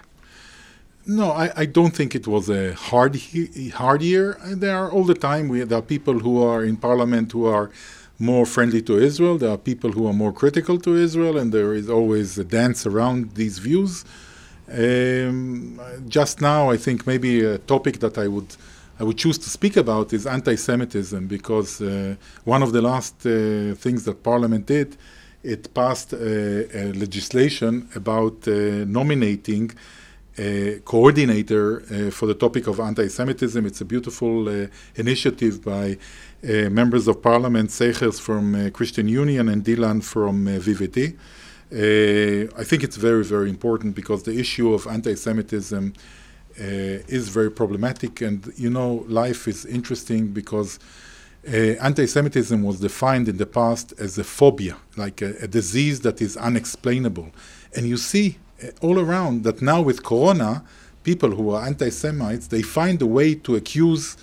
No, 1.06 1.32
I, 1.32 1.52
I 1.64 1.66
don't 1.66 1.94
think 1.94 2.16
it 2.16 2.28
was 2.28 2.50
a 2.50 2.74
hard 2.74 3.20
hard 3.74 4.02
year. 4.02 4.38
There 4.64 4.76
are 4.76 4.90
all 4.90 5.04
the 5.04 5.20
time 5.30 5.50
we 5.50 5.60
there 5.70 5.80
are 5.80 5.88
people 5.96 6.20
who 6.20 6.42
are 6.42 6.64
in 6.64 6.78
parliament 6.78 7.34
who 7.34 7.46
are 7.46 7.70
more 8.20 8.46
friendly 8.46 8.82
to 8.84 8.98
Israel. 8.98 9.38
There 9.38 9.52
are 9.52 9.58
people 9.58 9.92
who 9.92 10.08
are 10.08 10.14
more 10.14 10.32
critical 10.32 10.78
to 10.80 10.96
Israel, 10.96 11.38
and 11.38 11.52
there 11.52 11.74
is 11.74 11.90
always 11.90 12.38
a 12.38 12.46
dance 12.46 12.86
around 12.86 13.18
these 13.36 13.60
views. 13.60 14.06
Um, 14.72 15.82
just 16.08 16.40
now, 16.40 16.72
I 16.72 16.78
think 16.78 17.06
maybe 17.06 17.44
a 17.44 17.58
topic 17.58 18.00
that 18.00 18.18
I 18.18 18.28
would 18.28 18.56
I 19.00 19.04
would 19.04 19.18
choose 19.18 19.38
to 19.40 19.50
speak 19.50 19.76
about 19.76 20.14
is 20.14 20.26
anti-Semitism 20.26 21.28
because 21.28 21.82
uh, 21.82 22.16
one 22.46 22.62
of 22.64 22.72
the 22.72 22.82
last 22.82 23.16
uh, 23.26 23.76
things 23.76 24.06
that 24.06 24.24
Parliament 24.24 24.68
did 24.68 24.96
it 25.44 25.74
passed 25.74 26.14
a 26.14 26.94
legislation 26.94 27.90
about 27.96 28.48
uh, 28.48 28.86
nominating 28.86 29.72
a 30.38 30.80
coordinator 30.84 31.82
uh, 31.82 32.10
for 32.10 32.26
the 32.26 32.34
topic 32.34 32.68
of 32.68 32.80
anti-Semitism. 32.80 33.66
It's 33.66 33.82
a 33.82 33.86
beautiful 33.86 34.50
uh, 34.50 34.68
initiative 34.96 35.64
by 35.64 35.98
uh, 36.44 36.70
members 36.70 37.08
of 37.08 37.22
parliament, 37.22 37.70
Segers 37.70 38.20
from 38.20 38.56
uh, 38.56 38.70
Christian 38.72 39.08
Union 39.08 39.50
and 39.50 39.64
Dilan 39.64 40.04
from 40.04 40.48
uh, 40.48 40.52
VVD. 40.52 41.16
I 41.72 42.64
think 42.64 42.84
it's 42.84 42.98
very, 42.98 43.24
very 43.24 43.50
important 43.50 43.96
because 43.96 44.24
the 44.24 44.38
issue 44.40 44.74
of 44.74 44.86
anti-Semitism 44.88 45.94
is 46.56 47.30
very 47.30 47.50
problematic, 47.50 48.22
and 48.22 48.54
you 48.56 48.70
know, 48.70 49.06
life 49.08 49.48
is 49.48 49.66
interesting 49.66 50.28
because 50.28 50.78
uh, 51.48 51.52
anti-Semitism 51.82 52.64
was 52.64 52.80
defined 52.80 53.28
in 53.28 53.38
the 53.38 53.46
past 53.46 53.94
as 54.00 54.18
a 54.18 54.24
phobia, 54.24 54.78
like 54.96 55.22
a, 55.22 55.36
a 55.42 55.48
disease 55.48 56.02
that 56.02 56.22
is 56.22 56.38
unexplainable. 56.38 57.32
And 57.76 57.88
you 57.88 57.98
see 57.98 58.38
uh, 58.64 58.68
all 58.82 59.00
around 59.00 59.44
that 59.44 59.62
now 59.62 59.82
with 59.82 60.04
Corona, 60.04 60.64
people 61.04 61.32
who 61.32 61.50
are 61.52 61.66
anti-Semites, 61.66 62.48
they 62.48 62.62
find 62.62 63.02
a 63.02 63.08
way 63.08 63.36
to 63.36 63.56
accuse 63.56 64.16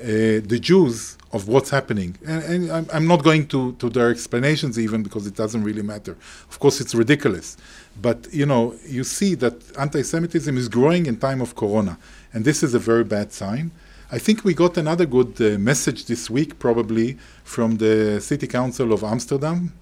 uh, 0.00 0.04
the 0.04 0.58
Jews 0.60 1.16
of 1.32 1.48
what's 1.48 1.70
happening. 1.70 2.16
And, 2.26 2.42
and 2.44 2.72
I'm, 2.72 2.86
I'm, 2.92 3.06
not 3.06 3.24
going 3.24 3.46
to, 3.48 3.72
to 3.72 3.88
their 3.88 4.10
explanations 4.10 4.78
even 4.78 5.02
because 5.02 5.26
it 5.26 5.34
doesn't 5.34 5.62
really 5.64 5.82
matter. 5.82 6.16
Of 6.48 6.58
course, 6.58 6.80
it's 6.80 6.94
ridiculous. 6.94 7.56
But, 8.00 8.28
you 8.32 8.46
know, 8.46 8.74
you 8.86 9.04
see 9.04 9.34
that 9.36 9.54
anti-Semitism 9.78 10.56
is 10.56 10.68
growing 10.68 11.06
in 11.06 11.16
time 11.16 11.40
of 11.40 11.56
Corona. 11.56 11.98
And 12.32 12.44
this 12.44 12.62
is 12.62 12.74
a 12.74 12.78
very 12.78 13.04
bad 13.04 13.32
sign. 13.32 13.72
I 14.10 14.18
think 14.18 14.42
we 14.42 14.54
got 14.54 14.78
another 14.78 15.04
good 15.04 15.38
uh, 15.38 15.58
message 15.58 16.06
this 16.06 16.30
week, 16.30 16.58
probably, 16.58 17.18
from 17.44 17.76
the 17.76 18.22
City 18.22 18.46
Council 18.46 18.94
of 18.94 19.04
Amsterdam. 19.04 19.74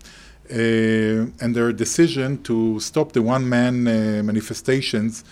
Uh, 0.51 1.31
and 1.41 1.55
their 1.55 1.73
decision 1.73 2.43
to 2.43 2.81
stop 2.81 3.13
the 3.13 3.23
one 3.23 3.49
man 3.49 3.87
uh, 3.87 4.23
manifestations 4.25 5.23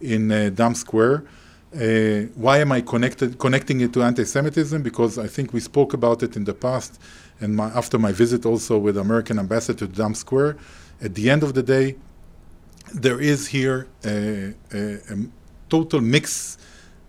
in 0.00 0.30
uh, 0.30 0.50
Dam 0.54 0.76
Square. 0.76 1.24
Uh, 1.74 2.28
why 2.36 2.58
am 2.58 2.70
I 2.70 2.80
connected, 2.82 3.40
connecting 3.40 3.80
it 3.80 3.92
to 3.94 4.04
anti-Semitism? 4.04 4.82
Because 4.84 5.18
I 5.18 5.26
think 5.26 5.52
we 5.52 5.58
spoke 5.58 5.92
about 5.92 6.22
it 6.22 6.36
in 6.36 6.44
the 6.44 6.54
past, 6.54 7.00
and 7.40 7.56
my, 7.56 7.66
after 7.70 7.98
my 7.98 8.12
visit 8.12 8.46
also 8.46 8.78
with 8.78 8.96
American 8.96 9.40
ambassador 9.40 9.84
to 9.84 9.92
Dam 9.92 10.14
Square. 10.14 10.58
At 11.02 11.16
the 11.16 11.28
end 11.28 11.42
of 11.42 11.54
the 11.54 11.62
day, 11.64 11.96
there 12.92 13.20
is 13.20 13.48
here 13.48 13.88
a, 14.04 14.54
a, 14.72 14.94
a 15.10 15.16
total 15.68 16.00
mix 16.00 16.56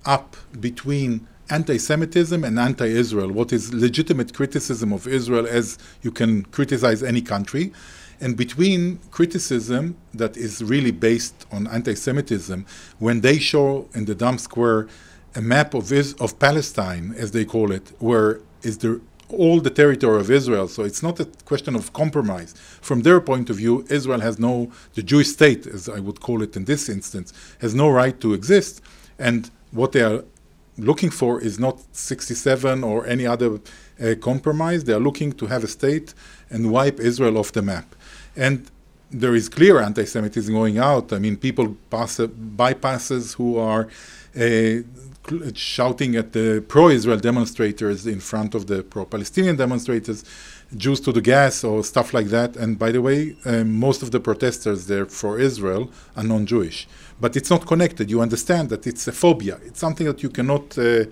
up 0.06 0.36
between 0.60 1.28
anti-Semitism 1.50 2.44
and 2.44 2.60
anti-Israel. 2.60 3.32
What 3.32 3.54
is 3.54 3.74
legitimate 3.74 4.34
criticism 4.34 4.92
of 4.94 5.08
Israel, 5.08 5.48
as 5.48 5.78
you 6.02 6.12
can 6.12 6.44
criticize 6.46 7.04
any 7.04 7.22
country, 7.22 7.72
and 8.22 8.38
between 8.38 9.00
criticism 9.12 9.98
that 10.14 10.38
is 10.38 10.64
really 10.64 10.92
based 10.92 11.46
on 11.52 11.68
anti-Semitism, 11.68 12.66
when 13.00 13.22
they 13.22 13.38
show 13.38 13.88
in 13.94 14.06
the 14.06 14.16
Dam 14.16 14.38
Square 14.38 14.88
a 15.36 15.42
map 15.42 15.74
of 15.74 15.92
Is- 15.92 16.14
of 16.14 16.40
Palestine, 16.40 17.14
as 17.18 17.32
they 17.32 17.44
call 17.44 17.72
it, 17.72 17.92
where 18.00 18.40
is 18.64 18.78
the 18.78 19.02
all 19.30 19.60
the 19.60 19.72
territory 19.72 20.20
of 20.20 20.30
Israel. 20.30 20.68
So 20.68 20.84
it's 20.84 21.02
not 21.02 21.20
a 21.20 21.26
question 21.46 21.76
of 21.76 21.92
compromise. 21.94 22.54
From 22.82 23.02
their 23.02 23.20
point 23.20 23.50
of 23.50 23.58
view, 23.58 23.86
Israel 23.90 24.22
has 24.22 24.38
no, 24.38 24.72
the 24.94 25.02
Jewish 25.02 25.30
state, 25.30 25.66
as 25.66 25.90
I 25.90 26.00
would 26.00 26.22
call 26.22 26.44
it 26.44 26.56
in 26.56 26.66
this 26.66 26.90
instance, 26.90 27.34
has 27.60 27.74
no 27.74 27.90
right 27.90 28.20
to 28.22 28.34
exist. 28.34 28.82
And 29.18 29.50
what 29.72 29.94
they 29.94 30.02
are 30.02 30.24
looking 30.78 31.10
for 31.10 31.42
is 31.42 31.60
not 31.60 31.80
67 31.92 32.84
or 32.84 33.06
any 33.08 33.26
other 33.26 33.60
uh, 34.02 34.16
compromise. 34.22 34.84
They 34.84 34.94
are 34.94 35.00
looking 35.00 35.32
to 35.34 35.48
have 35.48 35.64
a 35.64 35.68
state 35.68 36.14
and 36.50 36.72
wipe 36.72 37.00
Israel 37.00 37.38
off 37.38 37.52
the 37.52 37.62
map. 37.62 37.96
And 38.36 38.70
there 39.12 39.36
is 39.36 39.48
clear 39.50 39.80
anti-Semitism 39.80 40.54
going 40.54 40.78
out. 40.78 41.14
I 41.14 41.20
mean, 41.20 41.38
people 41.38 41.78
pass 41.90 42.18
bypasses 42.18 43.36
who 43.36 43.58
are 43.58 43.88
uh, 44.36 44.82
shouting 45.54 46.16
at 46.16 46.34
the 46.34 46.64
pro-Israel 46.68 47.18
demonstrators 47.18 48.06
in 48.06 48.20
front 48.20 48.54
of 48.56 48.68
the 48.68 48.84
pro-Palestinian 48.84 49.56
demonstrators, 49.56 50.24
Jews 50.78 51.00
to 51.02 51.12
the 51.12 51.22
gas 51.22 51.64
or 51.64 51.84
stuff 51.84 52.14
like 52.14 52.28
that. 52.28 52.56
And 52.56 52.78
by 52.78 52.92
the 52.92 53.02
way, 53.02 53.36
um, 53.46 53.74
most 53.80 54.02
of 54.04 54.12
the 54.12 54.20
protesters 54.20 54.88
there 54.88 55.06
for 55.06 55.40
Israel 55.40 55.92
are 56.16 56.24
non-Jewish. 56.24 56.88
But 57.20 57.36
it's 57.36 57.50
not 57.50 57.66
connected. 57.66 58.10
You 58.10 58.22
understand 58.22 58.70
that 58.70 58.86
it's 58.88 59.08
a 59.08 59.12
phobia. 59.12 59.60
It's 59.66 59.80
something 59.80 60.06
that 60.08 60.22
you 60.24 60.30
cannot 60.30 60.78
uh, 60.78 61.06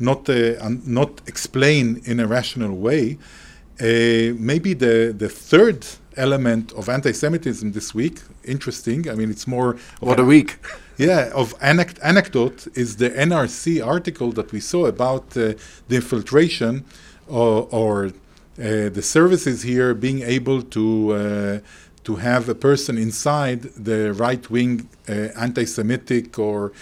not 0.00 0.28
uh, 0.28 0.54
not 0.84 1.20
explain 1.26 2.00
in 2.04 2.20
a 2.20 2.26
rational 2.26 2.74
way. 2.76 3.18
Uh, 3.80 4.34
maybe 4.38 4.74
the 4.74 5.14
the 5.16 5.28
third 5.28 5.86
element 6.16 6.72
of 6.72 6.88
anti-Semitism 6.88 7.72
this 7.72 7.94
week, 7.94 8.20
interesting. 8.44 9.08
I 9.08 9.14
mean, 9.14 9.30
it's 9.30 9.46
more. 9.46 9.76
What 10.00 10.18
a 10.20 10.24
week! 10.24 10.58
Yeah, 10.98 11.30
of 11.32 11.56
anec- 11.60 11.98
anecdote 12.02 12.66
is 12.74 12.96
the 12.96 13.10
NRC 13.10 13.84
article 13.86 14.32
that 14.32 14.50
we 14.50 14.60
saw 14.60 14.86
about 14.86 15.36
uh, 15.36 15.54
the 15.86 15.96
infiltration 15.96 16.84
or, 17.28 17.68
or 17.70 18.06
uh, 18.06 18.10
the 18.58 19.02
services 19.02 19.62
here 19.62 19.94
being 19.94 20.22
able 20.22 20.62
to 20.62 21.12
uh, 21.12 21.58
to 22.04 22.16
have 22.16 22.48
a 22.48 22.54
person 22.54 22.96
inside 22.98 23.62
the 23.62 24.12
right 24.14 24.48
wing 24.50 24.88
uh, 25.08 25.12
anti 25.36 25.64
Semitic 25.64 26.38
or 26.38 26.72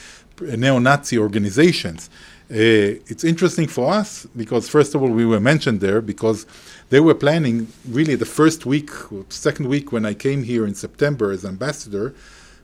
neo 0.40 0.78
Nazi 0.78 1.18
organizations. 1.18 2.10
Uh, 2.48 3.02
it's 3.10 3.24
interesting 3.24 3.66
for 3.66 3.92
us 3.92 4.26
because, 4.36 4.68
first 4.68 4.94
of 4.94 5.02
all, 5.02 5.10
we 5.10 5.26
were 5.26 5.40
mentioned 5.40 5.80
there 5.80 6.00
because 6.00 6.46
they 6.90 7.00
were 7.00 7.14
planning 7.14 7.66
really 7.88 8.14
the 8.14 8.24
first 8.24 8.64
week, 8.64 8.90
second 9.28 9.66
week 9.68 9.90
when 9.90 10.06
I 10.06 10.14
came 10.14 10.44
here 10.44 10.64
in 10.64 10.74
September 10.74 11.32
as 11.32 11.44
ambassador 11.44 12.14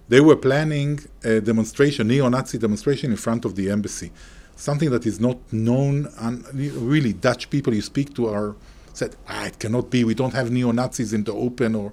they 0.08 0.20
were 0.20 0.36
planning 0.36 1.00
a 1.24 1.40
demonstration, 1.40 2.08
neo-Nazi 2.08 2.58
demonstration 2.58 3.10
in 3.10 3.16
front 3.16 3.46
of 3.46 3.54
the 3.56 3.70
embassy, 3.70 4.10
something 4.56 4.90
that 4.90 5.06
is 5.06 5.18
not 5.20 5.38
known. 5.50 6.08
And 6.18 6.44
really, 6.54 7.14
Dutch 7.14 7.48
people 7.48 7.72
you 7.72 7.80
speak 7.80 8.14
to 8.16 8.28
are 8.28 8.54
said, 8.92 9.16
ah, 9.28 9.46
it 9.46 9.58
cannot 9.58 9.90
be. 9.90 10.04
We 10.04 10.14
don't 10.14 10.34
have 10.34 10.50
neo-Nazis 10.50 11.12
in 11.12 11.24
the 11.24 11.32
open. 11.32 11.74
Or 11.74 11.92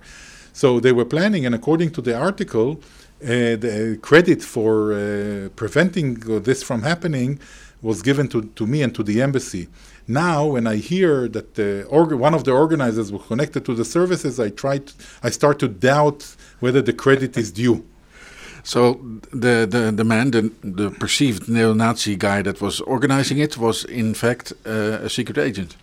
so 0.53 0.79
they 0.79 0.91
were 0.91 1.05
planning, 1.05 1.45
and 1.45 1.55
according 1.55 1.91
to 1.91 2.01
the 2.01 2.17
article, 2.17 2.79
uh, 3.21 3.55
the 3.65 3.99
credit 4.01 4.41
for 4.41 4.93
uh, 4.93 5.49
preventing 5.55 6.15
this 6.43 6.63
from 6.63 6.83
happening 6.83 7.39
was 7.81 8.01
given 8.01 8.27
to, 8.27 8.41
to 8.55 8.67
me 8.67 8.81
and 8.81 8.93
to 8.95 9.03
the 9.03 9.21
embassy. 9.21 9.67
Now, 10.07 10.47
when 10.47 10.67
I 10.67 10.77
hear 10.77 11.27
that 11.29 11.55
the 11.55 11.85
org- 11.85 12.13
one 12.13 12.33
of 12.33 12.43
the 12.43 12.51
organizers 12.51 13.11
was 13.11 13.21
connected 13.27 13.63
to 13.65 13.75
the 13.75 13.85
services, 13.85 14.39
I 14.39 14.49
try 14.49 14.79
to, 14.79 14.93
I 15.21 15.29
start 15.29 15.59
to 15.59 15.67
doubt 15.67 16.35
whether 16.59 16.81
the 16.81 16.93
credit 16.93 17.37
is 17.37 17.51
due. 17.51 17.85
So 18.63 18.99
the, 19.31 19.67
the, 19.69 19.93
the 19.95 20.03
man, 20.03 20.31
the, 20.31 20.51
the 20.63 20.89
perceived 20.91 21.47
neo-Nazi 21.47 22.15
guy 22.15 22.41
that 22.41 22.59
was 22.59 22.81
organizing 22.81 23.37
it, 23.37 23.57
was 23.57 23.85
in 23.85 24.13
fact 24.13 24.51
uh, 24.65 25.05
a 25.05 25.09
secret 25.09 25.37
agent. 25.37 25.77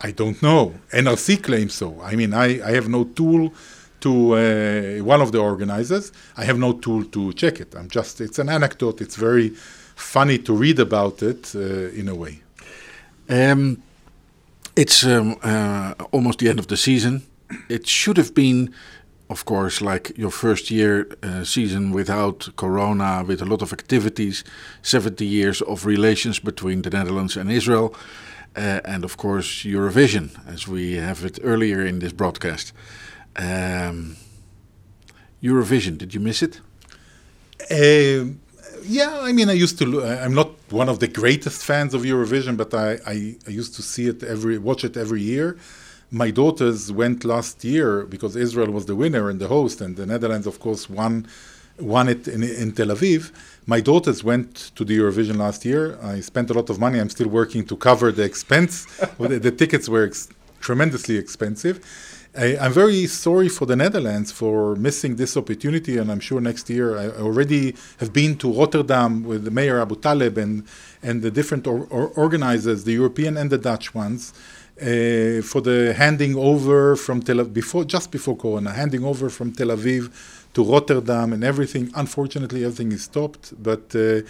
I 0.00 0.12
don't 0.12 0.40
know. 0.42 0.74
NRC 0.92 1.42
claims 1.42 1.74
so. 1.74 2.00
I 2.02 2.14
mean, 2.14 2.32
I, 2.34 2.66
I 2.66 2.72
have 2.72 2.88
no 2.88 3.04
tool 3.04 3.52
to 4.00 4.34
uh, 4.34 5.04
one 5.04 5.20
of 5.20 5.32
the 5.32 5.38
organizers. 5.38 6.12
I 6.36 6.44
have 6.44 6.58
no 6.58 6.72
tool 6.74 7.04
to 7.04 7.32
check 7.32 7.60
it. 7.60 7.74
I'm 7.74 7.88
just, 7.88 8.20
it's 8.20 8.38
an 8.38 8.48
anecdote. 8.48 9.00
It's 9.00 9.16
very 9.16 9.50
funny 9.96 10.38
to 10.38 10.52
read 10.52 10.78
about 10.78 11.22
it 11.22 11.52
uh, 11.54 11.58
in 12.00 12.08
a 12.08 12.14
way. 12.14 12.42
Um, 13.28 13.82
it's 14.76 15.04
um, 15.04 15.36
uh, 15.42 15.94
almost 16.12 16.38
the 16.38 16.48
end 16.48 16.60
of 16.60 16.68
the 16.68 16.76
season. 16.76 17.22
It 17.68 17.86
should 17.86 18.16
have 18.16 18.34
been 18.34 18.72
of 19.30 19.44
course, 19.44 19.82
like 19.82 20.16
your 20.16 20.30
first 20.30 20.70
year 20.70 21.06
uh, 21.22 21.44
season 21.44 21.92
without 21.92 22.48
Corona, 22.56 23.22
with 23.26 23.42
a 23.42 23.44
lot 23.44 23.62
of 23.62 23.72
activities, 23.72 24.42
70 24.82 25.24
years 25.24 25.60
of 25.62 25.84
relations 25.84 26.38
between 26.38 26.82
the 26.82 26.90
Netherlands 26.90 27.36
and 27.36 27.50
Israel, 27.50 27.94
and 28.56 29.04
of 29.04 29.16
course, 29.16 29.64
Eurovision, 29.64 30.30
as 30.46 30.66
we 30.66 30.94
have 30.94 31.24
it 31.24 31.38
earlier 31.42 31.84
in 31.84 31.98
this 31.98 32.12
broadcast. 32.12 32.72
Um, 33.36 34.16
Eurovision, 35.42 35.96
did 35.98 36.14
you 36.14 36.20
miss 36.20 36.42
it? 36.42 36.60
Uh, 37.70 38.34
yeah, 38.84 39.20
I 39.20 39.32
mean, 39.32 39.48
I 39.48 39.52
used 39.52 39.78
to. 39.78 40.04
I'm 40.04 40.34
not 40.34 40.50
one 40.70 40.88
of 40.88 40.98
the 40.98 41.08
greatest 41.08 41.64
fans 41.64 41.94
of 41.94 42.02
Eurovision, 42.02 42.56
but 42.56 42.74
I, 42.74 42.98
I, 43.06 43.36
I 43.46 43.50
used 43.50 43.74
to 43.76 43.82
see 43.82 44.06
it 44.06 44.22
every, 44.22 44.58
watch 44.58 44.84
it 44.84 44.96
every 44.96 45.22
year 45.22 45.58
my 46.10 46.30
daughters 46.30 46.90
went 46.90 47.24
last 47.24 47.64
year 47.64 48.04
because 48.04 48.34
Israel 48.34 48.70
was 48.70 48.86
the 48.86 48.96
winner 48.96 49.28
and 49.28 49.40
the 49.40 49.48
host, 49.48 49.80
and 49.80 49.96
the 49.96 50.06
Netherlands, 50.06 50.46
of 50.46 50.58
course, 50.58 50.88
won 50.88 51.26
won 51.80 52.08
it 52.08 52.28
in, 52.28 52.42
in 52.42 52.72
Tel 52.72 52.88
Aviv. 52.88 53.32
My 53.66 53.80
daughters 53.80 54.24
went 54.24 54.72
to 54.76 54.84
the 54.84 54.98
Eurovision 54.98 55.36
last 55.36 55.64
year. 55.64 55.98
I 56.02 56.20
spent 56.20 56.50
a 56.50 56.54
lot 56.54 56.70
of 56.70 56.78
money. 56.78 56.98
I'm 56.98 57.10
still 57.10 57.28
working 57.28 57.64
to 57.66 57.76
cover 57.76 58.10
the 58.10 58.22
expense. 58.22 58.84
the, 59.18 59.38
the, 59.38 59.50
tickets 59.50 59.88
were 59.88 60.06
ex- 60.06 60.28
tremendously 60.60 61.16
expensive. 61.16 61.84
I, 62.36 62.56
am 62.66 62.72
very 62.72 63.06
sorry 63.06 63.48
for 63.48 63.66
the 63.66 63.76
Netherlands 63.76 64.30
for 64.32 64.76
missing 64.76 65.16
this 65.16 65.36
opportunity, 65.36 65.98
and 65.98 66.10
I'm 66.10 66.20
sure 66.20 66.40
next 66.40 66.70
year 66.70 66.96
I 66.96 67.08
already 67.08 67.74
have 67.98 68.12
been 68.12 68.36
to 68.38 68.52
Rotterdam 68.52 69.24
with 69.24 69.44
the 69.44 69.50
Mayor 69.50 69.84
Aboutaleb 69.84 70.36
and 70.36 70.64
and 71.02 71.22
the 71.22 71.30
different 71.30 71.66
or, 71.66 71.86
or 71.90 72.08
organizers, 72.08 72.84
the 72.84 72.92
European 72.92 73.36
and 73.36 73.50
the 73.50 73.58
Dutch 73.58 73.94
ones 73.94 74.32
uh, 74.80 75.42
for 75.42 75.60
the 75.60 75.94
handing 75.96 76.36
over 76.36 76.96
from 76.96 77.22
Tel 77.22 77.36
Aviv, 77.36 77.52
before, 77.52 77.84
just 77.84 78.10
before 78.10 78.36
Corona, 78.36 78.70
handing 78.72 79.04
over 79.04 79.28
from 79.28 79.52
Tel 79.52 79.68
Aviv 79.68 80.10
to 80.54 80.64
Rotterdam 80.64 81.32
and 81.32 81.44
everything. 81.44 81.90
Unfortunately, 81.94 82.64
everything 82.64 82.92
is 82.92 83.04
stopped. 83.04 83.52
But, 83.62 83.94
uh, 83.94 84.22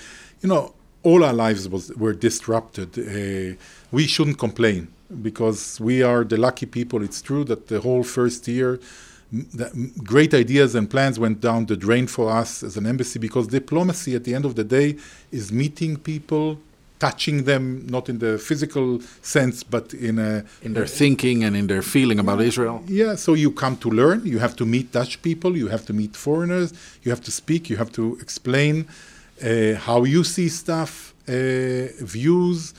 you 0.42 0.48
know, 0.52 0.74
all 1.02 1.24
our 1.24 1.32
lives 1.32 1.68
was, 1.68 1.90
were 1.96 2.12
disrupted. 2.12 2.98
Uh, 2.98 3.56
we 3.90 4.06
shouldn't 4.06 4.38
complain 4.38 4.88
because 5.22 5.80
we 5.80 6.02
are 6.02 6.24
the 6.24 6.36
lucky 6.36 6.66
people. 6.66 7.02
It's 7.02 7.22
true 7.22 7.44
that 7.44 7.68
the 7.68 7.80
whole 7.80 8.02
first 8.02 8.46
year, 8.48 8.80
great 10.02 10.32
ideas 10.34 10.74
and 10.74 10.88
plans 10.88 11.18
went 11.18 11.40
down 11.40 11.66
the 11.66 11.76
drain 11.76 12.06
for 12.06 12.30
us 12.30 12.62
as 12.62 12.76
an 12.76 12.86
embassy 12.86 13.18
because 13.18 13.46
diplomacy 13.48 14.14
at 14.14 14.24
the 14.24 14.34
end 14.34 14.44
of 14.44 14.54
the 14.54 14.64
day 14.64 14.96
is 15.30 15.52
meeting 15.52 15.96
people 15.96 16.58
touching 16.98 17.44
them, 17.44 17.86
not 17.86 18.08
in 18.08 18.18
the 18.18 18.38
physical 18.38 19.00
sense, 19.22 19.62
but 19.74 19.94
in 19.94 20.18
a 20.18 20.44
In 20.62 20.72
their 20.74 20.86
thinking 20.86 21.44
and 21.44 21.54
in 21.56 21.66
their 21.66 21.82
feeling 21.82 22.18
about 22.18 22.40
Israel. 22.50 22.82
yeah. 22.86 23.14
So 23.16 23.30
you 23.34 23.50
come 23.64 23.76
to 23.84 23.88
learn. 24.00 24.18
You 24.24 24.38
have 24.46 24.54
to 24.56 24.64
meet 24.66 24.86
Dutch 24.92 25.14
people. 25.22 25.56
You 25.62 25.68
have 25.68 25.84
to 25.86 25.92
meet 25.92 26.12
foreigners. 26.16 26.68
You 27.02 27.10
have 27.14 27.22
to 27.28 27.30
speak. 27.30 27.62
You 27.70 27.76
have 27.82 27.92
to 27.92 28.04
explain 28.24 28.74
uh, 29.42 29.74
how 29.86 29.98
you 30.14 30.24
see 30.24 30.48
stuff, 30.48 30.92
uh, 31.28 31.32
views, 32.16 32.74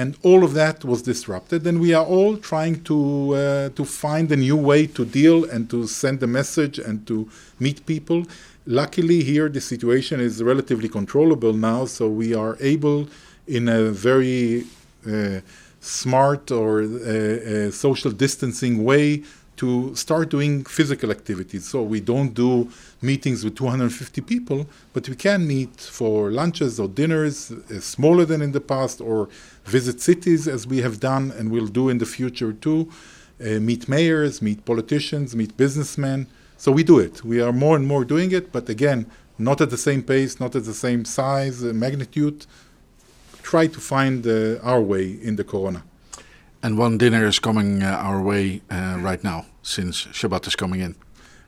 and 0.00 0.16
all 0.28 0.40
of 0.48 0.52
that 0.54 0.84
was 0.84 1.00
disrupted. 1.02 1.66
And 1.68 1.76
we 1.80 1.90
are 1.94 2.06
all 2.16 2.36
trying 2.52 2.76
to 2.90 2.98
uh, 3.34 3.68
to 3.78 3.84
find 3.84 4.26
a 4.32 4.36
new 4.46 4.56
way 4.70 4.86
to 4.96 5.02
deal 5.04 5.38
and 5.52 5.62
to 5.70 5.78
send 6.02 6.22
a 6.22 6.26
message 6.40 6.76
and 6.88 6.96
to 7.10 7.16
meet 7.64 7.78
people. 7.86 8.20
Luckily, 8.66 9.18
here 9.32 9.48
the 9.48 9.60
situation 9.60 10.16
is 10.28 10.34
relatively 10.52 10.88
controllable 10.88 11.54
now, 11.54 11.80
so 11.86 12.04
we 12.22 12.28
are 12.34 12.54
able, 12.74 12.98
in 13.56 13.68
a 13.68 13.90
very 13.90 14.64
uh, 15.06 15.40
smart 15.80 16.50
or 16.50 16.82
uh, 16.82 16.86
uh, 16.86 17.70
social 17.70 18.10
distancing 18.10 18.84
way, 18.84 19.22
to 19.60 19.94
start 19.94 20.30
doing 20.30 20.64
physical 20.64 21.10
activities. 21.10 21.66
So 21.66 21.82
we 21.82 22.00
don't 22.00 22.32
do 22.32 22.70
meetings 23.02 23.44
with 23.44 23.56
250 23.56 24.22
people, 24.22 24.66
but 24.94 25.06
we 25.06 25.14
can 25.14 25.46
meet 25.46 25.78
for 25.78 26.30
lunches 26.30 26.80
or 26.80 26.88
dinners, 26.88 27.50
uh, 27.50 27.78
smaller 27.78 28.24
than 28.24 28.40
in 28.40 28.52
the 28.52 28.60
past, 28.62 29.02
or 29.02 29.28
visit 29.66 30.00
cities 30.00 30.48
as 30.48 30.66
we 30.66 30.78
have 30.78 30.98
done 30.98 31.30
and 31.36 31.50
will 31.50 31.66
do 31.66 31.90
in 31.90 31.98
the 31.98 32.06
future 32.06 32.54
too. 32.54 32.88
Uh, 33.38 33.60
meet 33.60 33.86
mayors, 33.86 34.40
meet 34.40 34.64
politicians, 34.64 35.36
meet 35.36 35.54
businessmen. 35.58 36.26
So 36.56 36.72
we 36.72 36.82
do 36.82 36.98
it. 36.98 37.22
We 37.22 37.42
are 37.42 37.52
more 37.52 37.76
and 37.76 37.86
more 37.86 38.06
doing 38.06 38.32
it, 38.32 38.52
but 38.52 38.70
again, 38.70 39.04
not 39.36 39.60
at 39.60 39.68
the 39.68 39.82
same 39.88 40.02
pace, 40.02 40.40
not 40.40 40.56
at 40.56 40.64
the 40.64 40.78
same 40.86 41.04
size, 41.04 41.62
uh, 41.62 41.74
magnitude. 41.74 42.46
Try 43.50 43.66
to 43.66 43.80
find 43.80 44.24
uh, 44.26 44.60
our 44.62 44.80
way 44.80 45.18
in 45.22 45.34
the 45.34 45.42
corona. 45.44 45.82
And 46.62 46.78
one 46.78 46.98
dinner 46.98 47.26
is 47.26 47.40
coming 47.40 47.82
uh, 47.82 48.08
our 48.08 48.22
way 48.22 48.60
uh, 48.70 48.98
right 49.00 49.24
now, 49.24 49.46
since 49.62 50.06
Shabbat 50.12 50.46
is 50.46 50.54
coming 50.54 50.80
in. 50.80 50.94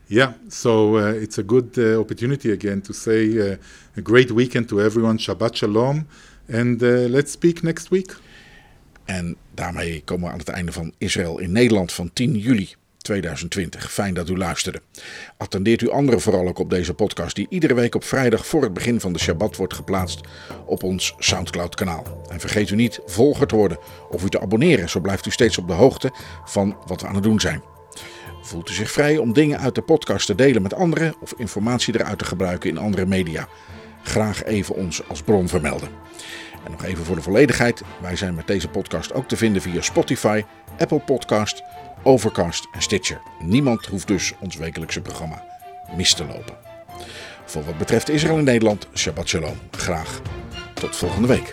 Yeah, 0.07 0.33
so 0.49 0.97
uh, 0.97 1.23
it's 1.23 1.37
a 1.37 1.43
good 1.43 1.77
uh, 1.77 1.99
opportunity 1.99 2.51
again 2.51 2.81
to 2.81 2.93
say 2.93 3.53
uh, 3.53 3.55
a 3.95 4.01
great 4.01 4.31
weekend 4.31 4.67
to 4.69 4.81
everyone. 4.81 5.17
Shabbat 5.17 5.55
Shalom. 5.55 6.05
And 6.49 6.81
let's 6.81 7.31
speak 7.31 7.63
next 7.63 7.89
week. 7.89 8.15
En 9.05 9.35
daarmee 9.53 10.01
komen 10.05 10.25
we 10.25 10.31
aan 10.31 10.39
het 10.39 10.49
einde 10.49 10.71
van 10.71 10.93
Israël 10.97 11.39
in 11.39 11.51
Nederland 11.51 11.91
van 11.91 12.09
10 12.13 12.37
juli 12.37 12.75
2020. 13.03 13.91
Fijn 13.91 14.13
dat 14.13 14.29
u 14.29 14.37
luisterde. 14.37 14.81
Attendeert 15.37 15.81
u 15.81 15.89
anderen 15.89 16.21
vooral 16.21 16.47
ook 16.47 16.59
op 16.59 16.69
deze 16.69 16.93
podcast, 16.93 17.35
die 17.35 17.47
iedere 17.49 17.73
week 17.73 17.95
op 17.95 18.03
vrijdag 18.03 18.45
voor 18.45 18.63
het 18.63 18.73
begin 18.73 18.99
van 18.99 19.13
de 19.13 19.19
Shabbat 19.19 19.55
wordt 19.55 19.73
geplaatst 19.73 20.21
op 20.65 20.83
ons 20.83 21.15
Soundcloud-kanaal. 21.17 22.23
En 22.29 22.39
vergeet 22.39 22.69
u 22.69 22.75
niet 22.75 22.99
volger 23.05 23.47
te 23.47 23.55
worden 23.55 23.77
of 24.09 24.23
u 24.23 24.29
te 24.29 24.41
abonneren, 24.41 24.89
zo 24.89 24.99
blijft 24.99 25.25
u 25.25 25.31
steeds 25.31 25.57
op 25.57 25.67
de 25.67 25.73
hoogte 25.73 26.11
van 26.45 26.77
wat 26.87 27.01
we 27.01 27.07
aan 27.07 27.15
het 27.15 27.23
doen 27.23 27.39
zijn. 27.39 27.61
Voelt 28.41 28.69
u 28.69 28.73
zich 28.73 28.91
vrij 28.91 29.17
om 29.17 29.33
dingen 29.33 29.59
uit 29.59 29.75
de 29.75 29.81
podcast 29.81 30.25
te 30.25 30.35
delen 30.35 30.61
met 30.61 30.73
anderen 30.73 31.15
of 31.21 31.33
informatie 31.37 31.99
eruit 31.99 32.19
te 32.19 32.25
gebruiken 32.25 32.69
in 32.69 32.77
andere 32.77 33.05
media? 33.05 33.47
Graag 34.03 34.43
even 34.43 34.75
ons 34.75 35.07
als 35.07 35.21
bron 35.21 35.47
vermelden. 35.47 35.89
En 36.65 36.71
nog 36.71 36.83
even 36.83 37.05
voor 37.05 37.15
de 37.15 37.21
volledigheid: 37.21 37.81
wij 38.01 38.15
zijn 38.15 38.35
met 38.35 38.47
deze 38.47 38.67
podcast 38.67 39.13
ook 39.13 39.27
te 39.27 39.37
vinden 39.37 39.61
via 39.61 39.81
Spotify, 39.81 40.43
Apple 40.77 40.99
Podcast, 40.99 41.63
Overcast 42.03 42.67
en 42.71 42.81
Stitcher. 42.81 43.21
Niemand 43.39 43.85
hoeft 43.85 44.07
dus 44.07 44.33
ons 44.39 44.55
wekelijkse 44.55 45.01
programma 45.01 45.43
mis 45.95 46.13
te 46.13 46.25
lopen. 46.25 46.57
Voor 47.45 47.63
wat 47.63 47.77
betreft 47.77 48.09
Israël 48.09 48.37
en 48.37 48.43
Nederland, 48.43 48.87
Shabbat 48.93 49.27
Shalom. 49.27 49.57
Graag 49.71 50.21
tot 50.73 50.95
volgende 50.95 51.27
week. 51.27 51.51